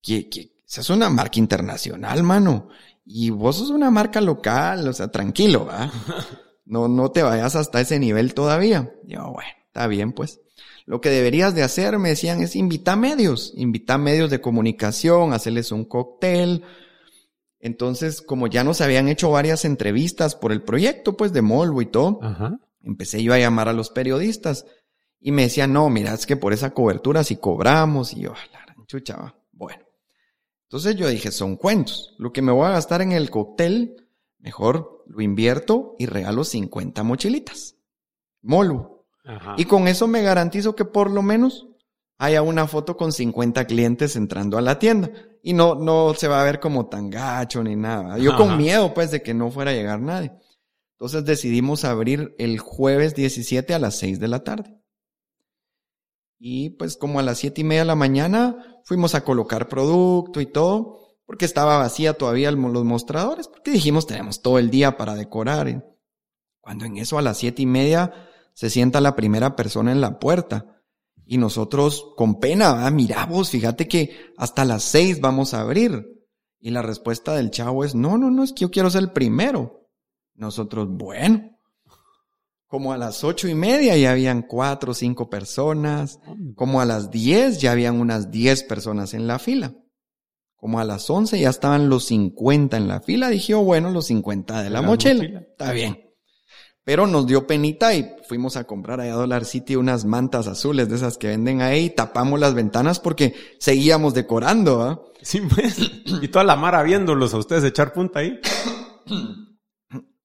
[0.00, 2.68] que, que esa es una marca internacional, mano.
[3.04, 5.92] Y vos sos una marca local, o sea, tranquilo, ¿va?
[6.64, 8.90] No, no te vayas hasta ese nivel todavía.
[9.04, 10.40] Yo, bueno, está bien, pues.
[10.86, 15.72] Lo que deberías de hacer, me decían, es invitar medios, invitar medios de comunicación, hacerles
[15.72, 16.62] un cóctel.
[17.58, 21.86] Entonces, como ya nos habían hecho varias entrevistas por el proyecto, pues, de Molvo y
[21.86, 22.58] todo, Ajá.
[22.80, 24.64] empecé yo a llamar a los periodistas
[25.20, 28.64] y me decían, no, mira, es que por esa cobertura si cobramos y yo, "Ah,
[28.78, 29.41] la chucha, va".
[30.72, 34.08] Entonces yo dije, son cuentos, lo que me voy a gastar en el cóctel,
[34.38, 37.76] mejor lo invierto y regalo 50 mochilitas.
[38.40, 39.04] Molo.
[39.22, 39.54] Ajá.
[39.58, 41.68] Y con eso me garantizo que por lo menos
[42.16, 45.10] haya una foto con 50 clientes entrando a la tienda.
[45.42, 48.16] Y no, no se va a ver como tan gacho ni nada.
[48.16, 50.32] Yo con miedo, pues, de que no fuera a llegar nadie.
[50.92, 54.82] Entonces decidimos abrir el jueves 17 a las 6 de la tarde.
[56.44, 60.40] Y pues como a las siete y media de la mañana fuimos a colocar producto
[60.40, 65.14] y todo, porque estaba vacía todavía los mostradores, porque dijimos tenemos todo el día para
[65.14, 65.94] decorar.
[66.60, 68.12] Cuando en eso a las siete y media
[68.54, 70.82] se sienta la primera persona en la puerta.
[71.24, 76.26] Y nosotros con pena, ah, mira vos, fíjate que hasta las seis vamos a abrir.
[76.60, 79.12] Y la respuesta del chavo es, no, no, no, es que yo quiero ser el
[79.12, 79.88] primero.
[80.34, 81.51] Nosotros, bueno.
[82.72, 86.18] Como a las ocho y media ya habían cuatro o cinco personas.
[86.54, 89.74] Como a las diez ya habían unas diez personas en la fila.
[90.56, 93.28] Como a las once ya estaban los cincuenta en la fila.
[93.28, 95.16] Dije, oh, bueno, los cincuenta de la la mochila.
[95.16, 95.40] mochila.
[95.40, 96.14] Está bien.
[96.82, 100.88] Pero nos dio penita y fuimos a comprar allá a Dollar City unas mantas azules
[100.88, 105.02] de esas que venden ahí y tapamos las ventanas porque seguíamos decorando, ¿ah?
[105.20, 105.76] Sí, pues.
[106.22, 108.40] Y toda la mara viéndolos a ustedes echar punta ahí.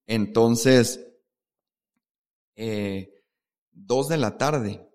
[0.06, 1.07] Entonces,
[2.58, 3.12] eh,
[3.72, 4.90] dos de la tarde,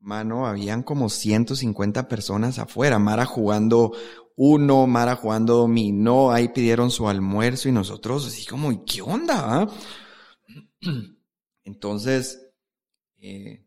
[0.00, 3.92] mano, habían como 150 personas afuera, Mara jugando
[4.36, 9.62] uno, Mara jugando dominó, ahí pidieron su almuerzo y nosotros así como, ¿y qué onda?
[9.62, 9.68] ah?"
[11.64, 12.50] Entonces,
[13.18, 13.66] eh,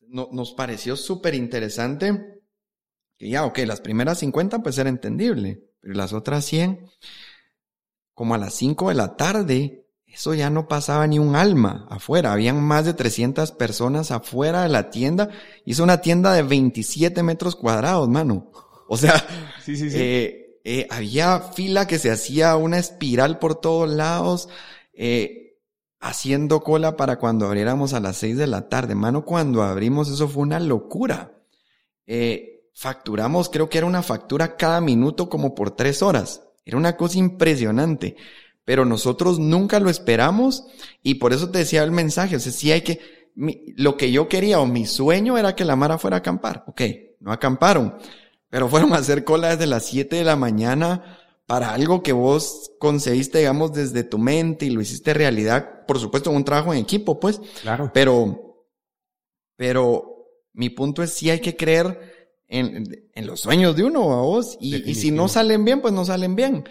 [0.00, 2.42] no- nos pareció súper interesante
[3.18, 6.86] que ya, ok, las primeras 50 pues era entendible, pero las otras 100,
[8.14, 9.81] como a las 5 de la tarde,
[10.12, 14.68] eso ya no pasaba ni un alma afuera, habían más de 300 personas afuera de
[14.68, 15.30] la tienda,
[15.64, 18.50] es una tienda de 27 metros cuadrados, mano.
[18.88, 19.14] O sea,
[19.64, 19.96] Sí, sí, sí.
[19.98, 24.48] eh, eh, había fila que se hacía una espiral por todos lados,
[24.92, 25.58] eh,
[26.00, 28.94] haciendo cola para cuando abriéramos a las seis de la tarde.
[28.94, 31.32] Mano, cuando abrimos eso fue una locura.
[32.74, 36.42] Facturamos, creo que era una factura cada minuto como por tres horas.
[36.64, 38.16] Era una cosa impresionante.
[38.64, 40.64] Pero nosotros nunca lo esperamos
[41.02, 42.36] y por eso te decía el mensaje.
[42.36, 43.00] O sea, sí hay que,
[43.34, 46.64] mi- lo que yo quería o mi sueño era que la Mara fuera a acampar.
[46.68, 46.82] Ok,
[47.20, 47.96] no acamparon.
[48.48, 52.70] Pero fueron a hacer cola desde las 7 de la mañana para algo que vos
[52.78, 55.84] concebiste, digamos, desde tu mente y lo hiciste realidad.
[55.86, 57.40] Por supuesto, un trabajo en equipo, pues.
[57.62, 57.90] claro.
[57.92, 58.66] Pero,
[59.56, 64.22] pero mi punto es si hay que creer en, en los sueños de uno, a
[64.22, 64.56] vos.
[64.60, 66.64] Y, y si no salen bien, pues no salen bien.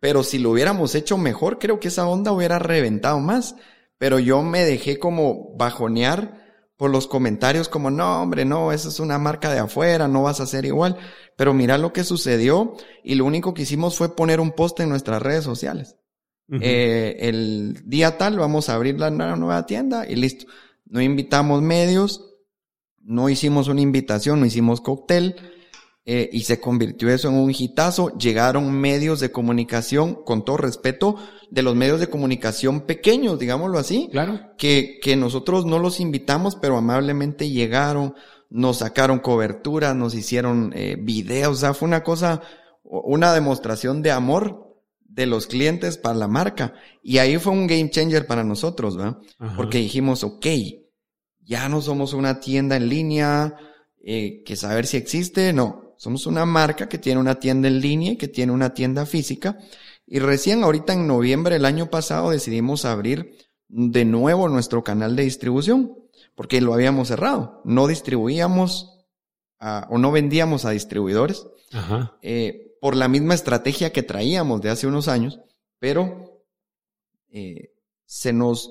[0.00, 3.54] Pero si lo hubiéramos hecho mejor, creo que esa onda hubiera reventado más.
[3.98, 6.40] Pero yo me dejé como bajonear
[6.78, 10.40] por los comentarios como, no, hombre, no, esa es una marca de afuera, no vas
[10.40, 10.96] a ser igual.
[11.36, 12.74] Pero mira lo que sucedió
[13.04, 15.96] y lo único que hicimos fue poner un post en nuestras redes sociales.
[16.60, 20.46] Eh, el día tal vamos a abrir la nueva tienda y listo.
[20.86, 22.24] No invitamos medios,
[22.98, 25.36] no hicimos una invitación, no hicimos cóctel
[26.06, 28.16] eh, y se convirtió eso en un hitazo.
[28.18, 31.16] Llegaron medios de comunicación, con todo respeto,
[31.50, 34.40] de los medios de comunicación pequeños, digámoslo así, Claro.
[34.56, 38.14] que, que nosotros no los invitamos, pero amablemente llegaron,
[38.48, 42.40] nos sacaron cobertura, nos hicieron eh, videos, o sea, fue una cosa,
[42.82, 44.66] una demostración de amor
[45.04, 46.74] de los clientes para la marca.
[47.02, 49.18] Y ahí fue un game changer para nosotros, ¿verdad?
[49.56, 50.46] Porque dijimos, ok,
[51.40, 53.56] ya no somos una tienda en línea,
[54.04, 55.89] eh, que saber si existe, no.
[56.00, 59.58] Somos una marca que tiene una tienda en línea y que tiene una tienda física.
[60.06, 63.36] Y recién ahorita en noviembre del año pasado decidimos abrir
[63.68, 65.94] de nuevo nuestro canal de distribución,
[66.34, 67.60] porque lo habíamos cerrado.
[67.66, 69.04] No distribuíamos
[69.58, 71.46] o no vendíamos a distribuidores
[72.22, 75.38] eh, por la misma estrategia que traíamos de hace unos años,
[75.78, 76.46] pero
[77.28, 77.74] eh,
[78.06, 78.70] se nos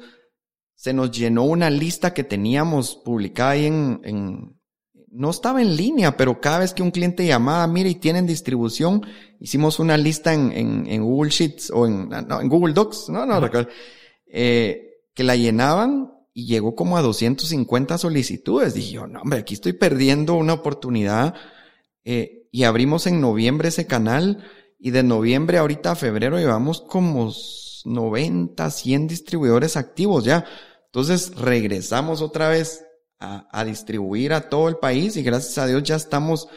[0.74, 4.59] se nos llenó una lista que teníamos publicada ahí en,
[5.12, 9.06] no estaba en línea, pero cada vez que un cliente llamaba, mire, y tienen distribución,
[9.40, 10.52] hicimos una lista en,
[10.88, 13.70] en, Google Sheets o en, no, en Google Docs, no, no, recuerdo,
[14.28, 18.74] eh, que la llenaban y llegó como a 250 solicitudes.
[18.74, 21.34] Dije yo, no, hombre, aquí estoy perdiendo una oportunidad.
[22.06, 24.44] Eh, y abrimos en noviembre ese canal
[24.80, 27.32] y de noviembre ahorita a febrero llevamos como
[27.86, 30.46] 90, 100 distribuidores activos ya.
[30.86, 32.86] Entonces regresamos otra vez
[33.20, 36.48] a, distribuir a todo el país y gracias a Dios ya estamos,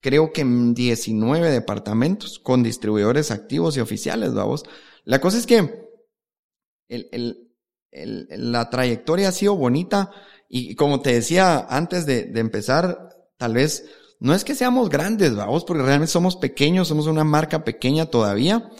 [0.00, 4.64] creo que en 19 departamentos con distribuidores activos y oficiales, vamos.
[5.04, 5.88] La cosa es que
[6.88, 7.50] el,
[7.92, 10.10] la trayectoria ha sido bonita
[10.48, 13.84] y como te decía antes de, de empezar, tal vez
[14.18, 18.70] no es que seamos grandes, vamos, porque realmente somos pequeños, somos una marca pequeña todavía,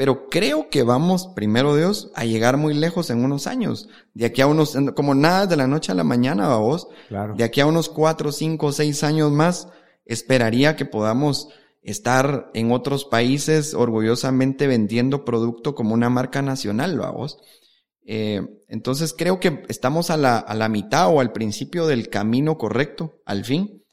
[0.00, 3.86] pero creo que vamos, primero Dios, a llegar muy lejos en unos años.
[4.14, 6.88] De aquí a unos, como nada de la noche a la mañana, vos.
[7.08, 7.34] Claro.
[7.34, 9.68] De aquí a unos cuatro, cinco, seis años más,
[10.06, 11.48] esperaría que podamos
[11.82, 17.36] estar en otros países orgullosamente vendiendo producto como una marca nacional, vamos.
[18.06, 22.56] Eh, entonces creo que estamos a la, a la mitad o al principio del camino
[22.56, 23.84] correcto, al fin.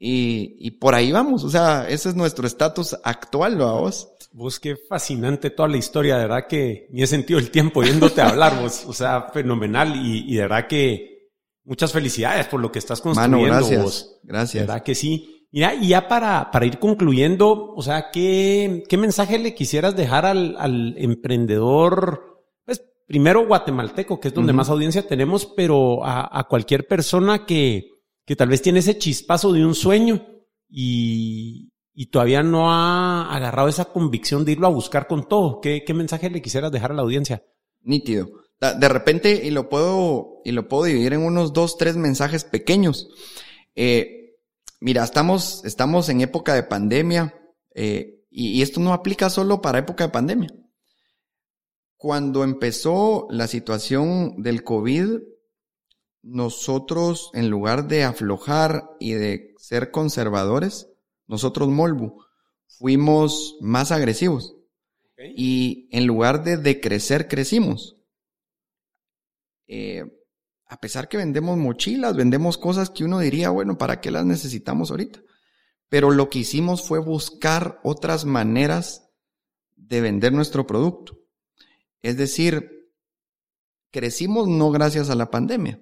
[0.00, 3.80] Y, y por ahí vamos, o sea, ese es nuestro estatus actual, vamos.
[3.80, 4.17] Vos
[4.60, 8.28] qué fascinante toda la historia, de verdad que ni he sentido el tiempo yéndote a
[8.28, 11.30] hablar, vos, o sea, fenomenal y, de verdad que
[11.64, 13.38] muchas felicidades por lo que estás construyendo.
[13.38, 14.20] Mano, gracias, vos.
[14.22, 14.62] gracias.
[14.62, 15.46] De verdad que sí.
[15.50, 20.26] Mira, y ya para, para ir concluyendo, o sea, ¿qué, qué mensaje le quisieras dejar
[20.26, 26.44] al, al emprendedor, pues primero guatemalteco, que es donde más audiencia tenemos, pero a, a
[26.44, 27.88] cualquier persona que,
[28.26, 30.22] que tal vez tiene ese chispazo de un sueño
[30.68, 31.67] y,
[32.00, 35.60] y todavía no ha agarrado esa convicción de irlo a buscar con todo.
[35.60, 37.42] ¿Qué, mensaje le quisieras dejar a la audiencia?
[37.80, 38.28] Nítido.
[38.60, 43.08] De repente, y lo puedo, y lo puedo dividir en unos dos, tres mensajes pequeños.
[43.74, 44.36] Eh,
[44.78, 47.34] mira, estamos, estamos en época de pandemia,
[47.74, 50.54] eh, y esto no aplica solo para época de pandemia.
[51.96, 55.18] Cuando empezó la situación del COVID,
[56.22, 60.92] nosotros, en lugar de aflojar y de ser conservadores,
[61.28, 62.24] nosotros Molbu,
[62.66, 64.56] fuimos más agresivos.
[65.36, 67.96] Y en lugar de decrecer, crecimos.
[69.66, 70.04] Eh,
[70.66, 74.90] a pesar que vendemos mochilas, vendemos cosas que uno diría, bueno, ¿para qué las necesitamos
[74.90, 75.20] ahorita?
[75.88, 79.10] Pero lo que hicimos fue buscar otras maneras
[79.76, 81.18] de vender nuestro producto.
[82.00, 82.92] Es decir,
[83.90, 85.80] crecimos no gracias a la pandemia,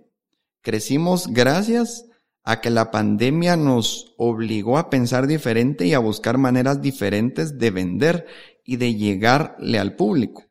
[0.63, 2.07] crecimos gracias
[2.49, 7.73] a que la pandemia nos obligó a pensar diferente y a buscar maneras diferentes de
[7.73, 8.27] vender
[8.65, 10.45] y de llegarle al público.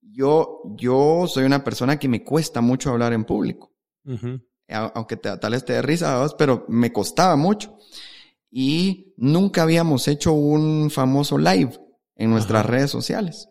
[0.00, 3.74] Yo, yo soy una persona que me cuesta mucho hablar en público.
[4.66, 7.76] Aunque te, tal vez te dé risa, pero me costaba mucho.
[8.50, 11.78] Y nunca habíamos hecho un famoso live
[12.16, 13.50] en nuestras redes sociales.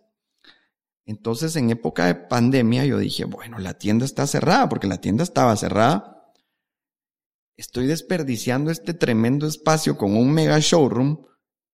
[1.05, 5.23] Entonces, en época de pandemia, yo dije, bueno, la tienda está cerrada, porque la tienda
[5.23, 6.12] estaba cerrada
[7.57, 11.25] estoy desperdiciando este tremendo espacio con un mega showroom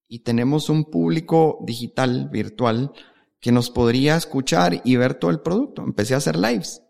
[0.07, 2.91] y tenemos un público digital, virtual,
[3.39, 5.83] que nos podría escuchar y ver todo el producto.
[5.83, 6.81] Empecé a hacer lives.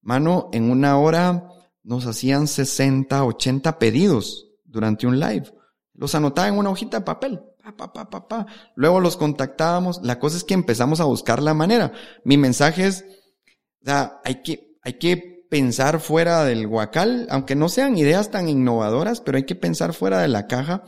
[0.00, 1.48] Mano, en una hora
[1.82, 5.52] nos hacían 60, 80 pedidos durante un live.
[5.94, 7.40] Los anotaba en una hojita de papel.
[7.76, 10.00] Pa, pa, pa, pa, Luego los contactábamos.
[10.02, 11.92] La cosa es que empezamos a buscar la manera.
[12.24, 13.04] Mi mensaje es,
[13.82, 18.48] o sea, hay que, hay que pensar fuera del guacal, aunque no sean ideas tan
[18.48, 20.84] innovadoras, pero hay que pensar fuera de la caja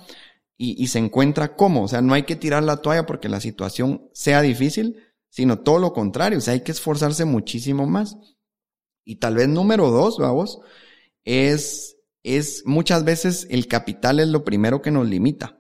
[0.57, 1.85] y, se encuentra cómo.
[1.85, 4.97] O sea, no hay que tirar la toalla porque la situación sea difícil,
[5.31, 6.39] sino todo lo contrario.
[6.39, 8.17] O sea, hay que esforzarse muchísimo más.
[9.05, 10.61] Y tal vez número dos, vamos,
[11.25, 15.55] es, es muchas veces el capital es lo primero que nos limita.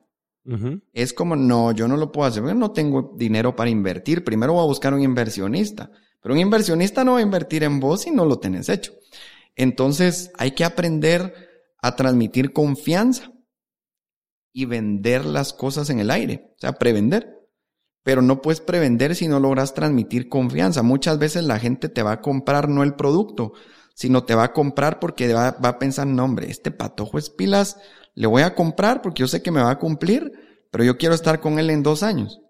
[0.95, 4.55] Es como, no, yo no lo puedo hacer, yo no tengo dinero para invertir, primero
[4.55, 5.91] voy a buscar un inversionista.
[6.21, 8.93] Pero un inversionista no va a invertir en vos si no lo tenés hecho.
[9.57, 11.35] Entonces hay que aprender
[11.81, 13.33] a transmitir confianza
[14.53, 17.35] y vender las cosas en el aire, o sea, prevender.
[18.03, 20.83] Pero no puedes prevender si no logras transmitir confianza.
[20.83, 23.53] Muchas veces la gente te va a comprar no el producto,
[23.95, 27.77] sino te va a comprar porque va, a pensar, no hombre, este patojo es pilas,
[28.15, 30.33] le voy a comprar porque yo sé que me va a cumplir,
[30.71, 32.41] pero yo quiero estar con él en dos años.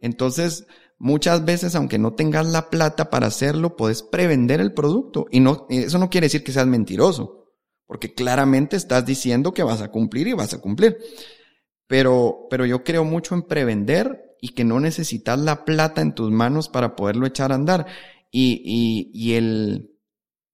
[0.00, 0.66] Entonces,
[0.98, 5.26] muchas veces, aunque no tengas la plata para hacerlo, puedes prevender el producto.
[5.30, 7.46] Y no, eso no quiere decir que seas mentiroso,
[7.86, 10.98] porque claramente estás diciendo que vas a cumplir y vas a cumplir.
[11.86, 16.30] Pero, pero yo creo mucho en prevender y que no necesitas la plata en tus
[16.30, 17.86] manos para poderlo echar a andar.
[18.30, 19.96] Y, y, y el,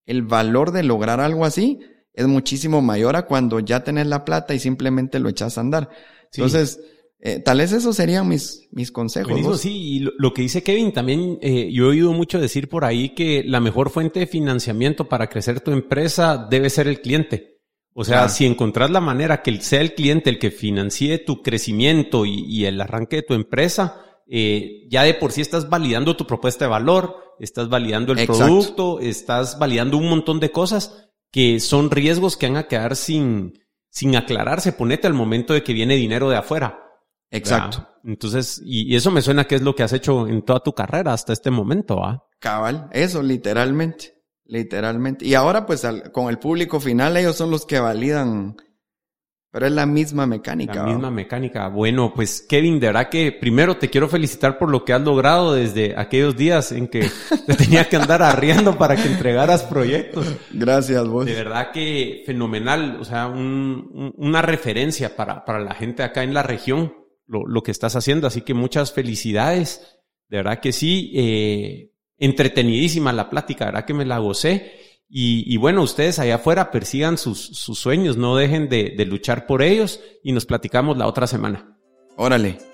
[0.07, 1.81] el valor de lograr algo así
[2.13, 5.91] es muchísimo mayor a cuando ya tenés la plata y simplemente lo echas a andar.
[6.33, 6.81] Entonces,
[7.27, 9.59] eh, tal vez esos serían mis, mis consejos.
[9.59, 13.15] sí, y lo, que dice Kevin, también eh, yo he oído mucho decir por ahí
[13.15, 17.63] que la mejor fuente de financiamiento para crecer tu empresa debe ser el cliente.
[17.95, 22.27] O sea, si encontrás la manera que sea el cliente el que financie tu crecimiento
[22.27, 26.67] y, el arranque de tu empresa, eh, ya de por sí estás validando tu propuesta
[26.67, 32.37] de valor, estás validando el producto, estás validando un montón de cosas que son riesgos
[32.37, 34.73] que van a quedar sin, sin aclararse.
[34.73, 36.84] Ponete al momento de que viene dinero de afuera.
[37.31, 37.89] Exacto.
[38.05, 41.13] Entonces, y, eso me suena que es lo que has hecho en toda tu carrera
[41.13, 42.27] hasta este momento, ¿ah?
[42.39, 44.15] Cabal, eso, literalmente.
[44.45, 45.25] Literalmente.
[45.25, 48.57] Y ahora, pues, con el público final, ellos son los que validan.
[49.51, 50.75] Pero es la misma mecánica.
[50.75, 51.69] La misma mecánica.
[51.69, 55.55] Bueno, pues, Kevin, de verdad que primero te quiero felicitar por lo que has logrado
[55.55, 57.09] desde aquellos días en que
[57.47, 60.27] te tenía que andar arriendo para que entregaras proyectos.
[60.53, 61.25] Gracias, vos.
[61.25, 62.99] De verdad que fenomenal.
[63.01, 67.71] O sea, una referencia para, para la gente acá en la región lo, lo, que
[67.71, 68.27] estás haciendo.
[68.27, 70.01] Así que muchas felicidades.
[70.29, 74.73] De verdad que sí, eh, entretenidísima la plática, verdad que me la gocé.
[75.09, 79.47] Y, y bueno, ustedes allá afuera persigan sus, sus sueños, no dejen de, de luchar
[79.47, 81.79] por ellos y nos platicamos la otra semana.
[82.17, 82.74] Órale.